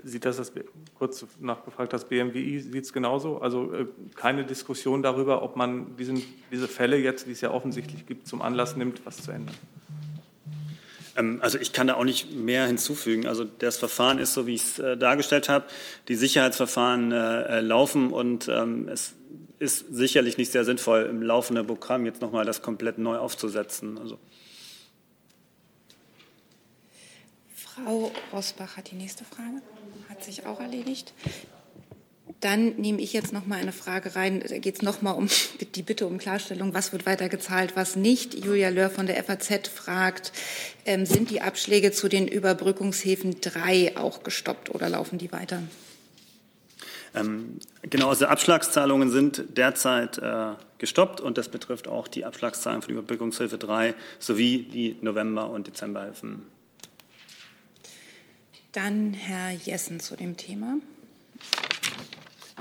Sieht 0.03 0.25
das, 0.25 0.37
das 0.37 0.51
kurz 0.97 1.25
nachgefragt, 1.39 1.93
das 1.93 2.05
BMWI 2.05 2.59
sieht 2.59 2.83
es 2.83 2.93
genauso? 2.93 3.39
Also 3.39 3.73
äh, 3.73 3.85
keine 4.15 4.45
Diskussion 4.45 5.01
darüber, 5.01 5.41
ob 5.41 5.55
man 5.55 5.95
diesen, 5.97 6.23
diese 6.51 6.67
Fälle 6.67 6.97
jetzt, 6.97 7.25
die 7.27 7.31
es 7.31 7.41
ja 7.41 7.51
offensichtlich 7.51 8.05
gibt, 8.05 8.27
zum 8.27 8.41
Anlass 8.41 8.75
nimmt, 8.75 9.05
was 9.05 9.17
zu 9.17 9.31
ändern? 9.31 9.55
Ähm, 11.19 11.39
also 11.41 11.57
ich 11.57 11.73
kann 11.73 11.87
da 11.87 11.95
auch 11.95 12.03
nicht 12.03 12.33
mehr 12.33 12.65
hinzufügen. 12.67 13.27
Also 13.27 13.43
das 13.43 13.77
Verfahren 13.77 14.19
ist 14.19 14.33
so, 14.33 14.47
wie 14.47 14.55
ich 14.55 14.63
es 14.63 14.79
äh, 14.79 14.97
dargestellt 14.97 15.49
habe. 15.49 15.65
Die 16.07 16.15
Sicherheitsverfahren 16.15 17.11
äh, 17.11 17.61
laufen 17.61 18.11
und 18.11 18.47
ähm, 18.47 18.87
es 18.87 19.15
ist 19.59 19.93
sicherlich 19.93 20.37
nicht 20.37 20.51
sehr 20.51 20.63
sinnvoll, 20.63 21.07
im 21.09 21.21
laufenden 21.21 21.67
Programm 21.67 22.05
jetzt 22.05 22.21
nochmal 22.21 22.45
das 22.45 22.61
komplett 22.61 22.97
neu 22.97 23.17
aufzusetzen. 23.17 23.97
Also. 23.97 24.17
Frau 27.84 28.11
Rosbach 28.34 28.77
hat 28.77 28.91
die 28.91 28.95
nächste 28.95 29.23
Frage. 29.23 29.61
Hat 30.09 30.23
sich 30.23 30.45
auch 30.45 30.59
erledigt. 30.59 31.13
Dann 32.41 32.75
nehme 32.75 33.01
ich 33.01 33.11
jetzt 33.11 33.34
noch 33.34 33.45
mal 33.45 33.59
eine 33.59 33.71
Frage 33.71 34.15
rein. 34.15 34.41
Da 34.47 34.57
geht 34.59 34.75
es 34.75 34.82
noch 34.82 35.01
mal 35.01 35.11
um 35.11 35.27
die 35.75 35.84
Bitte 35.84 36.07
um 36.07 36.17
Klarstellung, 36.17 36.73
was 36.73 36.93
wird 36.93 37.05
weiter 37.05 37.27
gezahlt, 37.30 37.75
was 37.75 37.95
nicht. 37.95 38.34
Julia 38.45 38.69
Löhr 38.69 38.89
von 38.89 39.07
der 39.07 39.21
FAZ 39.23 39.67
fragt, 39.67 40.32
ähm, 40.86 41.05
sind 41.05 41.32
die 41.32 41.41
Abschläge 41.41 41.91
zu 41.91 42.07
den 42.07 42.27
Überbrückungshäfen 42.27 43.41
3 43.41 43.97
auch 43.97 44.23
gestoppt 44.23 44.69
oder 44.73 44.89
laufen 44.89 45.17
die 45.17 45.32
weiter? 45.32 45.61
Ähm, 47.15 47.59
genau, 47.82 48.09
also 48.09 48.27
Abschlagszahlungen 48.27 49.09
sind 49.09 49.57
derzeit 49.57 50.19
äh, 50.19 50.51
gestoppt 50.77 51.19
und 51.21 51.38
das 51.38 51.49
betrifft 51.49 51.88
auch 51.88 52.07
die 52.07 52.23
Abschlagszahlungen 52.23 52.86
die 52.88 52.93
Überbrückungshilfe 52.93 53.57
3 53.57 53.95
sowie 54.19 54.63
die 54.63 54.95
November- 55.01 55.49
und 55.49 55.67
Dezemberhilfen. 55.67 56.45
Dann 58.72 59.13
Herr 59.13 59.51
Jessen 59.51 59.99
zu 59.99 60.15
dem 60.15 60.38
Thema. 60.38 60.78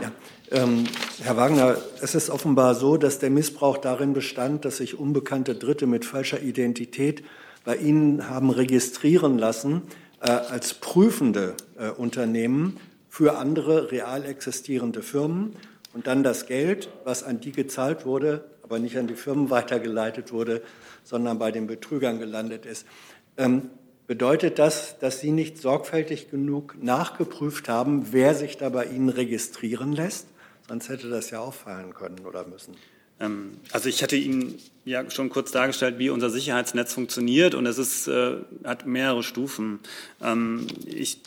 Ja, 0.00 0.11
ähm, 0.50 0.84
Herr 1.22 1.36
Wagner, 1.36 1.76
es 2.00 2.14
ist 2.14 2.30
offenbar 2.30 2.74
so, 2.74 2.96
dass 2.96 3.18
der 3.18 3.28
Missbrauch 3.28 3.76
darin 3.76 4.14
bestand, 4.14 4.64
dass 4.64 4.78
sich 4.78 4.98
unbekannte 4.98 5.54
Dritte 5.54 5.86
mit 5.86 6.06
falscher 6.06 6.40
Identität 6.40 7.24
bei 7.64 7.76
Ihnen 7.76 8.30
haben 8.30 8.48
registrieren 8.48 9.36
lassen 9.36 9.82
äh, 10.22 10.30
als 10.30 10.72
prüfende 10.74 11.54
äh, 11.78 11.90
Unternehmen 11.90 12.78
für 13.11 13.36
andere 13.36 13.90
real 13.90 14.24
existierende 14.24 15.02
Firmen 15.02 15.56
und 15.92 16.06
dann 16.06 16.22
das 16.22 16.46
Geld, 16.46 16.88
was 17.04 17.22
an 17.22 17.40
die 17.40 17.52
gezahlt 17.52 18.06
wurde, 18.06 18.44
aber 18.62 18.78
nicht 18.78 18.96
an 18.96 19.09
die 19.09 19.14
Firmen 19.14 19.50
weitergeleitet 19.50 20.32
wurde, 20.32 20.62
sondern 21.04 21.38
bei 21.38 21.50
den 21.50 21.66
Betrügern 21.66 22.18
gelandet 22.18 22.64
ist. 22.64 22.86
Ähm, 23.36 23.70
Bedeutet 24.09 24.59
das, 24.59 24.98
dass 24.98 25.20
Sie 25.20 25.30
nicht 25.30 25.59
sorgfältig 25.59 26.30
genug 26.30 26.82
nachgeprüft 26.82 27.68
haben, 27.68 28.06
wer 28.11 28.34
sich 28.34 28.56
da 28.56 28.70
bei 28.70 28.86
Ihnen 28.86 29.11
registrieren 29.11 29.92
lässt? 29.92 30.28
Sonst 30.66 30.88
hätte 30.88 31.11
das 31.11 31.28
ja 31.28 31.40
auffallen 31.40 31.92
können 31.92 32.20
oder 32.26 32.46
müssen. 32.46 32.74
Ähm, 33.20 33.59
also 33.70 33.90
ich 33.90 34.02
hatte 34.02 34.16
Ihnen 34.16 34.59
ja 34.86 35.11
schon 35.11 35.28
kurz 35.28 35.52
dargestellt, 35.52 35.98
wie 35.98 36.09
unser 36.09 36.30
Sicherheitsnetz 36.30 36.94
funktioniert 36.94 37.54
und 37.54 37.66
es 37.66 37.76
ist, 37.76 38.09
äh, 38.09 38.36
hat 38.64 38.86
mehrere 38.86 39.22
Stufen. 39.22 39.80
Ähm, 40.22 40.66
ich, 40.86 41.20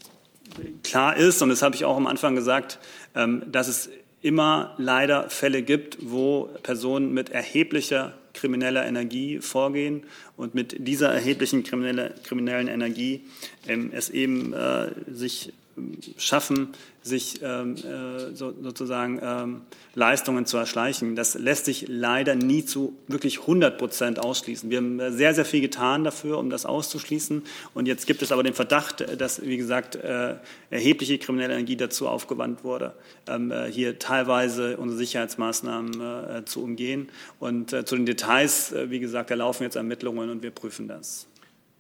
klar 0.84 1.16
ist, 1.16 1.40
und 1.44 1.50
das 1.50 1.62
habe 1.62 1.76
ich 1.76 1.86
auch 1.86 1.98
am 1.98 2.08
Anfang 2.08 2.36
gesagt, 2.36 2.80
ähm, 3.14 3.44
dass 3.52 3.68
es 3.68 3.92
immer 4.24 4.74
leider 4.80 5.30
Fälle 5.30 5.62
gibt, 5.62 6.00
wo 6.02 6.50
Personen 6.64 7.14
mit 7.14 7.30
erheblicher 7.30 8.18
krimineller 8.42 8.86
Energie 8.86 9.40
vorgehen 9.40 10.04
und 10.36 10.56
mit 10.56 10.76
dieser 10.88 11.14
erheblichen 11.14 11.64
kriminelle, 11.64 12.16
kriminellen 12.24 12.68
Energie 12.68 13.22
ähm, 13.68 13.92
es 13.94 14.10
eben 14.10 14.52
äh, 14.54 14.90
sich 15.08 15.54
schaffen, 16.18 16.70
sich 17.02 17.42
ähm, 17.42 17.76
äh, 17.76 18.36
so, 18.36 18.54
sozusagen 18.62 19.20
ähm, 19.24 19.62
Leistungen 19.96 20.46
zu 20.46 20.58
erschleichen. 20.58 21.16
Das 21.16 21.34
lässt 21.34 21.66
sich 21.66 21.86
leider 21.88 22.36
nie 22.36 22.64
zu 22.64 22.96
wirklich 23.08 23.42
100 23.42 23.78
Prozent 23.78 24.20
ausschließen. 24.20 24.70
Wir 24.70 24.78
haben 24.78 25.00
äh, 25.00 25.12
sehr, 25.12 25.34
sehr 25.34 25.46
viel 25.46 25.62
getan 25.62 26.04
dafür, 26.04 26.38
um 26.38 26.50
das 26.50 26.66
auszuschließen. 26.66 27.44
Und 27.74 27.88
jetzt 27.88 28.06
gibt 28.06 28.22
es 28.22 28.32
aber 28.32 28.44
den 28.44 28.54
Verdacht, 28.54 29.04
dass, 29.20 29.42
wie 29.42 29.58
gesagt, 29.58 29.96
äh, 29.96 30.36
erhebliche 30.70 31.18
kriminelle 31.18 31.54
Energie 31.54 31.76
dazu 31.76 32.08
aufgewandt 32.08 32.64
wurde, 32.64 32.94
ähm, 33.28 33.52
äh, 33.52 33.72
hier 33.72 33.98
teilweise 33.98 34.78
unsere 34.78 35.00
Sicherheitsmaßnahmen 35.00 36.02
äh, 36.02 36.46
zu 36.46 36.64
umgehen. 36.64 37.10
Und 37.40 37.74
äh, 37.74 37.84
zu 37.84 37.96
den 37.96 38.06
Details, 38.06 38.74
wie 38.88 39.00
gesagt, 39.00 39.32
da 39.32 39.36
laufen 39.36 39.64
jetzt 39.64 39.76
Ermittlungen 39.76 40.30
und 40.30 40.44
wir 40.44 40.52
prüfen 40.52 40.88
das. 40.88 41.28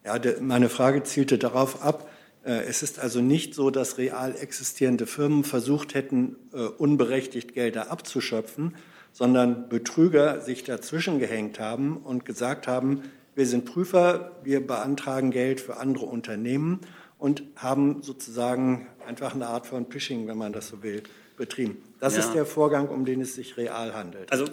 Ja, 0.03 0.19
meine 0.39 0.69
Frage 0.69 1.03
zielte 1.03 1.37
darauf 1.37 1.83
ab, 1.83 2.07
äh, 2.07 2.10
es 2.49 2.81
ist 2.81 2.99
also 2.99 3.21
nicht 3.21 3.53
so, 3.53 3.69
dass 3.69 3.97
real 3.97 4.35
existierende 4.35 5.05
Firmen 5.05 5.43
versucht 5.43 5.93
hätten, 5.93 6.35
äh, 6.53 6.57
unberechtigt 6.57 7.53
Gelder 7.53 7.91
abzuschöpfen, 7.91 8.75
sondern 9.11 9.69
Betrüger 9.69 10.41
sich 10.41 10.63
dazwischen 10.63 11.19
gehängt 11.19 11.59
haben 11.59 11.97
und 11.97 12.25
gesagt 12.25 12.67
haben, 12.67 13.03
wir 13.35 13.45
sind 13.45 13.65
Prüfer, 13.65 14.31
wir 14.43 14.65
beantragen 14.65 15.31
Geld 15.31 15.61
für 15.61 15.77
andere 15.77 16.05
Unternehmen 16.05 16.81
und 17.17 17.43
haben 17.55 18.01
sozusagen 18.01 18.87
einfach 19.05 19.35
eine 19.35 19.47
Art 19.47 19.67
von 19.67 19.89
Phishing, 19.89 20.27
wenn 20.27 20.37
man 20.37 20.53
das 20.53 20.67
so 20.67 20.83
will, 20.83 21.03
betrieben. 21.37 21.77
Das 21.99 22.15
ja. 22.15 22.21
ist 22.21 22.33
der 22.33 22.45
Vorgang, 22.45 22.89
um 22.89 23.05
den 23.05 23.21
es 23.21 23.35
sich 23.35 23.57
real 23.57 23.93
handelt. 23.93 24.31
Also 24.31 24.45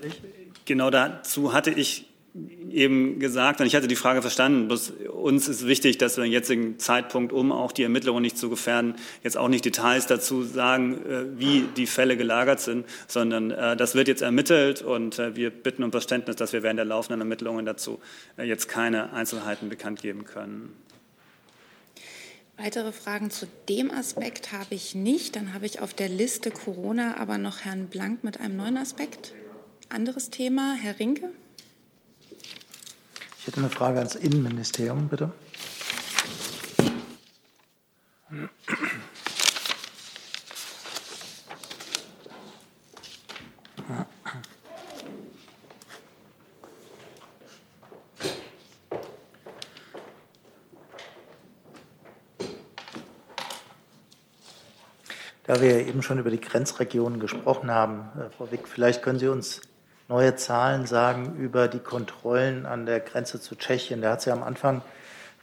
genau 0.65 0.91
dazu 0.91 1.53
hatte 1.53 1.71
ich 1.71 2.08
eben 2.71 3.19
gesagt, 3.19 3.61
und 3.61 3.67
ich 3.67 3.75
hatte 3.75 3.89
die 3.89 3.97
Frage 3.97 4.21
verstanden, 4.21 4.69
bloß 4.69 4.93
uns 5.13 5.49
ist 5.49 5.67
wichtig, 5.67 5.99
dass 5.99 6.17
wir 6.17 6.25
den 6.25 6.33
jetzigen 6.33 6.79
Zeitpunkt, 6.79 7.33
um 7.33 7.53
auch 7.53 7.73
die 7.73 7.83
Ermittlungen 7.83 8.23
nicht 8.23 8.39
zu 8.39 8.51
gefährden, 8.51 8.95
jetzt 9.23 9.37
auch 9.37 9.49
nicht 9.49 9.65
Details 9.65 10.07
dazu 10.07 10.43
sagen, 10.43 11.05
äh, 11.07 11.39
wie 11.39 11.65
die 11.77 11.87
Fälle 11.87 12.17
gelagert 12.17 12.61
sind, 12.61 12.87
sondern 13.07 13.51
äh, 13.51 13.77
das 13.77 13.95
wird 13.95 14.09
jetzt 14.09 14.23
ermittelt 14.23 14.83
und 14.83 15.19
äh, 15.19 15.35
wir 15.37 15.51
bitten 15.51 15.83
um 15.83 15.91
Verständnis, 15.91 16.37
dass 16.37 16.53
wir 16.53 16.63
während 16.63 16.79
der 16.79 16.85
laufenden 16.85 17.21
Ermittlungen 17.21 17.65
dazu 17.67 18.01
jetzt 18.37 18.69
keine 18.69 19.13
Einzelheiten 19.13 19.69
bekannt 19.69 20.03
geben 20.03 20.25
können. 20.25 20.75
Weitere 22.57 22.93
Fragen 22.93 23.31
zu 23.31 23.47
dem 23.69 23.91
Aspekt 23.91 24.53
habe 24.53 24.75
ich 24.75 24.95
nicht. 24.95 25.37
Dann 25.37 25.55
habe 25.55 25.67
ich 25.67 25.81
auf 25.81 25.95
der 25.95 26.09
Liste 26.09 26.51
Corona 26.51 27.17
aber 27.17 27.39
noch 27.39 27.61
Herrn 27.61 27.87
Blank 27.87 28.25
mit 28.25 28.41
einem 28.41 28.57
neuen 28.57 28.77
Aspekt. 28.77 29.33
Anderes 29.89 30.31
Thema, 30.31 30.75
Herr 30.75 30.99
Rinke 30.99 31.31
ich 33.49 33.53
hätte 33.55 33.65
eine 33.65 33.71
Frage 33.71 33.97
ans 33.97 34.15
Innenministerium, 34.15 35.09
bitte. 35.09 35.33
Da 55.45 55.63
wir 55.63 55.87
eben 55.87 56.03
schon 56.03 56.19
über 56.19 56.29
die 56.29 56.39
Grenzregionen 56.39 57.19
gesprochen 57.19 57.71
haben, 57.71 58.11
äh, 58.21 58.29
Frau 58.29 58.51
Wick, 58.53 58.69
vielleicht 58.69 59.03
können 59.03 59.19
Sie 59.19 59.29
uns 59.29 59.63
neue 60.09 60.35
Zahlen 60.37 60.87
sagen 60.87 61.37
über 61.37 61.69
die 61.69 61.79
Kontrollen 61.79 62.67
an 62.67 62.87
der 62.87 63.01
Grenze 63.01 63.41
zu 63.41 63.55
Tschechien. 63.55 64.01
Da 64.01 64.13
hat 64.13 64.21
es 64.21 64.25
ja 64.25 64.33
am 64.33 64.43
Anfang 64.43 64.83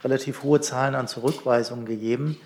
relativ 0.03 0.43
hohe 0.43 0.59
Zahlen 0.59 0.95
an 0.95 1.07
Zurückweisungen 1.07 1.85
gegeben. 1.85 2.37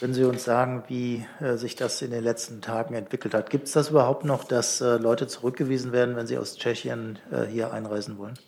Können 0.00 0.12
Sie 0.12 0.24
uns 0.24 0.44
sagen, 0.44 0.84
wie 0.88 1.24
äh, 1.40 1.56
sich 1.56 1.74
das 1.74 2.02
in 2.02 2.10
den 2.10 2.22
letzten 2.22 2.60
Tagen 2.60 2.94
entwickelt 2.94 3.32
hat? 3.32 3.48
Gibt 3.48 3.66
es 3.66 3.72
das 3.72 3.90
überhaupt 3.90 4.24
noch, 4.24 4.44
dass 4.44 4.82
äh, 4.82 4.96
Leute 4.96 5.26
zurückgewiesen 5.26 5.92
werden, 5.92 6.16
wenn 6.16 6.26
sie 6.26 6.36
aus 6.36 6.56
Tschechien 6.56 7.18
äh, 7.30 7.44
hier 7.44 7.72
einreisen 7.72 8.18
wollen? 8.18 8.38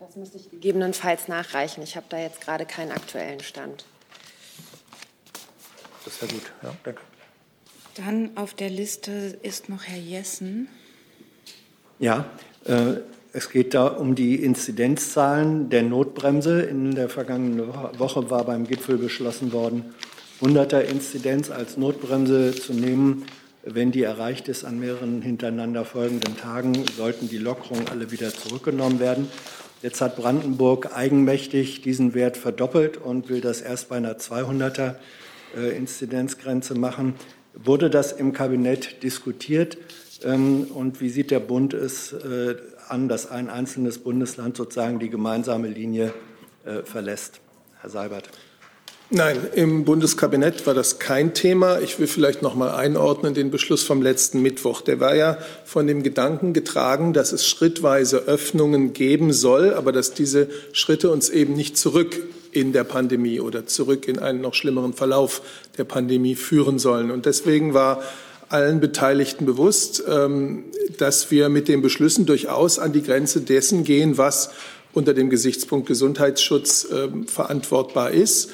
Das 0.00 0.16
müsste 0.16 0.38
ich 0.38 0.50
gegebenenfalls 0.50 1.28
nachreichen. 1.28 1.84
Ich 1.84 1.94
habe 1.94 2.06
da 2.08 2.18
jetzt 2.18 2.40
gerade 2.40 2.66
keinen 2.66 2.90
aktuellen 2.90 3.40
Stand. 3.40 3.84
Das 6.04 6.20
wäre 6.20 6.32
gut, 6.32 6.52
ja, 6.62 6.74
danke. 6.82 7.00
Dann 7.94 8.36
auf 8.36 8.54
der 8.54 8.70
Liste 8.70 9.38
ist 9.42 9.68
noch 9.68 9.84
Herr 9.84 9.98
Jessen. 9.98 10.68
Ja, 11.98 12.26
äh, 12.64 13.00
es 13.32 13.50
geht 13.50 13.74
da 13.74 13.88
um 13.88 14.14
die 14.14 14.36
Inzidenzzahlen 14.36 15.68
der 15.68 15.82
Notbremse. 15.82 16.62
In 16.62 16.94
der 16.94 17.08
vergangenen 17.08 17.68
Woche 17.98 18.30
war 18.30 18.44
beim 18.44 18.66
Gipfel 18.66 18.98
beschlossen 18.98 19.52
worden, 19.52 19.84
100er 20.40 20.80
Inzidenz 20.80 21.50
als 21.50 21.76
Notbremse 21.76 22.54
zu 22.54 22.72
nehmen. 22.72 23.24
Wenn 23.64 23.90
die 23.90 24.04
erreicht 24.04 24.48
ist 24.48 24.64
an 24.64 24.78
mehreren 24.78 25.22
hintereinander 25.22 25.84
folgenden 25.84 26.36
Tagen, 26.36 26.84
sollten 26.96 27.28
die 27.28 27.38
Lockerungen 27.38 27.88
alle 27.88 28.12
wieder 28.12 28.32
zurückgenommen 28.32 29.00
werden. 29.00 29.28
Jetzt 29.82 30.00
hat 30.00 30.16
Brandenburg 30.16 30.96
eigenmächtig 30.96 31.82
diesen 31.82 32.14
Wert 32.14 32.36
verdoppelt 32.36 32.96
und 32.96 33.28
will 33.28 33.40
das 33.40 33.60
erst 33.60 33.88
bei 33.88 33.96
einer 33.96 34.18
200er 34.18 34.94
äh, 35.56 35.76
Inzidenzgrenze 35.76 36.74
machen. 36.76 37.14
Wurde 37.54 37.90
das 37.90 38.12
im 38.12 38.32
Kabinett 38.32 39.02
diskutiert? 39.02 39.76
Ähm, 40.24 40.68
und 40.74 41.00
wie 41.00 41.10
sieht 41.10 41.30
der 41.30 41.40
Bund 41.40 41.74
es 41.74 42.12
äh, 42.12 42.56
an, 42.88 43.08
dass 43.08 43.30
ein 43.30 43.50
einzelnes 43.50 43.98
Bundesland 43.98 44.56
sozusagen 44.56 44.98
die 44.98 45.10
gemeinsame 45.10 45.68
Linie 45.68 46.12
äh, 46.64 46.82
verlässt? 46.82 47.40
Herr 47.80 47.90
Seibert. 47.90 48.28
Nein, 49.10 49.38
im 49.54 49.86
Bundeskabinett 49.86 50.66
war 50.66 50.74
das 50.74 50.98
kein 50.98 51.32
Thema. 51.32 51.80
Ich 51.80 51.98
will 51.98 52.06
vielleicht 52.06 52.42
noch 52.42 52.54
mal 52.54 52.74
einordnen 52.74 53.32
den 53.32 53.50
Beschluss 53.50 53.82
vom 53.82 54.02
letzten 54.02 54.42
Mittwoch. 54.42 54.82
Der 54.82 55.00
war 55.00 55.14
ja 55.14 55.38
von 55.64 55.86
dem 55.86 56.02
Gedanken 56.02 56.52
getragen, 56.52 57.14
dass 57.14 57.32
es 57.32 57.46
schrittweise 57.46 58.18
Öffnungen 58.18 58.92
geben 58.92 59.32
soll, 59.32 59.72
aber 59.72 59.92
dass 59.92 60.12
diese 60.12 60.50
Schritte 60.72 61.10
uns 61.10 61.30
eben 61.30 61.54
nicht 61.54 61.78
zurück 61.78 62.20
in 62.52 62.74
der 62.74 62.84
Pandemie 62.84 63.40
oder 63.40 63.64
zurück 63.64 64.06
in 64.08 64.18
einen 64.18 64.42
noch 64.42 64.52
schlimmeren 64.52 64.92
Verlauf 64.92 65.40
der 65.78 65.84
Pandemie 65.84 66.34
führen 66.34 66.78
sollen. 66.78 67.10
Und 67.10 67.24
deswegen 67.24 67.72
war 67.72 68.02
allen 68.48 68.80
Beteiligten 68.80 69.46
bewusst, 69.46 70.02
ähm, 70.08 70.64
dass 70.96 71.30
wir 71.30 71.48
mit 71.48 71.68
den 71.68 71.82
Beschlüssen 71.82 72.26
durchaus 72.26 72.78
an 72.78 72.92
die 72.92 73.02
Grenze 73.02 73.40
dessen 73.40 73.84
gehen, 73.84 74.18
was 74.18 74.50
unter 74.92 75.14
dem 75.14 75.30
Gesichtspunkt 75.30 75.86
Gesundheitsschutz 75.86 76.88
ähm, 76.92 77.26
verantwortbar 77.26 78.10
ist. 78.10 78.50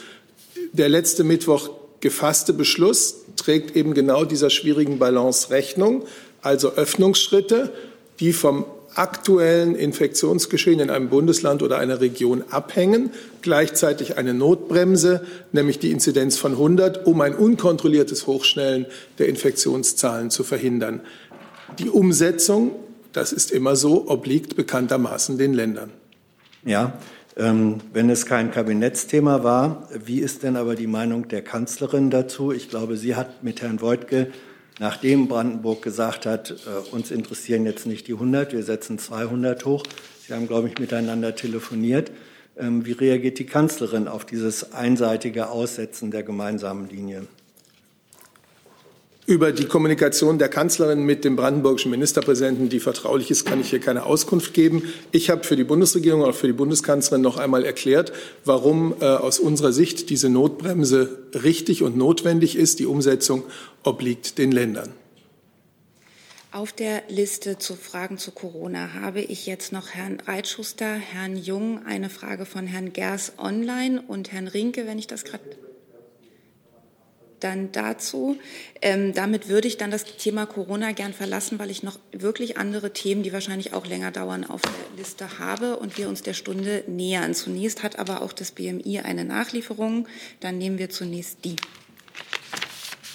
Der 0.73 0.89
letzte 0.89 1.25
Mittwoch 1.25 1.71
gefasste 2.01 2.53
Beschluss 2.53 3.25
trägt 3.37 3.77
eben 3.77 3.95
genau 3.95 4.25
dieser 4.25 4.51
schwierigen 4.51 4.99
Balance 4.99 5.51
Rechnung, 5.51 6.05
also 6.43 6.73
Öffnungsschritte, 6.73 7.73
die 8.21 8.33
vom 8.33 8.67
aktuellen 8.95 9.75
Infektionsgeschehen 9.75 10.81
in 10.81 10.91
einem 10.91 11.09
Bundesland 11.09 11.63
oder 11.63 11.79
einer 11.79 12.01
Region 12.01 12.45
abhängen, 12.51 13.11
gleichzeitig 13.43 14.17
eine 14.17 14.35
Notbremse, 14.35 15.25
nämlich 15.53 15.79
die 15.79 15.91
Inzidenz 15.91 16.39
von 16.39 16.53
100, 16.53 17.07
um 17.07 17.21
ein 17.21 17.35
unkontrolliertes 17.35 18.27
Hochschnellen 18.27 18.87
der 19.19 19.29
Infektionszahlen 19.29 20.31
zu 20.31 20.45
verhindern. 20.45 21.01
Die 21.79 21.91
Umsetzung, 21.91 22.73
das 23.13 23.33
ist 23.33 23.51
immer 23.51 23.77
so, 23.77 24.09
obliegt 24.09 24.57
bekanntermaßen 24.57 25.39
den 25.39 25.55
Ländern. 25.55 25.91
Ja, 26.65 26.99
ähm, 27.37 27.81
wenn 27.93 28.11
es 28.11 28.27
kein 28.27 28.53
Kabinettsthema 28.53 29.43
war, 29.43 29.89
wie 30.05 30.21
ist 30.21 30.45
denn 30.45 30.57
aber 30.57 30.77
die 30.77 30.87
Meinung 30.87 31.27
der 31.29 31.43
Kanzlerin 31.43 32.11
dazu? 32.11 32.53
Ich 32.53 32.71
glaube, 32.71 32.97
sie 32.97 33.17
hat 33.17 33.43
mit 33.43 33.61
Herrn 33.61 33.81
Woidke 33.81 34.29
nachdem 34.79 35.29
Brandenburg 35.29 35.83
gesagt 35.83 36.27
hat, 36.27 36.51
äh, 36.51 36.95
uns 36.95 37.11
interessieren 37.11 37.67
jetzt 37.67 37.87
nicht 37.87 38.09
die 38.09 38.15
100, 38.15 38.53
wir 38.53 38.63
setzen 38.63 38.99
200 38.99 39.65
hoch. 39.65 39.85
Sie 40.27 40.33
haben, 40.33 40.47
glaube 40.47 40.69
ich, 40.69 40.79
miteinander 40.79 41.35
telefoniert. 41.35 42.11
Ähm, 42.57 42.87
wie 42.87 42.93
reagiert 42.93 43.39
die 43.39 43.47
Kanzlerin 43.47 44.09
auf 44.09 44.25
dieses 44.25 44.73
einseitige 44.73 45.49
Aussetzen 45.49 46.11
der 46.11 46.23
gemeinsamen 46.23 46.89
Linie? 46.89 47.27
Über 49.27 49.53
die 49.53 49.65
Kommunikation 49.65 50.39
der 50.39 50.51
Kanzlerin 50.51 51.03
mit 51.05 51.25
dem 51.25 51.35
brandenburgischen 51.35 51.91
Ministerpräsidenten, 51.91 52.69
die 52.69 52.79
vertraulich 52.79 53.31
ist, 53.31 53.47
kann 53.47 53.59
ich 53.59 53.71
hier 53.71 53.81
keine 53.81 54.05
Auskunft 54.05 54.53
geben. 54.53 54.83
Ich 55.13 55.31
habe 55.31 55.45
für 55.45 55.57
die 55.57 55.65
Bundesregierung 55.65 56.21
und 56.21 56.29
auch 56.29 56.35
für 56.35 56.47
die 56.47 56.53
Bundeskanzlerin 56.53 57.23
noch 57.23 57.39
einmal 57.39 57.65
erklärt, 57.65 58.13
warum 58.45 58.95
äh, 59.01 59.07
aus 59.07 59.39
unserer 59.39 59.73
Sicht 59.73 60.11
diese 60.11 60.29
Notbremse 60.29 61.21
richtig 61.43 61.83
und 61.83 61.97
notwendig 61.97 62.55
ist. 62.55 62.81
Die 62.81 62.87
Umsetzung 62.87 63.45
obliegt 63.83 64.37
den 64.37 64.53
Ländern. 64.53 64.93
Auf 66.53 66.75
der 66.75 67.03
Liste 67.09 67.59
zu 67.59 67.77
Fragen 67.77 68.19
zu 68.19 68.31
Corona 68.31 68.93
habe 68.93 69.23
ich 69.23 69.47
jetzt 69.47 69.73
noch 69.73 69.89
Herrn 69.89 70.21
Reitschuster, 70.21 70.97
Herrn 70.97 71.39
Jung, 71.39 71.81
eine 71.87 72.11
Frage 72.11 72.45
von 72.45 72.67
Herrn 72.67 72.93
Gers 72.93 73.33
online 73.39 74.03
und 74.07 74.33
Herrn 74.33 74.49
Rinke, 74.49 74.87
wenn 74.87 74.99
ich 74.99 75.07
das 75.07 75.25
gerade 75.25 75.43
dann 77.45 77.71
dazu. 77.73 78.39
Ähm, 78.81 79.13
damit 79.13 79.49
würde 79.49 79.69
ich 79.69 79.77
dann 79.77 79.91
das 79.91 80.05
Thema 80.05 80.47
Corona 80.47 80.93
gern 80.93 81.13
verlassen, 81.13 81.59
weil 81.59 81.71
ich 81.71 81.83
noch 81.83 81.99
wirklich 82.13 82.57
andere 82.57 82.93
Themen, 82.93 83.23
die 83.23 83.33
wahrscheinlich 83.33 83.73
auch 83.75 83.87
länger 83.87 84.11
dauern, 84.11 84.45
auf 84.45 84.63
der 84.63 84.73
Liste 84.97 85.39
habe 85.39 85.77
und 85.77 85.99
wir 85.99 86.09
uns 86.09 86.23
der 86.23 86.35
Stunde 86.35 86.85
nähern. 86.87 87.35
Zunächst 87.35 87.83
hat 87.83 87.99
aber 87.99 88.23
auch 88.23 88.33
das 88.33 88.53
BMI 88.53 89.01
eine 89.01 89.25
Nachlieferung. 89.25 90.09
Dann 90.41 90.59
nehmen 90.59 90.79
wir 90.79 90.91
zunächst 90.91 91.45
die. 91.45 91.57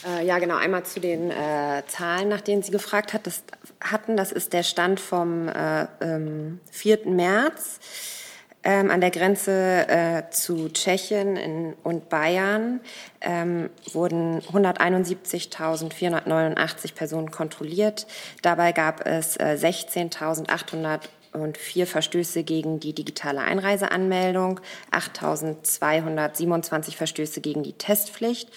Äh, 0.08 0.26
ja, 0.26 0.40
genau. 0.40 0.56
Einmal 0.56 0.86
zu 0.86 1.00
den 1.00 1.32
äh, 1.32 1.84
Zahlen, 1.88 2.30
nach 2.30 2.42
denen 2.42 2.64
Sie 2.64 2.72
gefragt 2.72 3.14
hat, 3.14 3.28
das, 3.28 3.44
hatten. 3.82 4.16
Das 4.16 4.32
ist 4.32 4.54
der 4.54 4.64
Stand 4.64 5.00
vom 5.00 5.48
äh, 5.48 5.88
ähm, 6.02 6.60
4. 6.72 7.08
März 7.08 7.80
ähm, 8.64 8.90
an 8.92 9.00
der 9.00 9.12
Grenze 9.12 9.88
äh, 9.88 10.24
zu 10.32 10.68
Tschechien 10.70 11.38
in, 11.38 11.76
und 11.84 12.10
Bayern 12.10 12.82
ähm, 13.22 13.70
wurden 13.94 14.42
171.489 14.42 16.94
Personen 16.94 17.32
kontrolliert. 17.32 18.06
Dabei 18.42 18.74
gab 18.74 19.06
es 19.06 19.38
äh, 19.38 19.58
16.804 19.60 21.86
Verstöße 21.86 22.44
gegen 22.44 22.82
die 22.82 22.94
digitale 22.94 23.40
Einreiseanmeldung, 23.42 24.60
8.227 24.92 26.98
Verstöße 26.98 27.40
gegen 27.40 27.64
die 27.64 27.72
Testpflicht 27.74 28.50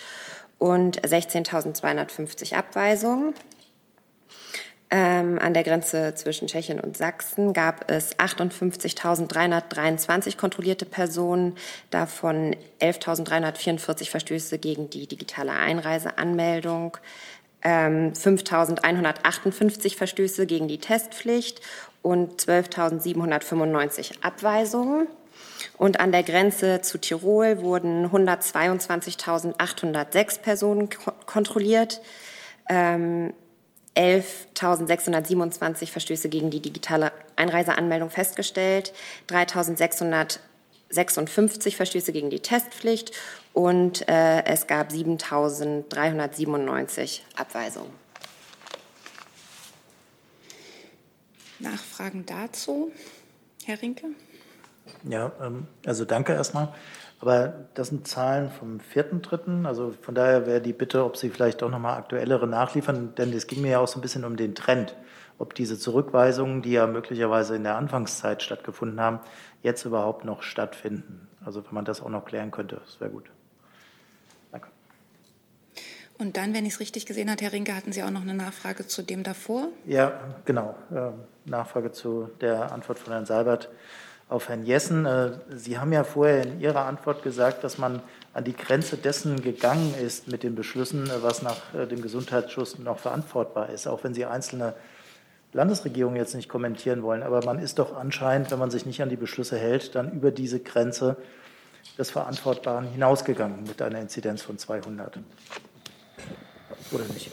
und 0.58 1.00
16.250 1.02 2.54
Abweisungen. 2.54 3.34
Ähm, 4.94 5.38
an 5.38 5.54
der 5.54 5.62
Grenze 5.62 6.14
zwischen 6.16 6.48
Tschechien 6.48 6.78
und 6.78 6.98
Sachsen 6.98 7.54
gab 7.54 7.90
es 7.90 8.14
58.323 8.18 10.36
kontrollierte 10.36 10.84
Personen, 10.84 11.56
davon 11.88 12.54
11.344 12.78 14.10
Verstöße 14.10 14.58
gegen 14.58 14.90
die 14.90 15.06
digitale 15.06 15.52
Einreiseanmeldung, 15.52 16.98
ähm, 17.62 18.12
5.158 18.12 19.96
Verstöße 19.96 20.44
gegen 20.44 20.68
die 20.68 20.76
Testpflicht 20.76 21.62
und 22.02 22.42
12.795 22.42 24.22
Abweisungen. 24.22 25.06
Und 25.78 26.00
an 26.00 26.12
der 26.12 26.22
Grenze 26.22 26.82
zu 26.82 26.98
Tirol 26.98 27.62
wurden 27.62 28.10
122.806 28.10 30.42
Personen 30.42 30.90
kontrolliert. 31.24 32.02
Ähm, 32.68 33.32
11.627 33.96 35.88
Verstöße 35.88 36.28
gegen 36.28 36.50
die 36.50 36.60
digitale 36.60 37.12
Einreiseanmeldung 37.36 38.10
festgestellt, 38.10 38.92
3.656 39.28 41.76
Verstöße 41.76 42.12
gegen 42.12 42.28
die 42.30 42.40
Testpflicht 42.40 43.12
und 43.52 44.08
äh, 44.08 44.44
es 44.44 44.66
gab 44.66 44.90
7.397 44.90 47.20
Abweisungen. 47.36 48.02
Nachfragen 51.58 52.24
dazu? 52.26 52.90
Herr 53.64 53.80
Rinke? 53.80 54.08
Ja, 55.04 55.30
ähm, 55.40 55.68
also 55.86 56.04
danke 56.04 56.32
erstmal. 56.32 56.74
Aber 57.22 57.54
das 57.74 57.88
sind 57.88 58.06
Zahlen 58.06 58.50
vom 58.50 58.78
4.3. 58.78 59.64
Also 59.64 59.94
von 60.02 60.14
daher 60.14 60.44
wäre 60.44 60.60
die 60.60 60.72
Bitte, 60.72 61.04
ob 61.04 61.16
Sie 61.16 61.30
vielleicht 61.30 61.62
auch 61.62 61.70
nochmal 61.70 61.96
aktuellere 61.96 62.48
nachliefern, 62.48 63.14
denn 63.16 63.32
es 63.32 63.46
ging 63.46 63.62
mir 63.62 63.70
ja 63.70 63.78
auch 63.78 63.86
so 63.86 64.00
ein 64.00 64.02
bisschen 64.02 64.24
um 64.24 64.36
den 64.36 64.56
Trend, 64.56 64.96
ob 65.38 65.54
diese 65.54 65.78
Zurückweisungen, 65.78 66.62
die 66.62 66.72
ja 66.72 66.88
möglicherweise 66.88 67.54
in 67.54 67.62
der 67.62 67.76
Anfangszeit 67.76 68.42
stattgefunden 68.42 69.00
haben, 69.00 69.20
jetzt 69.62 69.84
überhaupt 69.84 70.24
noch 70.24 70.42
stattfinden. 70.42 71.28
Also 71.44 71.64
wenn 71.64 71.72
man 71.72 71.84
das 71.84 72.02
auch 72.02 72.08
noch 72.08 72.24
klären 72.24 72.50
könnte, 72.50 72.80
das 72.84 73.00
wäre 73.00 73.10
gut. 73.10 73.30
Und 76.18 76.36
dann, 76.36 76.54
wenn 76.54 76.64
ich 76.64 76.74
es 76.74 76.80
richtig 76.80 77.06
gesehen 77.06 77.28
habe, 77.30 77.42
Herr 77.42 77.52
Rinke, 77.52 77.74
hatten 77.74 77.90
Sie 77.90 78.00
auch 78.04 78.10
noch 78.10 78.22
eine 78.22 78.34
Nachfrage 78.34 78.86
zu 78.86 79.02
dem 79.02 79.24
davor? 79.24 79.66
Ja, 79.86 80.20
genau. 80.44 80.76
Ähm, 80.94 81.14
Nachfrage 81.46 81.90
zu 81.90 82.30
der 82.40 82.70
Antwort 82.70 83.00
von 83.00 83.12
Herrn 83.12 83.26
Seibert 83.26 83.70
auf 84.32 84.48
Herrn 84.48 84.64
Jessen. 84.64 85.06
Äh, 85.06 85.32
Sie 85.54 85.78
haben 85.78 85.92
ja 85.92 86.04
vorher 86.04 86.42
in 86.42 86.60
Ihrer 86.60 86.86
Antwort 86.86 87.22
gesagt, 87.22 87.62
dass 87.62 87.78
man 87.78 88.02
an 88.34 88.44
die 88.44 88.56
Grenze 88.56 88.96
dessen 88.96 89.42
gegangen 89.42 89.94
ist 89.94 90.28
mit 90.28 90.42
den 90.42 90.54
Beschlüssen, 90.54 91.08
äh, 91.08 91.22
was 91.22 91.42
nach 91.42 91.74
äh, 91.74 91.86
dem 91.86 92.02
Gesundheitsschutz 92.02 92.78
noch 92.78 92.98
verantwortbar 92.98 93.68
ist, 93.68 93.86
auch 93.86 94.02
wenn 94.02 94.14
Sie 94.14 94.24
einzelne 94.24 94.74
Landesregierungen 95.52 96.16
jetzt 96.16 96.34
nicht 96.34 96.48
kommentieren 96.48 97.02
wollen. 97.02 97.22
Aber 97.22 97.44
man 97.44 97.58
ist 97.58 97.78
doch 97.78 97.94
anscheinend, 97.94 98.50
wenn 98.50 98.58
man 98.58 98.70
sich 98.70 98.86
nicht 98.86 99.02
an 99.02 99.10
die 99.10 99.16
Beschlüsse 99.16 99.58
hält, 99.58 99.94
dann 99.94 100.10
über 100.12 100.30
diese 100.30 100.60
Grenze 100.60 101.16
des 101.98 102.10
Verantwortbaren 102.10 102.86
hinausgegangen 102.86 103.64
mit 103.64 103.82
einer 103.82 104.00
Inzidenz 104.00 104.40
von 104.40 104.56
200. 104.56 105.18
Oder 106.90 107.04
nicht? 107.12 107.30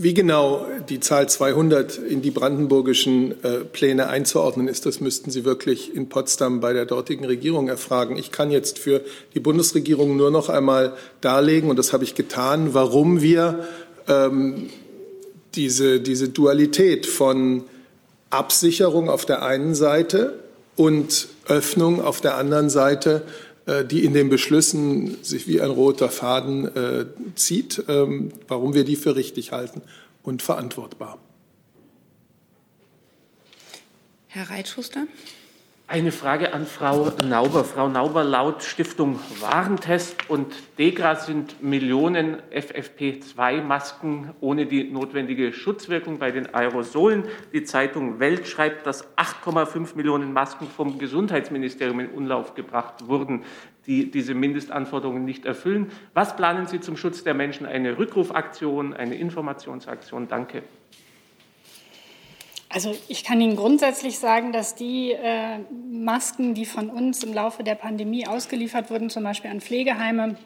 Wie 0.00 0.14
genau 0.14 0.64
die 0.88 1.00
Zahl 1.00 1.28
200 1.28 1.98
in 1.98 2.22
die 2.22 2.30
brandenburgischen 2.30 3.32
äh, 3.42 3.64
Pläne 3.64 4.06
einzuordnen 4.06 4.68
ist, 4.68 4.86
das 4.86 5.00
müssten 5.00 5.32
Sie 5.32 5.44
wirklich 5.44 5.92
in 5.92 6.08
Potsdam 6.08 6.60
bei 6.60 6.72
der 6.72 6.86
dortigen 6.86 7.24
Regierung 7.24 7.66
erfragen. 7.66 8.16
Ich 8.16 8.30
kann 8.30 8.52
jetzt 8.52 8.78
für 8.78 9.00
die 9.34 9.40
Bundesregierung 9.40 10.16
nur 10.16 10.30
noch 10.30 10.50
einmal 10.50 10.92
darlegen, 11.20 11.68
und 11.68 11.80
das 11.80 11.92
habe 11.92 12.04
ich 12.04 12.14
getan, 12.14 12.74
warum 12.74 13.22
wir 13.22 13.66
ähm, 14.06 14.70
diese, 15.56 15.98
diese 15.98 16.28
Dualität 16.28 17.04
von 17.04 17.64
Absicherung 18.30 19.10
auf 19.10 19.24
der 19.24 19.42
einen 19.42 19.74
Seite 19.74 20.38
und 20.76 21.26
Öffnung 21.48 22.00
auf 22.00 22.20
der 22.20 22.36
anderen 22.36 22.70
Seite 22.70 23.24
äh, 23.26 23.47
die 23.84 24.04
in 24.04 24.14
den 24.14 24.28
Beschlüssen 24.28 25.22
sich 25.22 25.46
wie 25.46 25.60
ein 25.60 25.70
roter 25.70 26.08
Faden 26.08 26.74
äh, 26.74 27.06
zieht, 27.34 27.84
ähm, 27.88 28.32
warum 28.46 28.74
wir 28.74 28.84
die 28.84 28.96
für 28.96 29.16
richtig 29.16 29.52
halten 29.52 29.82
und 30.22 30.42
verantwortbar. 30.42 31.18
Herr 34.28 34.50
Reitschuster. 34.50 35.06
Eine 35.90 36.12
Frage 36.12 36.52
an 36.52 36.66
Frau 36.66 37.10
Nauber. 37.26 37.64
Frau 37.64 37.88
Nauber, 37.88 38.22
laut 38.22 38.62
Stiftung 38.62 39.18
Warentest 39.40 40.28
und 40.28 40.54
DEGRA 40.78 41.14
sind 41.14 41.62
Millionen 41.62 42.42
FFP2-Masken 42.52 44.34
ohne 44.42 44.66
die 44.66 44.84
notwendige 44.84 45.50
Schutzwirkung 45.54 46.18
bei 46.18 46.30
den 46.30 46.54
Aerosolen. 46.54 47.24
Die 47.54 47.64
Zeitung 47.64 48.20
Welt 48.20 48.46
schreibt, 48.46 48.86
dass 48.86 49.16
8,5 49.16 49.96
Millionen 49.96 50.34
Masken 50.34 50.66
vom 50.66 50.98
Gesundheitsministerium 50.98 52.00
in 52.00 52.10
Umlauf 52.10 52.54
gebracht 52.54 53.08
wurden, 53.08 53.44
die 53.86 54.10
diese 54.10 54.34
Mindestanforderungen 54.34 55.24
nicht 55.24 55.46
erfüllen. 55.46 55.90
Was 56.12 56.36
planen 56.36 56.66
Sie 56.66 56.80
zum 56.80 56.98
Schutz 56.98 57.24
der 57.24 57.32
Menschen? 57.32 57.64
Eine 57.64 57.96
Rückrufaktion, 57.96 58.92
eine 58.92 59.14
Informationsaktion? 59.14 60.28
Danke. 60.28 60.64
Also 62.70 62.94
ich 63.08 63.24
kann 63.24 63.40
Ihnen 63.40 63.56
grundsätzlich 63.56 64.18
sagen, 64.18 64.52
dass 64.52 64.74
die 64.74 65.12
äh, 65.12 65.58
Masken, 65.90 66.54
die 66.54 66.66
von 66.66 66.90
uns 66.90 67.22
im 67.24 67.32
Laufe 67.32 67.64
der 67.64 67.74
Pandemie 67.74 68.26
ausgeliefert 68.26 68.90
wurden, 68.90 69.08
zum 69.08 69.24
Beispiel 69.24 69.50
an 69.50 69.60
Pflegeheime, 69.60 70.36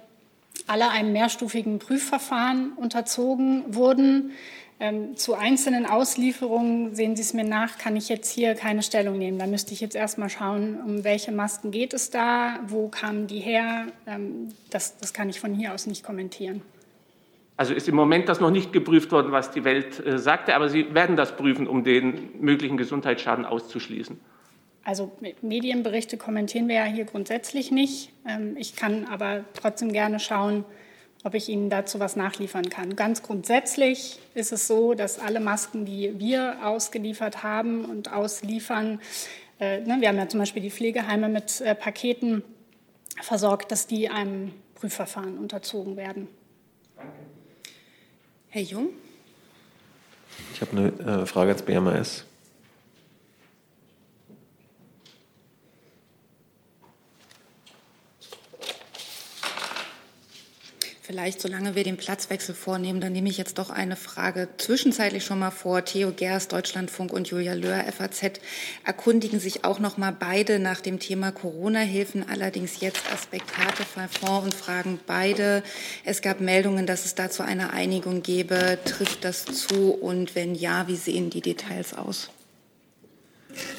alle 0.69 0.91
einem 0.91 1.13
mehrstufigen 1.13 1.81
Prüfverfahren 1.81 2.73
unterzogen 2.75 3.75
wurden. 3.75 4.33
Ähm, 4.79 5.17
zu 5.17 5.35
einzelnen 5.35 5.85
Auslieferungen, 5.87 6.95
sehen 6.95 7.17
Sie 7.17 7.23
es 7.23 7.35
mir 7.35 7.45
nach, 7.45 7.79
kann 7.79 7.97
ich 7.97 8.09
jetzt 8.09 8.33
hier 8.33 8.55
keine 8.55 8.83
Stellung 8.83 9.19
nehmen. 9.19 9.39
Da 9.39 9.47
müsste 9.47 9.73
ich 9.73 9.81
jetzt 9.81 9.95
erst 9.95 10.19
mal 10.19 10.29
schauen, 10.29 10.81
um 10.81 11.05
welche 11.05 11.33
Masken 11.33 11.71
geht 11.71 11.93
es 11.93 12.11
da, 12.11 12.61
wo 12.67 12.89
kamen 12.89 13.27
die 13.27 13.41
her. 13.41 13.87
Ähm, 14.07 14.53
das, 14.71 14.97
das 14.99 15.13
kann 15.13 15.29
ich 15.29 15.41
von 15.41 15.55
hier 15.55 15.75
aus 15.75 15.87
nicht 15.87 16.05
kommentieren. 16.05 16.63
Also 17.57 17.75
ist 17.75 17.89
im 17.89 17.95
Moment 17.95 18.29
das 18.29 18.41
noch 18.41 18.51
nicht 18.51 18.73
geprüft 18.73 19.13
worden, 19.13 19.31
was 19.31 19.51
die 19.51 19.65
Welt 19.65 20.05
äh, 20.05 20.19
sagte, 20.19 20.55
aber 20.55 20.69
Sie 20.69 20.95
werden 20.95 21.17
das 21.17 21.37
prüfen, 21.37 21.67
um 21.67 21.85
den 21.85 22.41
möglichen 22.41 22.77
Gesundheitsschaden 22.77 23.45
auszuschließen. 23.45 24.19
Also 24.85 25.13
Medienberichte 25.43 26.17
kommentieren 26.17 26.67
wir 26.67 26.77
ja 26.77 26.85
hier 26.85 27.05
grundsätzlich 27.05 27.71
nicht. 27.71 28.13
Ähm, 28.27 28.57
ich 28.57 28.75
kann 28.75 29.07
aber 29.07 29.45
trotzdem 29.55 29.93
gerne 29.93 30.19
schauen, 30.19 30.65
ob 31.25 31.35
ich 31.35 31.49
Ihnen 31.49 31.71
dazu 31.71 32.01
was 32.01 32.17
nachliefern 32.17 32.69
kann. 32.69 32.97
Ganz 32.97 33.23
grundsätzlich 33.23 34.19
ist 34.35 34.53
es 34.53 34.67
so, 34.67 34.95
dass 34.95 35.21
alle 35.21 35.39
Masken, 35.39 35.85
die 35.85 36.19
wir 36.19 36.57
ausgeliefert 36.65 37.45
haben 37.45 37.85
und 37.85 38.13
ausliefern, 38.13 39.01
äh, 39.61 39.81
ne, 39.81 39.99
wir 40.01 40.09
haben 40.09 40.19
ja 40.19 40.29
zum 40.29 40.41
Beispiel 40.41 40.63
die 40.63 40.71
Pflegeheime 40.71 41.29
mit 41.29 41.61
äh, 41.61 41.75
Paketen 41.77 42.43
versorgt, 43.21 43.71
dass 43.71 43.87
die 43.87 44.09
einem 44.09 44.53
Prüfverfahren 44.75 45.39
unterzogen 45.39 45.97
werden. 45.97 46.27
Danke. 46.97 47.13
Herr 48.55 48.61
Jung? 48.61 48.91
Ich 50.53 50.61
habe 50.61 50.77
eine 50.77 51.23
äh, 51.23 51.27
Frage 51.27 51.53
ans 51.53 51.63
BMAS. 51.63 52.27
Vielleicht, 61.13 61.43
solange 61.43 61.75
wir 61.75 61.85
den 61.85 61.99
Platzwechsel 61.99 62.55
vornehmen, 62.55 63.03
dann 63.03 63.13
nehme 63.13 63.29
ich 63.29 63.37
jetzt 63.37 63.59
doch 63.59 63.69
eine 63.69 63.97
Frage 63.97 64.49
zwischenzeitlich 64.57 65.27
schon 65.27 65.41
mal 65.41 65.51
vor. 65.51 65.85
Theo 65.85 66.11
Gers, 66.11 66.49
Deutschlandfunk 66.49 67.13
und 67.13 67.29
Julia 67.29 67.53
Löhr, 67.53 67.85
FAZ, 67.85 68.41
erkundigen 68.83 69.39
sich 69.39 69.63
auch 69.63 69.79
noch 69.79 69.99
mal 69.99 70.17
beide 70.19 70.59
nach 70.59 70.81
dem 70.81 71.01
Thema 71.01 71.31
Corona-Hilfen, 71.31 72.31
allerdings 72.31 72.81
jetzt 72.81 73.13
Aspekt 73.13 73.59
Härtefallfonds 73.59 74.45
und 74.45 74.55
fragen 74.55 75.01
beide. 75.07 75.63
Es 76.07 76.23
gab 76.23 76.41
Meldungen, 76.41 76.87
dass 76.87 77.05
es 77.05 77.15
dazu 77.15 77.43
eine 77.43 77.75
Einigung 77.75 78.23
gäbe. 78.23 78.79
Trifft 78.87 79.23
das 79.23 79.45
zu? 79.45 79.91
Und 79.91 80.35
wenn 80.35 80.55
ja, 80.55 80.89
wie 80.89 80.97
sehen 80.97 81.29
die 81.29 81.43
Details 81.43 81.93
aus? 81.93 82.31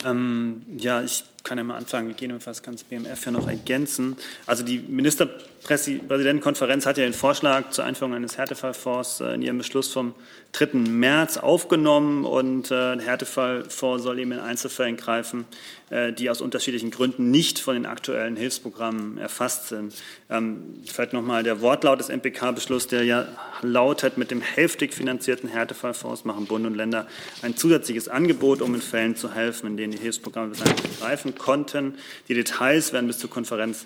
Ähm, 0.05 0.61
ja, 0.77 1.01
ich 1.01 1.23
kann 1.43 1.57
ja 1.57 1.65
mal 1.65 1.75
anfangen. 1.75 2.07
Gegebenenfalls 2.07 2.63
kann 2.63 2.75
das 2.75 2.85
BMF 2.85 3.25
ja 3.25 3.31
noch 3.31 3.49
ergänzen. 3.49 4.15
Also 4.45 4.63
die 4.63 4.79
Ministerpräsidentenkonferenz 4.79 6.85
hat 6.85 6.97
ja 6.97 7.03
den 7.03 7.13
Vorschlag 7.13 7.71
zur 7.71 7.83
Einführung 7.83 8.13
eines 8.13 8.37
Härtefallfonds 8.37 9.19
äh, 9.19 9.33
in 9.33 9.41
ihrem 9.41 9.57
Beschluss 9.57 9.91
vom 9.91 10.15
3. 10.53 10.89
März 10.89 11.37
aufgenommen 11.37 12.23
und 12.23 12.67
äh, 12.67 12.95
der 12.95 13.05
Härtefallfonds 13.05 14.03
soll 14.03 14.19
eben 14.19 14.31
in 14.31 14.39
Einzelfällen 14.39 14.95
greifen, 14.95 15.43
äh, 15.89 16.13
die 16.13 16.29
aus 16.29 16.39
unterschiedlichen 16.39 16.91
Gründen 16.91 17.29
nicht 17.29 17.59
von 17.59 17.73
den 17.73 17.87
aktuellen 17.87 18.37
Hilfsprogrammen 18.37 19.17
erfasst 19.17 19.67
sind. 19.67 19.93
Ähm, 20.29 20.81
vielleicht 20.85 21.11
nochmal 21.11 21.43
der 21.43 21.59
Wortlaut 21.59 21.99
des 21.99 22.07
MPK-Beschlusses, 22.07 22.87
der 22.87 23.03
ja 23.03 23.27
lautet, 23.61 24.17
mit 24.17 24.31
dem 24.31 24.41
hälftig 24.41 24.93
finanzierten 24.93 25.49
Härtefallfonds 25.49 26.23
machen 26.23 26.45
Bund 26.45 26.65
und 26.65 26.75
Länder 26.75 27.05
ein 27.41 27.57
zusätzliches 27.57 28.07
Angebot, 28.07 28.61
um 28.61 28.73
in 28.75 28.81
Fällen 28.81 29.17
zu 29.17 29.33
helfen, 29.33 29.67
in 29.67 29.77
denen 29.77 29.91
die 29.91 29.99
Hilfsprogramme 29.99 30.49
bislang 30.49 30.69
nicht 30.69 30.99
greifen 30.99 31.32
konnten. 31.37 31.97
Die 32.27 32.33
Details 32.33 32.93
werden 32.93 33.07
bis 33.07 33.19
zur 33.19 33.29
Konferenz 33.29 33.85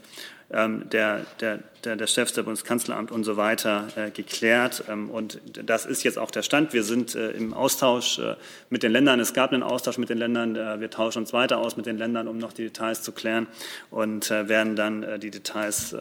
ähm, 0.49 0.89
der, 0.89 1.25
der, 1.41 1.59
der, 1.83 1.97
der 1.97 2.07
Chefs 2.07 2.31
der 2.31 2.43
Bundeskanzleramt 2.43 3.11
und 3.11 3.25
so 3.25 3.35
weiter 3.35 3.87
äh, 3.97 4.11
geklärt. 4.11 4.83
Ähm, 4.89 5.09
und 5.09 5.41
das 5.51 5.85
ist 5.85 6.03
jetzt 6.03 6.17
auch 6.17 6.31
der 6.31 6.41
Stand. 6.41 6.71
Wir 6.71 6.83
sind 6.83 7.15
äh, 7.15 7.31
im 7.31 7.53
Austausch 7.53 8.19
äh, 8.19 8.35
mit 8.69 8.83
den 8.83 8.93
Ländern. 8.93 9.19
Es 9.19 9.33
gab 9.33 9.51
einen 9.51 9.63
Austausch 9.63 9.97
mit 9.97 10.09
den 10.09 10.17
Ländern. 10.17 10.55
Äh, 10.55 10.79
wir 10.79 10.89
tauschen 10.89 11.19
uns 11.19 11.33
weiter 11.33 11.57
aus 11.57 11.75
mit 11.75 11.85
den 11.85 11.97
Ländern, 11.97 12.29
um 12.29 12.37
noch 12.37 12.53
die 12.53 12.63
Details 12.63 13.03
zu 13.03 13.11
klären 13.11 13.47
und 13.91 14.31
äh, 14.31 14.47
werden 14.47 14.77
dann 14.77 15.03
äh, 15.03 15.19
die 15.19 15.31
Details 15.31 15.95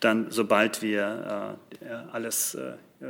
dann, 0.00 0.26
sobald 0.30 0.82
wir 0.82 1.56
alles 2.12 2.56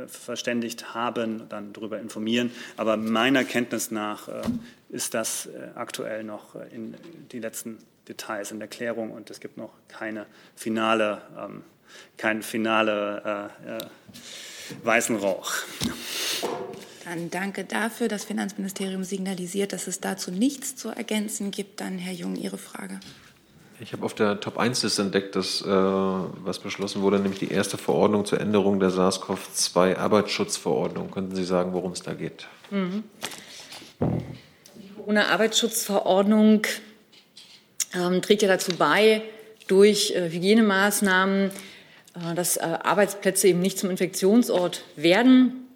verständigt 0.07 0.93
haben, 0.93 1.49
dann 1.49 1.73
darüber 1.73 1.99
informieren. 1.99 2.51
Aber 2.77 2.97
meiner 2.97 3.43
Kenntnis 3.43 3.91
nach 3.91 4.29
ist 4.89 5.13
das 5.13 5.49
aktuell 5.75 6.23
noch 6.23 6.55
in 6.71 6.95
die 7.31 7.39
letzten 7.39 7.79
Details 8.09 8.51
in 8.51 8.59
der 8.59 8.67
Klärung 8.67 9.11
und 9.11 9.29
es 9.29 9.39
gibt 9.39 9.55
noch 9.55 9.71
keine 9.87 10.25
finale, 10.55 11.21
ähm, 11.37 11.63
keinen 12.17 12.41
finale 12.41 13.51
äh, 13.65 13.75
äh, 13.75 13.79
weißen 14.83 15.15
Rauch. 15.15 15.53
Dann 17.05 17.29
danke 17.29 17.63
dafür. 17.63 18.07
Das 18.07 18.25
Finanzministerium 18.25 19.03
signalisiert, 19.03 19.73
dass 19.73 19.87
es 19.87 19.99
dazu 19.99 20.31
nichts 20.31 20.75
zu 20.75 20.89
ergänzen 20.89 21.51
gibt. 21.51 21.79
Dann, 21.79 21.97
Herr 21.97 22.13
Jung, 22.13 22.35
Ihre 22.35 22.57
Frage. 22.57 22.99
Ich 23.81 23.93
habe 23.93 24.03
auf 24.03 24.13
der 24.13 24.41
Top 24.41 24.57
1 24.57 24.83
Liste 24.83 25.01
entdeckt, 25.01 25.37
dass, 25.37 25.61
äh, 25.61 25.65
was 25.65 26.59
beschlossen 26.59 27.01
wurde, 27.01 27.19
nämlich 27.19 27.39
die 27.39 27.51
erste 27.51 27.77
Verordnung 27.77 28.25
zur 28.25 28.41
Änderung 28.41 28.79
der 28.79 28.89
SARS-CoV-2 28.89 29.95
Arbeitsschutzverordnung. 29.95 31.11
Könnten 31.11 31.33
Sie 31.35 31.45
sagen, 31.45 31.71
worum 31.71 31.93
es 31.93 32.01
da 32.01 32.13
geht? 32.13 32.47
Mhm. 32.71 33.03
Die 34.01 34.89
Corona-Arbeitsschutzverordnung 34.97 36.63
ähm, 37.93 38.21
trägt 38.21 38.41
ja 38.41 38.49
dazu 38.49 38.73
bei, 38.77 39.21
durch 39.67 40.11
äh, 40.11 40.29
Hygienemaßnahmen, 40.29 41.49
äh, 41.49 42.35
dass 42.35 42.57
äh, 42.57 42.61
Arbeitsplätze 42.61 43.47
eben 43.47 43.61
nicht 43.61 43.79
zum 43.79 43.89
Infektionsort 43.89 44.83
werden. 44.97 45.67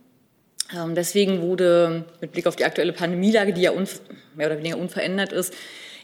Ähm, 0.75 0.93
deswegen 0.93 1.41
wurde 1.41 2.03
mit 2.19 2.33
Blick 2.33 2.47
auf 2.47 2.57
die 2.57 2.65
aktuelle 2.65 2.91
Pandemielage, 2.91 3.53
die 3.53 3.61
ja 3.61 3.71
mehr 4.35 4.47
oder 4.47 4.57
weniger 4.57 4.77
unverändert 4.77 5.31
ist, 5.31 5.53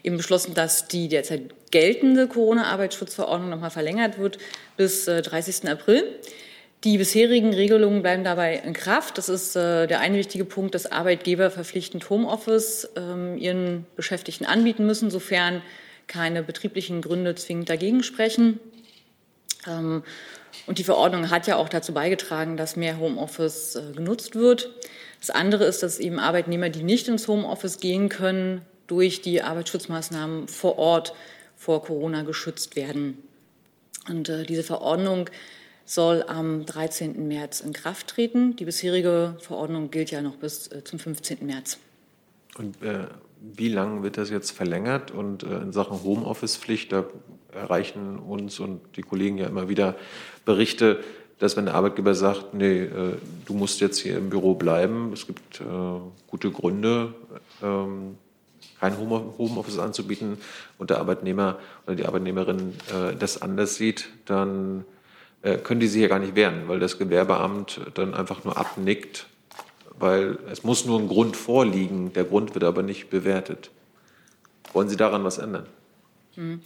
eben 0.02 0.16
beschlossen, 0.16 0.54
dass 0.54 0.88
die 0.88 1.08
derzeit 1.08 1.50
geltende 1.70 2.26
Corona-Arbeitsschutzverordnung 2.26 3.50
nochmal 3.50 3.70
verlängert 3.70 4.18
wird 4.18 4.38
bis 4.76 5.04
30. 5.04 5.68
April. 5.68 6.04
Die 6.84 6.96
bisherigen 6.96 7.52
Regelungen 7.52 8.00
bleiben 8.00 8.24
dabei 8.24 8.56
in 8.56 8.72
Kraft. 8.72 9.18
Das 9.18 9.28
ist 9.28 9.54
äh, 9.54 9.86
der 9.86 10.00
eine 10.00 10.16
wichtige 10.16 10.46
Punkt, 10.46 10.74
dass 10.74 10.90
Arbeitgeber 10.90 11.50
verpflichtend 11.50 12.08
Homeoffice 12.08 12.88
ähm, 12.96 13.36
ihren 13.36 13.84
Beschäftigten 13.96 14.46
anbieten 14.46 14.86
müssen, 14.86 15.10
sofern 15.10 15.60
keine 16.06 16.42
betrieblichen 16.42 17.02
Gründe 17.02 17.34
zwingend 17.34 17.68
dagegen 17.68 18.02
sprechen. 18.02 18.60
Ähm, 19.66 20.02
und 20.66 20.78
die 20.78 20.84
Verordnung 20.84 21.28
hat 21.28 21.46
ja 21.46 21.56
auch 21.56 21.68
dazu 21.68 21.92
beigetragen, 21.92 22.56
dass 22.56 22.76
mehr 22.76 22.98
Homeoffice 22.98 23.76
äh, 23.76 23.92
genutzt 23.94 24.34
wird. 24.34 24.70
Das 25.20 25.28
andere 25.28 25.64
ist, 25.64 25.82
dass 25.82 25.98
eben 25.98 26.18
Arbeitnehmer, 26.18 26.70
die 26.70 26.82
nicht 26.82 27.08
ins 27.08 27.28
Homeoffice 27.28 27.78
gehen 27.78 28.08
können, 28.08 28.62
durch 28.86 29.20
die 29.20 29.42
Arbeitsschutzmaßnahmen 29.42 30.48
vor 30.48 30.78
Ort 30.78 31.12
vor 31.60 31.82
Corona 31.82 32.22
geschützt 32.22 32.74
werden. 32.74 33.18
Und 34.08 34.30
äh, 34.30 34.44
diese 34.44 34.62
Verordnung 34.62 35.28
soll 35.84 36.24
am 36.26 36.64
13. 36.64 37.28
März 37.28 37.60
in 37.60 37.74
Kraft 37.74 38.08
treten. 38.08 38.56
Die 38.56 38.64
bisherige 38.64 39.36
Verordnung 39.40 39.90
gilt 39.90 40.10
ja 40.10 40.22
noch 40.22 40.36
bis 40.36 40.68
äh, 40.68 40.82
zum 40.84 40.98
15. 40.98 41.44
März. 41.44 41.78
Und 42.56 42.82
äh, 42.82 43.08
wie 43.42 43.68
lange 43.68 44.02
wird 44.02 44.16
das 44.16 44.30
jetzt 44.30 44.52
verlängert? 44.52 45.10
Und 45.10 45.42
äh, 45.42 45.58
in 45.58 45.70
Sachen 45.72 46.02
Homeoffice-Pflicht, 46.02 46.92
da 46.92 47.04
erreichen 47.52 48.18
uns 48.18 48.58
und 48.58 48.80
die 48.96 49.02
Kollegen 49.02 49.36
ja 49.36 49.46
immer 49.46 49.68
wieder 49.68 49.96
Berichte, 50.46 51.04
dass 51.40 51.58
wenn 51.58 51.66
der 51.66 51.74
Arbeitgeber 51.74 52.14
sagt, 52.14 52.54
nee, 52.54 52.84
äh, 52.84 53.16
du 53.44 53.52
musst 53.52 53.82
jetzt 53.82 53.98
hier 53.98 54.16
im 54.16 54.30
Büro 54.30 54.54
bleiben, 54.54 55.12
es 55.12 55.26
gibt 55.26 55.60
äh, 55.60 55.64
gute 56.26 56.50
Gründe, 56.50 57.12
ähm, 57.62 58.16
kein 58.80 58.96
Homeoffice 58.98 59.78
anzubieten 59.78 60.38
und 60.78 60.90
der 60.90 60.98
Arbeitnehmer 60.98 61.58
oder 61.86 61.96
die 61.96 62.06
Arbeitnehmerin 62.06 62.74
äh, 62.88 63.14
das 63.14 63.42
anders 63.42 63.76
sieht, 63.76 64.08
dann 64.24 64.84
äh, 65.42 65.58
können 65.58 65.80
die 65.80 65.86
sich 65.86 66.02
ja 66.02 66.08
gar 66.08 66.18
nicht 66.18 66.34
wehren, 66.34 66.66
weil 66.66 66.80
das 66.80 66.98
Gewerbeamt 66.98 67.80
dann 67.94 68.14
einfach 68.14 68.44
nur 68.44 68.56
abnickt, 68.56 69.26
weil 69.98 70.38
es 70.50 70.64
muss 70.64 70.86
nur 70.86 70.98
ein 70.98 71.08
Grund 71.08 71.36
vorliegen, 71.36 72.12
der 72.14 72.24
Grund 72.24 72.54
wird 72.54 72.64
aber 72.64 72.82
nicht 72.82 73.10
bewertet. 73.10 73.70
Wollen 74.72 74.88
Sie 74.88 74.96
daran 74.96 75.24
was 75.24 75.38
ändern? 75.38 75.66
Hm. 76.34 76.60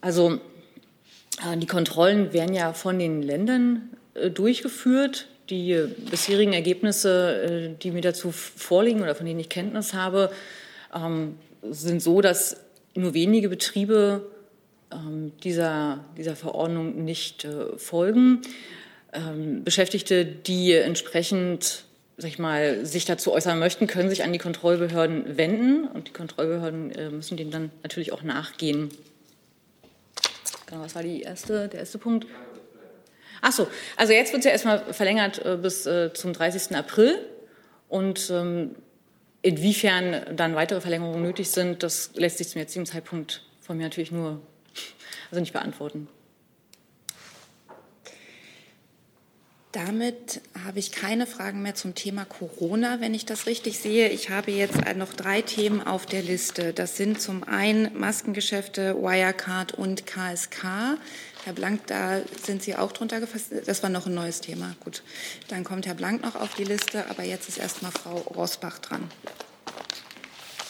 Also 0.00 0.38
äh, 1.44 1.56
die 1.56 1.66
Kontrollen 1.66 2.32
werden 2.32 2.54
ja 2.54 2.72
von 2.72 2.98
den 2.98 3.22
Ländern 3.22 3.90
äh, 4.14 4.30
durchgeführt. 4.30 5.28
Die 5.50 5.78
bisherigen 6.10 6.52
Ergebnisse, 6.54 7.76
die 7.82 7.90
mir 7.90 8.00
dazu 8.00 8.30
vorliegen 8.32 9.02
oder 9.02 9.14
von 9.14 9.26
denen 9.26 9.40
ich 9.40 9.48
Kenntnis 9.48 9.92
habe, 9.92 10.30
ähm, 10.94 11.36
sind 11.62 12.00
so, 12.00 12.20
dass 12.20 12.56
nur 12.94 13.14
wenige 13.14 13.48
Betriebe 13.48 14.26
ähm, 14.92 15.32
dieser, 15.42 16.04
dieser 16.16 16.36
Verordnung 16.36 17.04
nicht 17.04 17.44
äh, 17.44 17.76
folgen. 17.76 18.42
Ähm, 19.12 19.64
Beschäftigte, 19.64 20.24
die 20.24 20.72
entsprechend 20.72 21.84
sag 22.16 22.28
ich 22.28 22.38
mal, 22.38 22.86
sich 22.86 23.04
dazu 23.04 23.32
äußern 23.32 23.58
möchten, 23.58 23.86
können 23.86 24.08
sich 24.08 24.22
an 24.22 24.32
die 24.32 24.38
Kontrollbehörden 24.38 25.36
wenden 25.36 25.88
und 25.88 26.08
die 26.08 26.12
Kontrollbehörden 26.12 26.92
äh, 26.92 27.10
müssen 27.10 27.36
dem 27.36 27.50
dann 27.50 27.70
natürlich 27.82 28.12
auch 28.12 28.22
nachgehen. 28.22 28.90
Genau, 30.66 30.82
was 30.82 30.94
war 30.94 31.02
die 31.02 31.22
erste, 31.22 31.68
der 31.68 31.80
erste 31.80 31.98
Punkt? 31.98 32.26
Ach 33.46 33.52
so, 33.52 33.68
also 33.98 34.14
jetzt 34.14 34.32
wird 34.32 34.40
es 34.40 34.46
ja 34.46 34.52
erstmal 34.52 34.94
verlängert 34.94 35.44
äh, 35.44 35.58
bis 35.60 35.82
zum 36.14 36.32
30. 36.32 36.74
April 36.74 37.18
und 37.90 38.30
ähm, 38.30 38.74
inwiefern 39.42 40.34
dann 40.34 40.54
weitere 40.54 40.80
Verlängerungen 40.80 41.22
nötig 41.22 41.50
sind, 41.50 41.82
das 41.82 42.12
lässt 42.14 42.38
sich 42.38 42.48
zum 42.48 42.60
jetzigen 42.60 42.86
Zeitpunkt 42.86 43.42
von 43.60 43.76
mir 43.76 43.82
natürlich 43.82 44.10
nur 44.10 44.40
also 45.30 45.40
nicht 45.40 45.52
beantworten. 45.52 46.08
Damit 49.72 50.40
habe 50.64 50.78
ich 50.78 50.92
keine 50.92 51.26
Fragen 51.26 51.60
mehr 51.60 51.74
zum 51.74 51.96
Thema 51.96 52.24
Corona, 52.24 53.00
wenn 53.00 53.12
ich 53.12 53.26
das 53.26 53.46
richtig 53.46 53.80
sehe. 53.80 54.08
Ich 54.08 54.30
habe 54.30 54.52
jetzt 54.52 54.78
noch 54.96 55.12
drei 55.12 55.42
Themen 55.42 55.84
auf 55.84 56.06
der 56.06 56.22
Liste. 56.22 56.72
Das 56.72 56.96
sind 56.96 57.20
zum 57.20 57.42
einen 57.42 57.98
Maskengeschäfte, 57.98 58.94
Wirecard 58.94 59.72
und 59.72 60.06
KSK. 60.06 60.96
Herr 61.44 61.52
Blank, 61.52 61.86
da 61.88 62.20
sind 62.42 62.62
Sie 62.62 62.74
auch 62.74 62.92
drunter 62.92 63.20
gefasst. 63.20 63.52
Das 63.66 63.82
war 63.82 63.90
noch 63.90 64.06
ein 64.06 64.14
neues 64.14 64.40
Thema. 64.40 64.74
Gut, 64.82 65.02
dann 65.48 65.62
kommt 65.62 65.86
Herr 65.86 65.94
Blank 65.94 66.22
noch 66.22 66.36
auf 66.36 66.54
die 66.54 66.64
Liste, 66.64 67.08
aber 67.10 67.22
jetzt 67.22 67.48
ist 67.48 67.58
erst 67.58 67.82
mal 67.82 67.90
Frau 67.90 68.16
Rosbach 68.16 68.78
dran. 68.78 69.10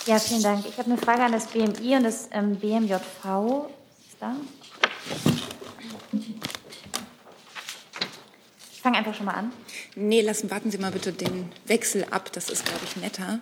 Ja, 0.06 0.18
vielen 0.18 0.42
Dank. 0.42 0.66
Ich 0.66 0.76
habe 0.78 0.90
eine 0.90 1.00
Frage 1.00 1.22
an 1.22 1.32
das 1.32 1.46
BMI 1.46 1.96
und 1.96 2.04
das 2.04 2.28
ähm, 2.32 2.56
BMJV 2.56 3.70
da? 4.24 4.36
Ich 8.72 8.80
fange 8.80 8.98
einfach 8.98 9.14
schon 9.14 9.26
mal 9.26 9.34
an. 9.34 9.52
Nee, 9.94 10.20
lassen, 10.20 10.50
warten 10.50 10.70
Sie 10.70 10.78
mal 10.78 10.92
bitte 10.92 11.12
den 11.12 11.50
Wechsel 11.66 12.04
ab. 12.10 12.30
Das 12.32 12.50
ist, 12.50 12.64
glaube 12.64 12.84
ich, 12.84 12.96
netter. 12.96 13.40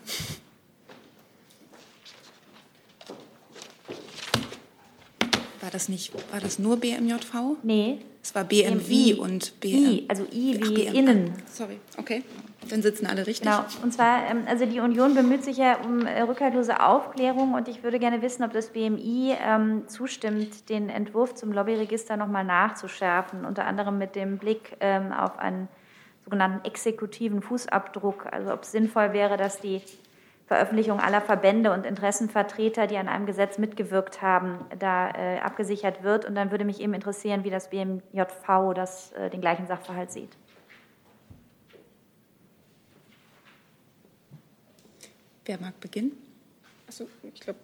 War 5.63 5.71
das 5.71 5.89
nicht, 5.89 6.13
war 6.33 6.41
das 6.41 6.59
nur 6.59 6.77
BMJV? 6.77 7.57
Nee. 7.63 8.01
Es 8.21 8.35
war 8.35 8.43
BMW 8.43 9.13
BMI. 9.13 9.15
und 9.15 9.61
BM. 9.61 9.85
I, 9.85 10.05
also 10.09 10.25
I 10.33 10.61
wie 10.61 10.89
Ach, 10.89 10.95
innen. 10.95 11.35
Sorry, 11.47 11.79
okay. 11.99 12.25
Dann 12.69 12.83
sitzen 12.83 13.07
alle 13.07 13.29
richtig. 13.29 13.49
Genau. 13.49 13.65
Und 13.81 13.93
zwar, 13.93 14.29
ähm, 14.29 14.43
also 14.49 14.67
die 14.67 14.81
Union 14.81 15.15
bemüht 15.15 15.45
sich 15.45 15.59
ja 15.59 15.77
um 15.77 16.05
äh, 16.05 16.23
rückhaltlose 16.23 16.81
Aufklärung 16.81 17.55
und 17.55 17.69
ich 17.69 17.85
würde 17.85 18.01
gerne 18.01 18.23
wissen, 18.23 18.43
ob 18.43 18.53
das 18.53 18.71
BMI 18.71 19.37
ähm, 19.41 19.85
zustimmt, 19.87 20.69
den 20.69 20.89
Entwurf 20.89 21.37
zum 21.37 21.53
Lobbyregister 21.53 22.17
nochmal 22.17 22.45
nachzuschärfen, 22.45 23.45
unter 23.45 23.65
anderem 23.65 23.99
mit 23.99 24.17
dem 24.17 24.39
Blick 24.39 24.77
ähm, 24.81 25.13
auf 25.13 25.39
einen 25.39 25.69
sogenannten 26.25 26.65
exekutiven 26.65 27.41
Fußabdruck. 27.41 28.27
Also 28.33 28.53
ob 28.53 28.65
es 28.65 28.73
sinnvoll 28.73 29.13
wäre, 29.13 29.37
dass 29.37 29.61
die 29.61 29.81
Veröffentlichung 30.53 31.01
aller 31.01 31.23
Verbände 31.23 31.73
und 31.73 31.87
Interessenvertreter, 31.87 32.87
die 32.87 32.99
an 32.99 33.09
einem 33.09 33.25
Gesetz 33.25 33.57
mitgewirkt 33.57 34.21
haben, 34.21 34.67
da 34.79 35.09
äh, 35.09 35.39
abgesichert 35.39 36.03
wird. 36.03 36.27
Und 36.27 36.35
dann 36.35 36.51
würde 36.51 36.67
mich 36.67 36.79
eben 36.79 36.93
interessieren, 36.93 37.43
wie 37.43 37.49
das 37.49 37.71
BMJV 37.71 38.75
das, 38.75 39.13
äh, 39.13 39.31
den 39.31 39.41
gleichen 39.41 39.67
Sachverhalt 39.67 40.13
sieht. 40.13 40.37
Wer 45.47 45.59
mag 45.59 45.81
beginnen? 45.81 46.13
Achso, 46.87 47.07
ich 47.23 47.41
glaube. 47.41 47.59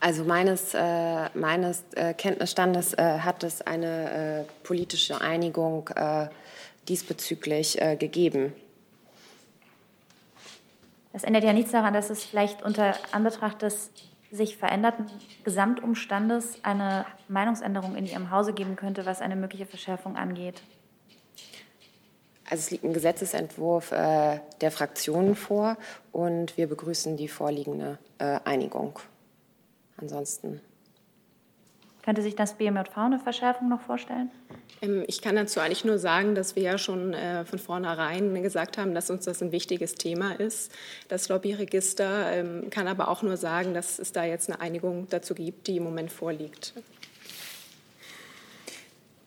Also 0.00 0.24
meines, 0.24 0.74
äh, 0.74 1.38
meines 1.38 1.84
äh, 1.94 2.14
Kenntnisstandes 2.14 2.94
äh, 2.94 3.20
hat 3.20 3.44
es 3.44 3.62
eine 3.62 4.40
äh, 4.40 4.44
politische 4.64 5.20
Einigung 5.20 5.88
äh, 5.94 6.26
diesbezüglich 6.88 7.80
äh, 7.80 7.94
gegeben. 7.94 8.52
Das 11.12 11.24
ändert 11.24 11.44
ja 11.44 11.52
nichts 11.52 11.72
daran, 11.72 11.94
dass 11.94 12.10
es 12.10 12.24
vielleicht 12.24 12.62
unter 12.62 12.94
Anbetracht 13.12 13.62
des 13.62 13.90
sich 14.30 14.56
veränderten 14.56 15.06
Gesamtumstandes 15.44 16.62
eine 16.62 17.06
Meinungsänderung 17.28 17.96
in 17.96 18.06
Ihrem 18.06 18.30
Hause 18.30 18.52
geben 18.52 18.76
könnte, 18.76 19.06
was 19.06 19.22
eine 19.22 19.36
mögliche 19.36 19.66
Verschärfung 19.66 20.16
angeht. 20.16 20.62
Also 22.50 22.60
es 22.62 22.70
liegt 22.70 22.84
ein 22.84 22.94
Gesetzesentwurf 22.94 23.92
äh, 23.92 24.40
der 24.60 24.70
Fraktionen 24.70 25.34
vor 25.34 25.76
und 26.12 26.56
wir 26.56 26.66
begrüßen 26.66 27.16
die 27.16 27.28
vorliegende 27.28 27.98
äh, 28.18 28.40
Einigung. 28.44 28.98
Ansonsten. 29.98 30.60
Könnte 32.02 32.22
sich 32.22 32.36
das 32.36 32.54
BMJV 32.54 32.96
eine 32.96 33.18
Verschärfung 33.18 33.68
noch 33.68 33.82
vorstellen? 33.82 34.30
Ähm, 34.82 35.04
ich 35.06 35.20
kann 35.20 35.36
dazu 35.36 35.60
eigentlich 35.60 35.84
nur 35.84 35.98
sagen, 35.98 36.34
dass 36.34 36.56
wir 36.56 36.62
ja 36.62 36.78
schon 36.78 37.14
äh, 37.14 37.44
von 37.44 37.58
vornherein 37.58 38.42
gesagt 38.42 38.78
haben, 38.78 38.94
dass 38.94 39.10
uns 39.10 39.24
das 39.24 39.42
ein 39.42 39.52
wichtiges 39.52 39.94
Thema 39.94 40.32
ist, 40.32 40.72
das 41.08 41.28
Lobbyregister. 41.28 42.32
Ähm, 42.32 42.70
kann 42.70 42.88
aber 42.88 43.08
auch 43.08 43.22
nur 43.22 43.36
sagen, 43.36 43.74
dass 43.74 43.98
es 43.98 44.12
da 44.12 44.24
jetzt 44.24 44.48
eine 44.48 44.60
Einigung 44.60 45.06
dazu 45.10 45.34
gibt, 45.34 45.66
die 45.66 45.76
im 45.76 45.84
Moment 45.84 46.12
vorliegt. 46.12 46.74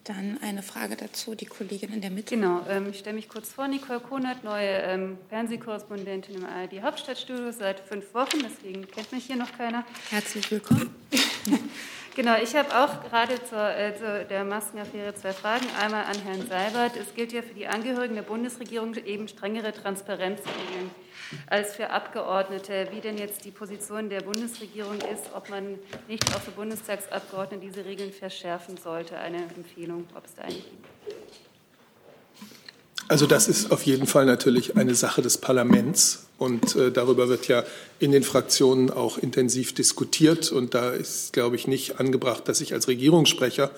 Dann 0.04 0.40
eine 0.42 0.64
Frage 0.64 0.96
dazu, 0.96 1.36
die 1.36 1.46
Kollegin 1.46 1.94
in 1.94 2.02
der 2.02 2.10
Mitte. 2.10 2.36
Genau, 2.36 2.66
ähm, 2.68 2.88
ich 2.90 3.00
stelle 3.00 3.16
mich 3.16 3.30
kurz 3.30 3.50
vor, 3.50 3.68
Nicole 3.68 4.00
Konert, 4.00 4.44
neue 4.44 4.68
ähm, 4.68 5.20
Fernsehkorrespondentin 5.30 6.36
im 6.36 6.46
ARD 6.46 6.82
Hauptstadtstudio 6.82 7.52
seit 7.52 7.80
fünf 7.82 8.12
Wochen, 8.16 8.40
deswegen 8.44 8.88
kennt 8.88 9.12
mich 9.12 9.26
hier 9.26 9.36
noch 9.36 9.56
keiner. 9.56 9.86
Herzlich 10.10 10.50
willkommen. 10.50 10.96
genau, 12.16 12.36
ich 12.42 12.56
habe 12.56 12.70
auch 12.76 13.04
gerade 13.04 13.44
zur, 13.44 13.70
äh, 13.76 13.96
zu 13.96 14.26
der 14.26 14.44
Maskenaffäre 14.44 15.14
zwei 15.16 15.34
Fragen. 15.34 15.66
Einmal 15.80 16.06
an 16.06 16.20
Herrn 16.24 16.48
Seibert. 16.48 16.96
Es 16.98 17.14
gilt 17.14 17.32
ja 17.32 17.42
für 17.42 17.54
die 17.54 17.68
Angehörigen 17.68 18.16
der 18.16 18.22
Bundesregierung 18.22 18.96
eben 18.96 19.28
strengere 19.28 19.72
Transparenzregeln 19.74 20.92
als 21.48 21.76
für 21.76 21.90
Abgeordnete, 21.90 22.88
wie 22.92 23.02
denn 23.02 23.18
jetzt 23.18 23.46
die 23.46 23.52
Position 23.52 24.10
der 24.10 24.22
Bundesregierung 24.22 24.98
ist, 25.14 25.34
ob 25.34 25.50
man 25.50 25.80
nicht 26.08 26.24
auch 26.36 26.42
für 26.42 26.52
Bundestagsabgeordnete 26.52 27.66
diese 27.66 27.86
Regeln 27.86 28.12
verschärfen 28.12 28.78
sollte. 28.78 29.18
Eine 29.18 29.38
Empfehlung, 29.56 30.08
ob 30.16 30.26
es 30.26 30.36
da 30.36 30.44
eine 30.44 30.56
gibt. 30.56 30.88
Also 33.08 33.28
das 33.28 33.48
ist 33.48 33.72
auf 33.72 33.84
jeden 33.84 34.08
Fall 34.08 34.26
natürlich 34.26 34.78
eine 34.78 34.96
Sache 34.96 35.22
des 35.22 35.38
Parlaments 35.38 36.28
und 36.38 36.76
äh, 36.76 36.92
darüber 36.92 37.28
wird 37.28 37.48
ja 37.48 37.64
in 38.00 38.12
den 38.12 38.24
Fraktionen 38.24 38.90
auch 38.90 39.18
intensiv 39.18 39.74
diskutiert 39.74 40.52
und 40.52 40.74
da 40.74 40.92
ist, 40.92 41.34
glaube 41.34 41.56
ich, 41.56 41.68
nicht 41.68 42.00
angebracht, 42.00 42.48
dass 42.48 42.62
ich 42.62 42.74
als 42.74 42.88
Regierungssprecher 42.88 43.72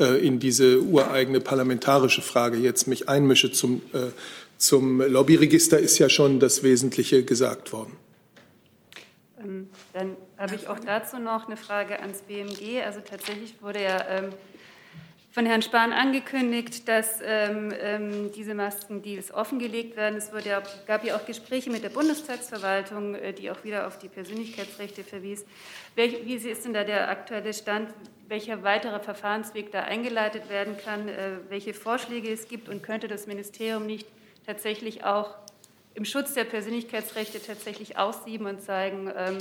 äh, 0.00 0.26
in 0.26 0.40
diese 0.40 0.80
ureigene 0.80 1.40
parlamentarische 1.40 2.22
Frage 2.22 2.56
jetzt 2.56 2.86
mich 2.86 3.08
einmische. 3.08 3.52
Zum, 3.52 3.82
äh, 3.92 4.10
zum 4.56 5.00
Lobbyregister 5.00 5.78
ist 5.78 5.98
ja 5.98 6.08
schon 6.08 6.40
das 6.40 6.62
Wesentliche 6.62 7.24
gesagt 7.24 7.72
worden. 7.72 7.96
Ähm, 9.40 9.68
dann 9.92 10.16
habe 10.36 10.54
ich 10.54 10.68
auch 10.68 10.78
dazu 10.78 11.18
noch 11.18 11.46
eine 11.46 11.56
Frage 11.56 12.00
ans 12.00 12.22
BMG. 12.22 12.82
Also 12.84 13.00
tatsächlich 13.00 13.54
wurde 13.60 13.82
ja 13.82 14.04
ähm, 14.08 14.30
von 15.30 15.44
Herrn 15.44 15.62
Spahn 15.62 15.92
angekündigt, 15.92 16.88
dass 16.88 17.20
ähm, 17.22 17.72
ähm, 17.80 18.32
diese 18.32 18.54
Maskendeals 18.54 19.32
offengelegt 19.32 19.96
werden. 19.96 20.16
Es 20.16 20.30
ja, 20.44 20.62
gab 20.86 21.04
ja 21.04 21.16
auch 21.16 21.26
Gespräche 21.26 21.70
mit 21.70 21.82
der 21.82 21.90
Bundestagsverwaltung, 21.90 23.14
äh, 23.14 23.32
die 23.34 23.50
auch 23.50 23.62
wieder 23.62 23.86
auf 23.86 23.98
die 23.98 24.08
Persönlichkeitsrechte 24.08 25.04
verwies. 25.04 25.44
Welch, 25.96 26.24
wie 26.24 26.34
ist 26.34 26.64
denn 26.64 26.72
da 26.72 26.84
der 26.84 27.10
aktuelle 27.10 27.52
Stand? 27.52 27.90
Welcher 28.26 28.62
weitere 28.62 29.00
Verfahrensweg 29.00 29.70
da 29.70 29.82
eingeleitet 29.82 30.48
werden 30.48 30.76
kann? 30.78 31.08
Äh, 31.08 31.38
welche 31.50 31.74
Vorschläge 31.74 32.32
es 32.32 32.48
gibt? 32.48 32.68
Und 32.68 32.82
könnte 32.82 33.06
das 33.06 33.26
Ministerium 33.26 33.86
nicht 33.86 34.06
tatsächlich 34.46 35.04
auch 35.04 35.34
im 35.94 36.06
Schutz 36.06 36.32
der 36.32 36.44
Persönlichkeitsrechte 36.44 37.42
tatsächlich 37.42 37.98
aussieben 37.98 38.46
und 38.46 38.62
zeigen, 38.62 39.12
ähm, 39.14 39.38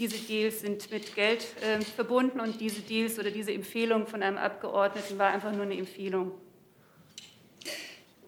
diese 0.00 0.16
Deals 0.16 0.60
sind 0.60 0.90
mit 0.90 1.14
Geld 1.14 1.46
äh, 1.60 1.80
verbunden 1.82 2.40
und 2.40 2.58
diese 2.58 2.80
Deals 2.80 3.18
oder 3.18 3.30
diese 3.30 3.52
Empfehlung 3.52 4.06
von 4.06 4.22
einem 4.22 4.38
Abgeordneten 4.38 5.18
war 5.18 5.30
einfach 5.30 5.52
nur 5.52 5.62
eine 5.64 5.76
Empfehlung. 5.76 6.32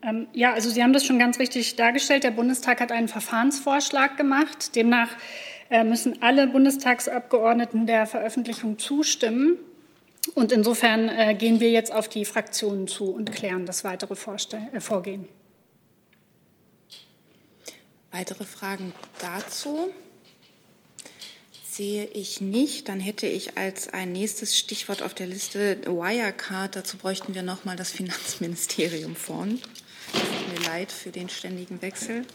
Ähm, 0.03 0.27
ja, 0.35 0.53
also 0.53 0.69
Sie 0.69 0.83
haben 0.83 0.93
das 0.93 1.07
schon 1.07 1.19
ganz 1.19 1.39
richtig 1.39 1.77
dargestellt. 1.77 2.25
Der 2.25 2.31
Bundestag 2.31 2.81
hat 2.83 2.93
einen 2.93 3.09
Verfahrensvorschlag 3.09 4.19
gemacht. 4.19 4.77
Demnach 4.77 5.09
äh, 5.71 5.83
müssen 5.83 6.21
alle 6.23 6.47
Bundestagsabgeordneten 6.47 7.87
der 7.87 8.07
Veröffentlichung 8.07 8.79
zustimmen. 8.79 9.57
Und 10.35 10.53
insofern 10.53 11.09
äh, 11.09 11.35
gehen 11.35 11.59
wir 11.61 11.71
jetzt 11.71 11.91
auf 11.91 12.07
die 12.07 12.27
Fraktionen 12.27 12.87
zu 12.87 13.15
und 13.15 13.33
klären 13.33 13.65
das 13.65 13.83
weitere 13.83 14.15
Vorstell 14.15 14.69
äh, 14.75 14.81
Vorgehen. 14.81 15.27
Weitere 18.11 18.45
Fragen 18.45 18.93
dazu? 19.23 19.91
Sehe 21.73 22.07
ich 22.07 22.41
nicht. 22.41 22.89
Dann 22.89 23.01
hätte 23.01 23.27
ich 23.27 23.57
als 23.57 23.89
ein 23.89 24.13
nächstes 24.13 24.59
Stichwort 24.59 25.03
auf 25.03 25.15
der 25.15 25.27
Liste 25.27 25.79
Wirecard. 25.85 26.77
Dazu 26.77 26.97
bräuchten 26.97 27.35
wir 27.35 27.43
noch 27.43 27.65
mal 27.65 27.77
das 27.77 27.91
Finanzministerium 27.91 29.17
vorn. 29.17 29.61
Tut 30.13 30.59
mir 30.59 30.67
leid 30.67 30.93
für 30.93 31.11
den 31.11 31.29
ständigen 31.29 31.81
Wechsel. 31.81 32.27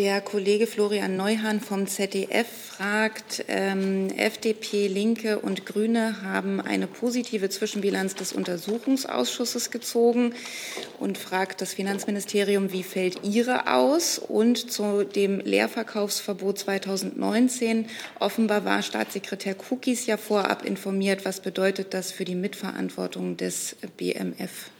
Der 0.00 0.22
Kollege 0.22 0.66
Florian 0.66 1.18
Neuhan 1.18 1.60
vom 1.60 1.86
ZDF 1.86 2.46
fragt, 2.46 3.44
ähm, 3.48 4.08
FDP, 4.16 4.86
Linke 4.86 5.40
und 5.40 5.66
Grüne 5.66 6.22
haben 6.22 6.58
eine 6.58 6.86
positive 6.86 7.50
Zwischenbilanz 7.50 8.14
des 8.14 8.32
Untersuchungsausschusses 8.32 9.70
gezogen 9.70 10.32
und 10.98 11.18
fragt 11.18 11.60
das 11.60 11.74
Finanzministerium, 11.74 12.72
wie 12.72 12.82
fällt 12.82 13.24
Ihre 13.24 13.70
aus? 13.70 14.18
Und 14.18 14.72
zu 14.72 15.04
dem 15.04 15.38
Leerverkaufsverbot 15.40 16.58
2019. 16.60 17.84
Offenbar 18.20 18.64
war 18.64 18.80
Staatssekretär 18.80 19.54
Kukis 19.54 20.06
ja 20.06 20.16
vorab 20.16 20.64
informiert. 20.64 21.26
Was 21.26 21.40
bedeutet 21.40 21.92
das 21.92 22.10
für 22.10 22.24
die 22.24 22.36
Mitverantwortung 22.36 23.36
des 23.36 23.76
BMF? 23.98 24.70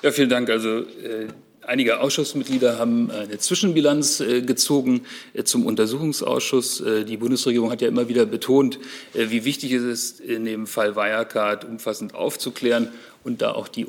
Ja, 0.00 0.12
vielen 0.12 0.30
Dank. 0.30 0.48
Also 0.48 0.78
äh 0.78 1.28
Einige 1.70 2.00
Ausschussmitglieder 2.00 2.80
haben 2.80 3.12
eine 3.12 3.38
Zwischenbilanz 3.38 4.18
äh, 4.18 4.42
gezogen 4.42 5.02
äh, 5.34 5.44
zum 5.44 5.66
Untersuchungsausschuss. 5.66 6.80
Äh, 6.80 7.04
die 7.04 7.16
Bundesregierung 7.16 7.70
hat 7.70 7.80
ja 7.80 7.86
immer 7.86 8.08
wieder 8.08 8.26
betont, 8.26 8.80
wie 9.14 9.44
wichtig 9.44 9.74
es 9.74 9.84
ist, 9.84 10.18
in 10.18 10.44
dem 10.44 10.66
Fall 10.66 10.96
Wirecard 10.96 11.64
umfassend 11.64 12.12
aufzuklären 12.12 12.88
und 13.22 13.40
da 13.40 13.52
auch 13.52 13.68
die, 13.68 13.86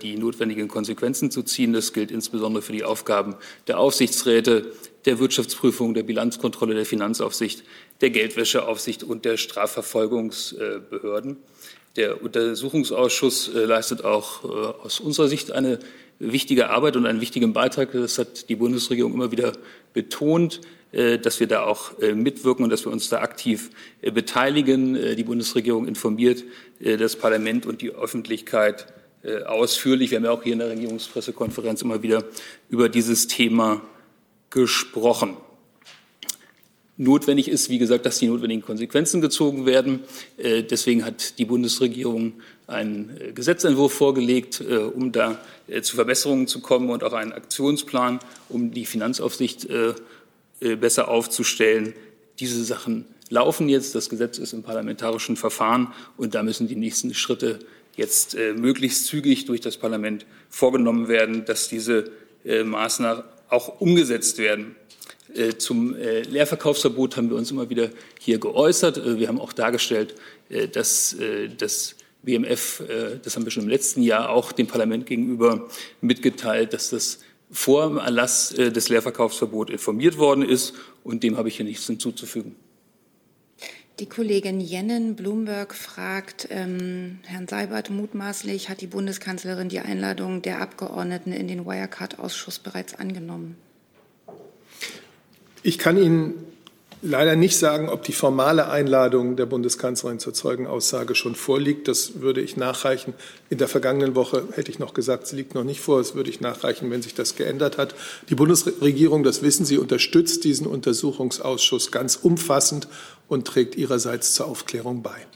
die 0.00 0.16
notwendigen 0.16 0.68
Konsequenzen 0.68 1.30
zu 1.30 1.42
ziehen. 1.42 1.74
Das 1.74 1.92
gilt 1.92 2.10
insbesondere 2.10 2.62
für 2.62 2.72
die 2.72 2.84
Aufgaben 2.84 3.36
der 3.66 3.78
Aufsichtsräte, 3.78 4.72
der 5.04 5.18
Wirtschaftsprüfung, 5.18 5.92
der 5.92 6.04
Bilanzkontrolle, 6.04 6.74
der 6.74 6.86
Finanzaufsicht, 6.86 7.62
der 8.00 8.08
Geldwäscheaufsicht 8.08 9.02
und 9.02 9.26
der 9.26 9.36
Strafverfolgungsbehörden. 9.36 11.36
Der 11.96 12.22
Untersuchungsausschuss 12.22 13.50
leistet 13.52 14.04
auch 14.04 14.44
aus 14.44 15.00
unserer 15.00 15.28
Sicht 15.28 15.52
eine 15.52 15.78
wichtige 16.18 16.70
Arbeit 16.70 16.96
und 16.96 17.06
einen 17.06 17.20
wichtigen 17.20 17.52
Beitrag. 17.52 17.92
Das 17.92 18.18
hat 18.18 18.48
die 18.48 18.56
Bundesregierung 18.56 19.12
immer 19.14 19.30
wieder 19.30 19.52
betont, 19.92 20.60
äh, 20.92 21.18
dass 21.18 21.38
wir 21.40 21.46
da 21.46 21.64
auch 21.64 21.98
äh, 22.00 22.14
mitwirken 22.14 22.64
und 22.64 22.70
dass 22.70 22.84
wir 22.84 22.92
uns 22.92 23.08
da 23.08 23.20
aktiv 23.20 23.70
äh, 24.00 24.10
beteiligen. 24.10 25.16
Die 25.16 25.24
Bundesregierung 25.24 25.86
informiert 25.86 26.44
das 26.80 27.16
Parlament 27.16 27.66
und 27.66 27.82
die 27.82 27.90
Öffentlichkeit 27.90 28.86
ausführlich. 29.46 30.10
Wir 30.10 30.18
haben 30.18 30.24
ja 30.24 30.30
auch 30.30 30.44
hier 30.44 30.52
in 30.52 30.60
der 30.60 30.70
Regierungspressekonferenz 30.70 31.82
immer 31.82 32.02
wieder 32.04 32.24
über 32.70 32.88
dieses 32.88 33.26
Thema 33.26 33.82
gesprochen. 34.50 35.36
Notwendig 36.96 37.48
ist, 37.48 37.68
wie 37.68 37.78
gesagt, 37.78 38.06
dass 38.06 38.20
die 38.20 38.28
notwendigen 38.28 38.62
Konsequenzen 38.62 39.20
gezogen 39.20 39.66
werden. 39.66 40.04
Deswegen 40.38 41.04
hat 41.04 41.38
die 41.40 41.44
Bundesregierung 41.44 42.34
einen 42.68 43.34
Gesetzentwurf 43.34 43.92
vorgelegt, 43.92 44.60
um 44.60 45.10
da 45.10 45.40
zu 45.82 45.96
Verbesserungen 45.96 46.46
zu 46.46 46.60
kommen 46.60 46.90
und 46.90 47.04
auch 47.04 47.12
einen 47.12 47.32
Aktionsplan, 47.32 48.20
um 48.48 48.70
die 48.70 48.86
Finanzaufsicht 48.86 49.68
besser 50.60 51.08
aufzustellen. 51.08 51.94
Diese 52.40 52.64
Sachen 52.64 53.04
laufen 53.30 53.68
jetzt. 53.68 53.94
Das 53.94 54.08
Gesetz 54.08 54.38
ist 54.38 54.52
im 54.52 54.62
parlamentarischen 54.62 55.36
Verfahren 55.36 55.92
und 56.16 56.34
da 56.34 56.42
müssen 56.42 56.68
die 56.68 56.76
nächsten 56.76 57.14
Schritte 57.14 57.58
jetzt 57.96 58.36
möglichst 58.56 59.06
zügig 59.06 59.44
durch 59.44 59.60
das 59.60 59.76
Parlament 59.76 60.24
vorgenommen 60.48 61.08
werden, 61.08 61.44
dass 61.44 61.68
diese 61.68 62.10
Maßnahmen 62.44 63.24
auch 63.48 63.80
umgesetzt 63.80 64.38
werden. 64.38 64.76
Zum 65.58 65.94
Leerverkaufsverbot 65.94 67.16
haben 67.16 67.28
wir 67.28 67.36
uns 67.36 67.50
immer 67.50 67.68
wieder 67.68 67.90
hier 68.18 68.38
geäußert. 68.38 69.18
Wir 69.18 69.28
haben 69.28 69.40
auch 69.40 69.52
dargestellt, 69.52 70.14
dass 70.72 71.16
das 71.58 71.96
BMF, 72.28 72.80
äh, 72.80 73.18
das 73.22 73.36
haben 73.36 73.44
wir 73.44 73.50
schon 73.50 73.62
im 73.62 73.70
letzten 73.70 74.02
Jahr 74.02 74.28
auch 74.28 74.52
dem 74.52 74.66
Parlament 74.66 75.06
gegenüber 75.06 75.66
mitgeteilt, 76.02 76.74
dass 76.74 76.90
das 76.90 77.20
vor 77.50 77.88
dem 77.88 77.96
Erlass 77.96 78.52
äh, 78.52 78.70
des 78.70 78.90
Leerverkaufsverbots 78.90 79.72
informiert 79.72 80.18
worden 80.18 80.42
ist. 80.42 80.74
Und 81.04 81.22
dem 81.22 81.38
habe 81.38 81.48
ich 81.48 81.56
hier 81.56 81.64
nichts 81.64 81.86
hinzuzufügen. 81.86 82.54
Die 83.98 84.06
Kollegin 84.06 84.60
Jennen 84.60 85.16
Bloomberg 85.16 85.74
fragt 85.74 86.48
ähm, 86.50 87.18
Herrn 87.24 87.48
Seibert 87.48 87.88
mutmaßlich, 87.88 88.68
hat 88.68 88.82
die 88.82 88.86
Bundeskanzlerin 88.86 89.70
die 89.70 89.80
Einladung 89.80 90.42
der 90.42 90.60
Abgeordneten 90.60 91.32
in 91.32 91.48
den 91.48 91.64
Wirecard-Ausschuss 91.64 92.58
bereits 92.58 92.94
angenommen? 92.94 93.56
Ich 95.62 95.78
kann 95.78 95.96
Ihnen 95.96 96.34
leider 97.02 97.36
nicht 97.36 97.56
sagen, 97.56 97.88
ob 97.88 98.02
die 98.02 98.12
formale 98.12 98.68
Einladung 98.68 99.36
der 99.36 99.46
Bundeskanzlerin 99.46 100.18
zur 100.18 100.34
Zeugenaussage 100.34 101.14
schon 101.14 101.34
vorliegt. 101.34 101.88
Das 101.88 102.20
würde 102.20 102.40
ich 102.40 102.56
nachreichen. 102.56 103.14
In 103.50 103.58
der 103.58 103.68
vergangenen 103.68 104.14
Woche 104.14 104.48
hätte 104.54 104.70
ich 104.70 104.78
noch 104.78 104.94
gesagt, 104.94 105.26
sie 105.26 105.36
liegt 105.36 105.54
noch 105.54 105.64
nicht 105.64 105.80
vor. 105.80 105.98
Das 105.98 106.14
würde 106.14 106.30
ich 106.30 106.40
nachreichen, 106.40 106.90
wenn 106.90 107.02
sich 107.02 107.14
das 107.14 107.36
geändert 107.36 107.78
hat. 107.78 107.94
Die 108.28 108.34
Bundesregierung, 108.34 109.22
das 109.22 109.42
wissen 109.42 109.64
Sie, 109.64 109.78
unterstützt 109.78 110.44
diesen 110.44 110.66
Untersuchungsausschuss 110.66 111.90
ganz 111.90 112.16
umfassend 112.16 112.88
und 113.28 113.46
trägt 113.46 113.76
ihrerseits 113.76 114.34
zur 114.34 114.46
Aufklärung 114.46 115.02
bei. 115.02 115.26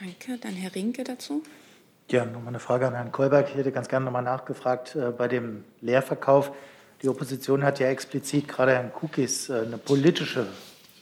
Danke. 0.00 0.38
Dann 0.40 0.52
Herr 0.52 0.74
Rinke 0.74 1.04
dazu. 1.04 1.42
Ja, 2.10 2.26
nochmal 2.26 2.48
eine 2.48 2.60
Frage 2.60 2.86
an 2.86 2.94
Herrn 2.94 3.12
Kolberg. 3.12 3.48
Ich 3.48 3.54
hätte 3.54 3.72
ganz 3.72 3.88
gerne 3.88 4.04
nochmal 4.04 4.22
nachgefragt 4.22 4.94
äh, 4.94 5.10
bei 5.10 5.26
dem 5.26 5.64
Leerverkauf. 5.80 6.52
Die 7.02 7.08
Opposition 7.08 7.64
hat 7.64 7.80
ja 7.80 7.88
explizit 7.88 8.48
gerade 8.48 8.72
Herrn 8.72 8.92
Kukis 8.92 9.48
äh, 9.48 9.60
eine 9.66 9.78
politische 9.78 10.46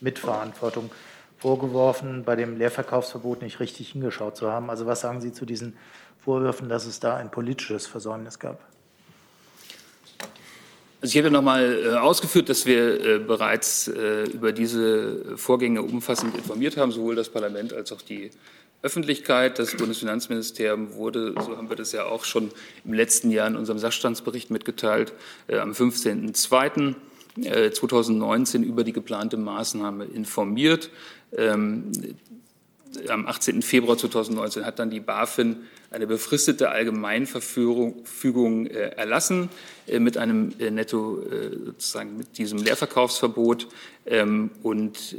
Mitverantwortung 0.01 0.91
vorgeworfen, 1.39 2.25
bei 2.25 2.37
dem 2.37 2.57
Leerverkaufsverbot 2.57 3.43
nicht 3.43 3.61
richtig 3.61 3.91
hingeschaut 3.91 4.37
zu 4.37 4.51
haben. 4.51 4.71
Also 4.71 4.87
was 4.87 5.01
sagen 5.01 5.21
Sie 5.21 5.33
zu 5.33 5.45
diesen 5.45 5.77
Vorwürfen, 6.25 6.69
dass 6.69 6.87
es 6.87 7.01
da 7.01 7.17
ein 7.17 7.31
politisches 7.31 7.87
Versäumnis 7.87 8.39
gab? 8.39 8.61
Also 11.01 11.19
ich 11.19 11.31
noch 11.31 11.43
mal 11.43 11.83
äh, 11.85 11.95
ausgeführt, 11.97 12.49
dass 12.49 12.65
wir 12.65 13.05
äh, 13.05 13.19
bereits 13.19 13.89
über 13.89 14.53
diese 14.53 15.37
Vorgänge 15.37 15.83
umfassend 15.83 16.37
informiert 16.37 16.77
haben, 16.77 16.93
sowohl 16.93 17.17
das 17.17 17.29
Parlament 17.29 17.73
als 17.73 17.91
auch 17.91 18.03
die 18.03 18.31
Öffentlichkeit. 18.83 19.59
Das 19.59 19.77
Bundesfinanzministerium 19.77 20.95
wurde, 20.95 21.35
so 21.41 21.57
haben 21.57 21.69
wir 21.69 21.77
das 21.77 21.93
ja 21.93 22.05
auch 22.05 22.25
schon 22.25 22.51
im 22.85 22.93
letzten 22.93 23.31
Jahr 23.31 23.47
in 23.47 23.57
unserem 23.57 23.79
Sachstandsbericht 23.79 24.51
mitgeteilt, 24.51 25.13
äh, 25.47 25.59
am 25.59 25.73
15.02. 25.73 26.95
2019 27.35 28.63
über 28.63 28.85
die 28.85 28.93
geplante 28.93 29.39
Maßnahme 29.39 30.05
informiert. 30.05 30.91
Ähm, 31.35 31.91
am 33.09 33.27
18. 33.27 33.63
Februar 33.63 33.97
2019 33.97 34.65
hat 34.65 34.79
dann 34.79 34.91
die 34.91 35.01
BaFin 35.01 35.69
eine 35.93 36.07
befristete 36.07 36.71
Allgemeinverfügung 36.71 38.67
äh, 38.67 38.91
erlassen 38.97 39.51
äh, 39.87 39.99
mit 39.99 40.17
einem 40.17 40.53
äh, 40.59 40.71
Netto 40.71 41.23
sozusagen 41.67 42.17
mit 42.17 42.39
diesem 42.39 42.59
Leerverkaufsverbot 42.59 43.69
ähm, 44.07 44.51
und 44.63 45.17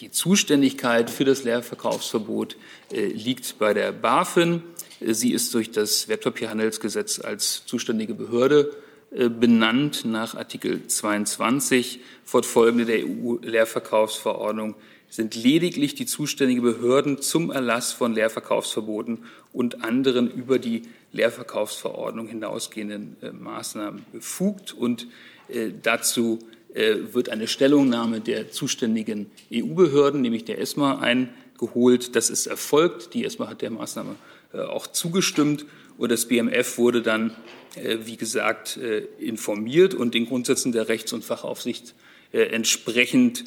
die 0.00 0.10
Zuständigkeit 0.10 1.10
für 1.10 1.24
das 1.24 1.44
Leerverkaufsverbot 1.44 2.56
liegt 2.90 3.58
bei 3.58 3.74
der 3.74 3.92
BaFin. 3.92 4.62
Sie 5.00 5.32
ist 5.32 5.52
durch 5.54 5.70
das 5.70 6.08
Wertpapierhandelsgesetz 6.08 7.20
als 7.20 7.64
zuständige 7.66 8.14
Behörde 8.14 8.74
benannt 9.10 10.04
nach 10.04 10.34
Artikel 10.34 10.86
22 10.86 12.00
fortfolgende 12.24 12.84
der 12.84 13.06
EU-Leerverkaufsverordnung 13.06 14.74
sind 15.14 15.36
lediglich 15.36 15.94
die 15.94 16.06
zuständigen 16.06 16.64
Behörden 16.64 17.22
zum 17.22 17.52
Erlass 17.52 17.92
von 17.92 18.14
Leerverkaufsverboten 18.14 19.22
und 19.52 19.84
anderen 19.84 20.28
über 20.28 20.58
die 20.58 20.82
Leerverkaufsverordnung 21.12 22.26
hinausgehenden 22.26 23.16
äh, 23.22 23.30
Maßnahmen 23.30 24.04
befugt. 24.10 24.72
Und 24.72 25.06
äh, 25.46 25.70
dazu 25.80 26.40
äh, 26.74 26.96
wird 27.12 27.28
eine 27.28 27.46
Stellungnahme 27.46 28.20
der 28.20 28.50
zuständigen 28.50 29.30
EU-Behörden, 29.52 30.20
nämlich 30.20 30.46
der 30.46 30.58
ESMA, 30.58 30.98
eingeholt. 30.98 32.16
Das 32.16 32.28
ist 32.28 32.48
erfolgt. 32.48 33.14
Die 33.14 33.24
ESMA 33.24 33.48
hat 33.48 33.62
der 33.62 33.70
Maßnahme 33.70 34.16
äh, 34.52 34.62
auch 34.62 34.88
zugestimmt. 34.88 35.64
Und 35.96 36.10
das 36.10 36.26
BMF 36.26 36.76
wurde 36.76 37.02
dann, 37.02 37.36
äh, 37.76 37.98
wie 38.02 38.16
gesagt, 38.16 38.78
äh, 38.78 39.06
informiert 39.20 39.94
und 39.94 40.12
den 40.12 40.26
Grundsätzen 40.26 40.72
der 40.72 40.88
Rechts- 40.88 41.12
und 41.12 41.24
Fachaufsicht 41.24 41.94
entsprechend 42.32 43.44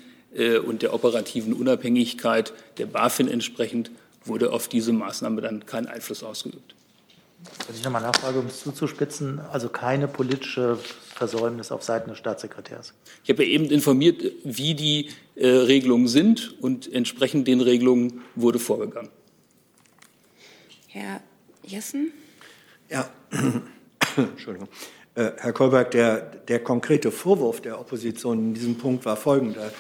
und 0.66 0.84
der 0.84 0.94
operativen 0.94 1.54
Unabhängigkeit 1.54 2.54
der 2.78 2.86
BaFin 2.86 3.28
entsprechend 3.28 3.92
wurde 4.24 4.52
auf 4.52 4.68
diese 4.68 4.94
Maßnahme 4.94 5.42
dann 5.42 5.66
kein 5.66 5.88
Einfluss 5.88 6.24
ausgeübt. 6.24 6.76
Wenn 7.68 7.76
ich 7.76 7.84
nochmal 7.84 8.02
nachfrage, 8.02 8.40
um 8.40 8.48
es 8.48 8.62
zuzuspitzen, 8.62 9.40
also 9.40 9.70
keine 9.70 10.08
politische 10.08 10.80
Versäumnis 11.16 11.72
auf 11.72 11.84
Seiten 11.84 12.10
des 12.10 12.18
Staatssekretärs. 12.18 12.94
Ich 13.24 13.30
habe 13.30 13.44
ja 13.44 13.50
eben 13.50 13.66
informiert, 13.66 14.24
wie 14.44 14.74
die 14.74 15.10
äh, 15.36 15.48
Regelungen 15.48 16.08
sind 16.08 16.56
und 16.62 16.92
entsprechend 16.92 17.48
den 17.48 17.62
Regelungen 17.62 18.22
wurde 18.36 18.60
vorgegangen. 18.60 19.10
Herr 20.88 21.22
Jessen? 21.64 22.12
Ja, 22.90 23.10
Entschuldigung. 24.18 24.68
Äh, 25.14 25.32
Herr 25.38 25.54
Kolberg, 25.54 25.92
der, 25.92 26.22
der 26.22 26.64
konkrete 26.64 27.12
Vorwurf 27.12 27.62
der 27.62 27.80
Opposition 27.80 28.40
in 28.40 28.54
diesem 28.56 28.78
Punkt 28.78 29.06
war 29.06 29.16
folgender. 29.16 29.72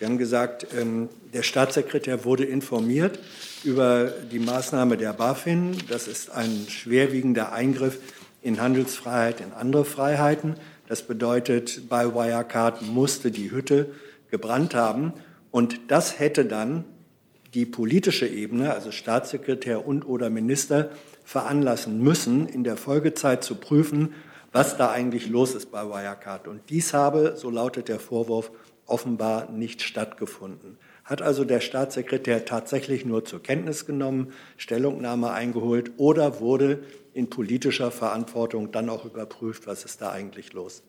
Sie 0.00 0.06
haben 0.06 0.16
gesagt, 0.16 0.66
ähm, 0.74 1.10
der 1.34 1.42
Staatssekretär 1.42 2.24
wurde 2.24 2.46
informiert 2.46 3.18
über 3.64 4.06
die 4.32 4.38
Maßnahme 4.38 4.96
der 4.96 5.12
BaFin. 5.12 5.76
Das 5.90 6.08
ist 6.08 6.30
ein 6.30 6.64
schwerwiegender 6.70 7.52
Eingriff 7.52 7.98
in 8.40 8.62
Handelsfreiheit, 8.62 9.42
in 9.42 9.52
andere 9.52 9.84
Freiheiten. 9.84 10.54
Das 10.88 11.02
bedeutet, 11.02 11.90
bei 11.90 12.14
Wirecard 12.14 12.80
musste 12.80 13.30
die 13.30 13.50
Hütte 13.50 13.90
gebrannt 14.30 14.74
haben. 14.74 15.12
Und 15.50 15.78
das 15.88 16.18
hätte 16.18 16.46
dann 16.46 16.86
die 17.52 17.66
politische 17.66 18.26
Ebene, 18.26 18.72
also 18.72 18.92
Staatssekretär 18.92 19.86
und 19.86 20.04
oder 20.04 20.30
Minister, 20.30 20.92
veranlassen 21.24 22.02
müssen, 22.02 22.48
in 22.48 22.64
der 22.64 22.78
Folgezeit 22.78 23.44
zu 23.44 23.56
prüfen, 23.56 24.14
was 24.50 24.78
da 24.78 24.90
eigentlich 24.90 25.28
los 25.28 25.54
ist 25.54 25.70
bei 25.70 25.84
Wirecard. 25.84 26.48
Und 26.48 26.62
dies 26.70 26.94
habe, 26.94 27.34
so 27.36 27.50
lautet 27.50 27.88
der 27.88 28.00
Vorwurf, 28.00 28.50
offenbar 28.90 29.50
nicht 29.50 29.82
stattgefunden. 29.82 30.78
Hat 31.04 31.22
also 31.22 31.44
der 31.44 31.60
Staatssekretär 31.60 32.44
tatsächlich 32.44 33.04
nur 33.04 33.24
zur 33.24 33.42
Kenntnis 33.42 33.86
genommen, 33.86 34.32
Stellungnahme 34.56 35.32
eingeholt 35.32 35.92
oder 35.96 36.40
wurde 36.40 36.80
in 37.14 37.28
politischer 37.28 37.90
Verantwortung 37.90 38.70
dann 38.70 38.88
auch 38.88 39.04
überprüft, 39.04 39.66
was 39.66 39.84
ist 39.84 40.00
da 40.00 40.12
eigentlich 40.12 40.52
los? 40.52 40.82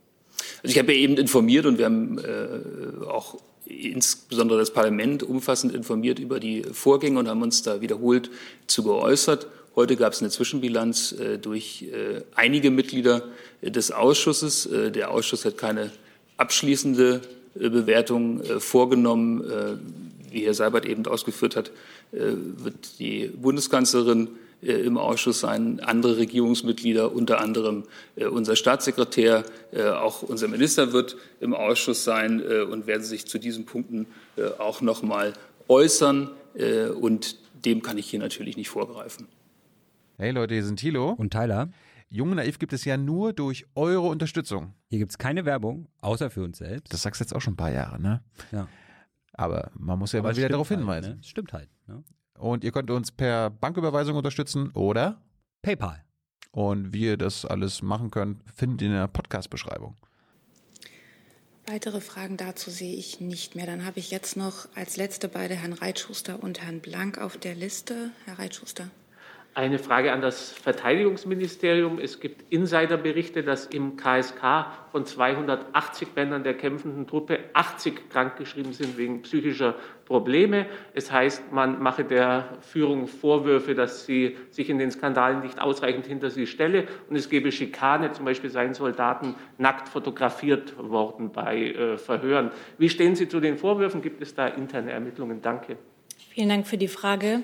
Also 0.63 0.73
ich 0.73 0.77
habe 0.77 0.93
ja 0.93 0.99
eben 0.99 1.17
informiert 1.17 1.65
und 1.65 1.77
wir 1.77 1.85
haben 1.85 2.19
äh, 2.19 3.05
auch 3.05 3.39
insbesondere 3.65 4.59
das 4.59 4.73
Parlament 4.73 5.23
umfassend 5.23 5.73
informiert 5.73 6.19
über 6.19 6.39
die 6.39 6.63
Vorgänge 6.63 7.19
und 7.19 7.27
haben 7.27 7.41
uns 7.41 7.63
da 7.63 7.81
wiederholt 7.81 8.29
zu 8.67 8.83
geäußert. 8.83 9.47
Heute 9.75 9.95
gab 9.95 10.13
es 10.13 10.21
eine 10.21 10.29
Zwischenbilanz 10.29 11.13
äh, 11.13 11.37
durch 11.37 11.83
äh, 11.83 12.21
einige 12.35 12.71
Mitglieder 12.71 13.23
des 13.61 13.91
Ausschusses. 13.91 14.65
Äh, 14.65 14.91
der 14.91 15.11
Ausschuss 15.11 15.45
hat 15.45 15.57
keine 15.57 15.91
abschließende 16.37 17.21
äh, 17.23 17.40
Bewertung 17.55 18.41
äh, 18.41 18.59
vorgenommen. 18.59 19.43
Äh, 19.49 19.77
wie 20.31 20.45
Herr 20.45 20.53
Seibert 20.53 20.85
eben 20.85 21.05
ausgeführt 21.07 21.57
hat, 21.57 21.71
wird 22.13 22.99
die 22.99 23.27
Bundeskanzlerin 23.27 24.29
im 24.61 24.97
Ausschuss 24.97 25.41
sein, 25.41 25.81
andere 25.81 26.15
Regierungsmitglieder, 26.15 27.13
unter 27.13 27.41
anderem 27.41 27.83
unser 28.15 28.55
Staatssekretär, 28.55 29.43
auch 29.99 30.21
unser 30.21 30.47
Minister 30.47 30.93
wird 30.93 31.17
im 31.41 31.53
Ausschuss 31.53 32.05
sein 32.05 32.41
und 32.41 32.87
werden 32.87 33.03
sich 33.03 33.25
zu 33.25 33.39
diesen 33.39 33.65
Punkten 33.65 34.05
auch 34.57 34.79
noch 34.79 35.03
mal 35.03 35.33
äußern. 35.67 36.29
Und 37.01 37.35
dem 37.65 37.81
kann 37.81 37.97
ich 37.97 38.09
hier 38.09 38.19
natürlich 38.19 38.55
nicht 38.55 38.69
vorgreifen. 38.69 39.27
Hey 40.17 40.31
Leute, 40.31 40.53
hier 40.53 40.63
sind 40.63 40.79
Thilo 40.79 41.09
und 41.09 41.33
Tyler. 41.33 41.67
Jung 42.14 42.32
und 42.32 42.36
Naiv 42.36 42.59
gibt 42.59 42.74
es 42.74 42.84
ja 42.84 42.97
nur 42.97 43.32
durch 43.32 43.66
eure 43.74 44.07
Unterstützung. 44.07 44.74
Hier 44.89 44.99
gibt 44.99 45.12
es 45.12 45.18
keine 45.18 45.45
Werbung, 45.45 45.88
außer 46.01 46.30
für 46.30 46.43
uns 46.43 46.57
selbst. 46.57 46.93
Das 46.93 47.03
sagst 47.03 47.22
du 47.22 47.24
jetzt 47.24 47.34
auch 47.34 47.39
schon 47.39 47.53
ein 47.53 47.57
paar 47.57 47.72
Jahre, 47.72 48.01
ne? 48.01 48.22
Ja. 48.51 48.68
Aber 49.32 49.72
man 49.76 49.97
muss 49.97 50.12
ja 50.12 50.20
Aber 50.20 50.30
mal 50.30 50.36
wieder 50.36 50.49
darauf 50.49 50.70
halt, 50.70 50.82
hinweisen. 50.82 51.16
Ne? 51.16 51.24
Stimmt 51.24 51.53
halt. 51.53 51.70
Ne? 51.88 52.03
Und 52.38 52.66
ihr 52.66 52.74
könnt 52.74 52.91
uns 52.91 53.14
per 53.14 53.49
Banküberweisung 53.49 54.18
unterstützen 54.18 54.72
oder 54.72 55.22
PayPal. 55.62 56.03
Und 56.51 56.93
wie 56.93 57.05
ihr 57.05 57.18
das 57.18 57.45
alles 57.45 57.82
machen 57.82 58.12
könnt, 58.12 58.43
findet 58.53 58.82
ihr 58.82 58.88
in 58.88 58.93
der 58.93 59.07
Podcast-Beschreibung. 59.07 59.95
Weitere 61.66 62.01
Fragen 62.01 62.36
dazu 62.36 62.72
sehe 62.72 62.97
ich 62.97 63.22
nicht 63.22 63.55
mehr. 63.55 63.68
Dann 63.68 63.86
habe 63.86 63.99
ich 63.99 64.12
jetzt 64.12 64.36
noch 64.36 64.68
als 64.76 64.97
letzte 64.97 65.30
beide 65.30 65.55
Herrn 65.55 65.72
Reitschuster 65.72 66.43
und 66.43 66.62
Herrn 66.62 66.82
Blank 66.82 67.20
auf 67.20 67.38
der 67.38 67.55
Liste. 67.55 68.12
Herr 68.26 68.38
Reitschuster. 68.38 68.89
Eine 69.53 69.79
Frage 69.79 70.13
an 70.13 70.21
das 70.21 70.53
Verteidigungsministerium. 70.53 71.99
Es 71.99 72.21
gibt 72.21 72.53
Insiderberichte, 72.53 73.43
dass 73.43 73.65
im 73.65 73.97
KSK 73.97 74.67
von 74.93 75.05
280 75.05 76.07
Männern 76.15 76.45
der 76.45 76.53
kämpfenden 76.53 77.05
Truppe 77.05 77.39
80 77.51 78.09
krankgeschrieben 78.09 78.71
sind 78.71 78.97
wegen 78.97 79.23
psychischer 79.23 79.75
Probleme. 80.05 80.67
Es 80.93 81.11
heißt, 81.11 81.51
man 81.51 81.83
mache 81.83 82.05
der 82.05 82.59
Führung 82.61 83.07
Vorwürfe, 83.07 83.75
dass 83.75 84.05
sie 84.05 84.37
sich 84.51 84.69
in 84.69 84.79
den 84.79 84.89
Skandalen 84.89 85.41
nicht 85.41 85.59
ausreichend 85.59 86.05
hinter 86.05 86.29
sie 86.29 86.47
stelle. 86.47 86.87
Und 87.09 87.17
es 87.17 87.29
gebe 87.29 87.51
Schikane, 87.51 88.13
zum 88.13 88.23
Beispiel 88.23 88.49
seien 88.49 88.73
Soldaten 88.73 89.35
nackt 89.57 89.89
fotografiert 89.89 90.77
worden 90.77 91.33
bei 91.33 91.71
äh, 91.71 91.97
Verhören. 91.97 92.51
Wie 92.77 92.87
stehen 92.87 93.17
Sie 93.17 93.27
zu 93.27 93.41
den 93.41 93.57
Vorwürfen? 93.57 94.01
Gibt 94.01 94.21
es 94.21 94.33
da 94.33 94.47
interne 94.47 94.91
Ermittlungen? 94.91 95.41
Danke. 95.41 95.75
Vielen 96.29 96.47
Dank 96.47 96.67
für 96.67 96.77
die 96.77 96.87
Frage. 96.87 97.43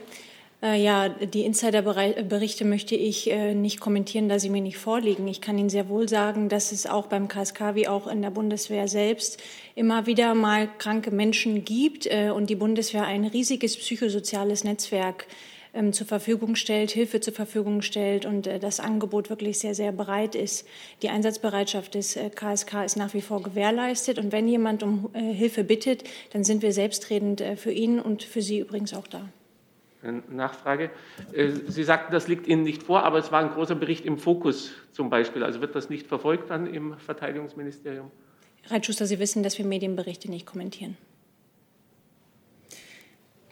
Äh, 0.61 0.81
ja, 0.81 1.09
die 1.09 1.45
Insiderberichte 1.45 2.65
möchte 2.65 2.95
ich 2.95 3.29
äh, 3.29 3.53
nicht 3.53 3.79
kommentieren, 3.79 4.27
da 4.27 4.39
sie 4.39 4.49
mir 4.49 4.61
nicht 4.61 4.77
vorliegen. 4.77 5.27
Ich 5.27 5.39
kann 5.39 5.57
Ihnen 5.57 5.69
sehr 5.69 5.87
wohl 5.87 6.09
sagen, 6.09 6.49
dass 6.49 6.71
es 6.71 6.87
auch 6.87 7.05
beim 7.05 7.27
KSK 7.27 7.75
wie 7.75 7.87
auch 7.87 8.07
in 8.07 8.23
der 8.23 8.31
Bundeswehr 8.31 8.87
selbst 8.87 9.39
immer 9.75 10.07
wieder 10.07 10.33
mal 10.33 10.67
kranke 10.79 11.11
Menschen 11.11 11.63
gibt 11.63 12.07
äh, 12.07 12.31
und 12.31 12.49
die 12.49 12.55
Bundeswehr 12.55 13.05
ein 13.05 13.25
riesiges 13.25 13.77
psychosoziales 13.77 14.63
Netzwerk 14.63 15.27
ähm, 15.75 15.93
zur 15.93 16.07
Verfügung 16.07 16.55
stellt, 16.55 16.89
Hilfe 16.89 17.19
zur 17.19 17.33
Verfügung 17.33 17.83
stellt 17.83 18.25
und 18.25 18.47
das 18.47 18.79
Angebot 18.79 19.29
wirklich 19.29 19.59
sehr, 19.59 19.75
sehr 19.75 19.91
bereit 19.91 20.33
ist. 20.33 20.65
Die 21.03 21.09
Einsatzbereitschaft 21.09 21.93
des 21.93 22.17
KSK 22.33 22.83
ist 22.83 22.97
nach 22.97 23.13
wie 23.13 23.21
vor 23.21 23.43
gewährleistet 23.43 24.17
und 24.17 24.31
wenn 24.31 24.47
jemand 24.47 24.81
um 24.81 25.09
Hilfe 25.13 25.63
bittet, 25.63 26.03
dann 26.33 26.43
sind 26.43 26.63
wir 26.63 26.73
selbstredend 26.73 27.43
für 27.57 27.71
ihn 27.71 27.99
und 27.99 28.23
für 28.23 28.41
Sie 28.41 28.57
übrigens 28.57 28.95
auch 28.95 29.05
da. 29.05 29.29
Nachfrage. 30.29 30.89
Äh, 31.33 31.51
Sie 31.67 31.83
sagten, 31.83 32.11
das 32.11 32.27
liegt 32.27 32.47
Ihnen 32.47 32.63
nicht 32.63 32.83
vor, 32.83 33.03
aber 33.03 33.17
es 33.17 33.31
war 33.31 33.39
ein 33.39 33.51
großer 33.51 33.75
Bericht 33.75 34.05
im 34.05 34.17
Fokus 34.17 34.71
zum 34.91 35.09
Beispiel. 35.09 35.43
Also 35.43 35.61
wird 35.61 35.75
das 35.75 35.89
nicht 35.89 36.07
verfolgt 36.07 36.49
dann 36.49 36.67
im 36.67 36.97
Verteidigungsministerium? 36.97 38.11
Herr 38.63 38.71
Reitschuster, 38.71 39.05
Sie 39.05 39.19
wissen, 39.19 39.43
dass 39.43 39.57
wir 39.57 39.65
Medienberichte 39.65 40.29
nicht 40.29 40.45
kommentieren. 40.45 40.97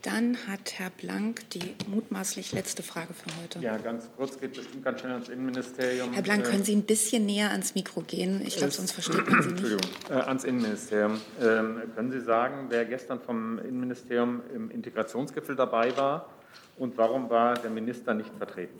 Dann 0.05 0.37
hat 0.47 0.77
Herr 0.77 0.91
Blank 0.91 1.49
die 1.49 1.73
mutmaßlich 1.87 2.51
letzte 2.51 2.83
Frage 2.83 3.11
für 3.15 3.41
heute. 3.41 3.57
Ja, 3.57 3.77
ganz 3.77 4.07
kurz, 4.15 4.39
geht 4.39 4.53
bestimmt 4.53 4.83
ganz 4.83 4.99
schnell 4.99 5.13
ans 5.13 5.29
Innenministerium. 5.29 6.13
Herr 6.13 6.21
Blank, 6.21 6.43
können 6.45 6.63
Sie 6.63 6.75
ein 6.75 6.83
bisschen 6.83 7.25
näher 7.25 7.49
ans 7.49 7.73
Mikro 7.73 8.01
gehen? 8.01 8.39
Ich 8.45 8.57
glaube, 8.57 8.71
sonst 8.71 8.91
versteht 8.91 9.27
man 9.27 9.41
Sie 9.41 9.49
nicht. 9.49 9.63
Entschuldigung, 9.63 9.91
äh, 10.11 10.13
ans 10.13 10.43
Innenministerium. 10.43 11.19
Ähm, 11.41 11.81
können 11.95 12.11
Sie 12.11 12.21
sagen, 12.21 12.67
wer 12.69 12.85
gestern 12.85 13.19
vom 13.19 13.57
Innenministerium 13.57 14.43
im 14.53 14.69
Integrationsgipfel 14.69 15.55
dabei 15.55 15.97
war 15.97 16.29
und 16.77 16.97
warum 16.97 17.29
war 17.29 17.55
der 17.55 17.69
Minister 17.69 18.13
nicht 18.13 18.31
vertreten? 18.37 18.79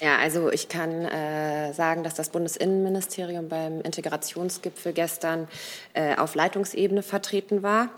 Ja, 0.00 0.18
also 0.18 0.50
ich 0.50 0.68
kann 0.68 1.06
äh, 1.06 1.72
sagen, 1.72 2.02
dass 2.02 2.14
das 2.14 2.28
Bundesinnenministerium 2.28 3.48
beim 3.48 3.80
Integrationsgipfel 3.80 4.92
gestern 4.92 5.48
äh, 5.94 6.16
auf 6.16 6.34
Leitungsebene 6.34 7.02
vertreten 7.02 7.62
war. 7.62 7.88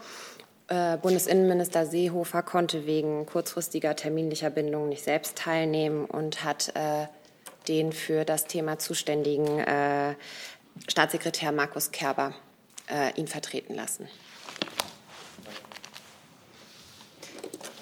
Äh, 0.69 0.99
Bundesinnenminister 0.99 1.87
Seehofer 1.87 2.43
konnte 2.43 2.87
wegen 2.87 3.27
kurzfristiger 3.27 3.97
terminlicher 3.97 4.51
Bindungen 4.51 4.89
nicht 4.89 5.05
selbst 5.05 5.39
teilnehmen 5.39 6.05
und 6.05 6.45
hat 6.45 6.73
äh, 6.75 7.07
den 7.67 7.93
für 7.93 8.25
das 8.25 8.45
Thema 8.45 8.79
zuständigen 8.79 9.59
äh, 9.59 10.15
Staatssekretär 10.89 11.51
Markus 11.53 11.91
Kerber 11.91 12.35
ihn 13.17 13.27
vertreten 13.27 13.75
lassen. 13.75 14.09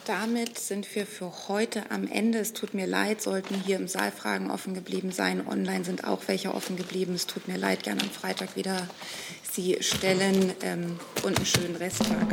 Damit 0.07 0.59
sind 0.59 0.95
wir 0.95 1.07
für 1.07 1.49
heute 1.49 1.91
am 1.91 2.07
Ende. 2.07 2.39
Es 2.39 2.53
tut 2.53 2.75
mir 2.75 2.87
leid, 2.87 3.23
sollten 3.23 3.55
hier 3.55 3.77
im 3.77 3.89
Saal 3.89 4.11
Fragen 4.11 4.51
offen 4.51 4.75
geblieben 4.75 5.13
sein. 5.13 5.47
Online 5.47 5.83
sind 5.83 6.05
auch 6.05 6.21
welche 6.27 6.53
offen 6.53 6.77
geblieben. 6.77 7.15
Es 7.15 7.27
tut 7.27 7.49
mir 7.49 7.57
leid, 7.57 7.85
gerne 7.85 8.03
am 8.03 8.11
Freitag 8.11 8.55
wieder 8.55 8.87
Sie 9.51 9.79
stellen 9.81 10.53
ähm, 10.63 10.99
und 11.23 11.37
einen 11.37 11.47
schönen 11.47 11.77
Resttag. 11.77 12.27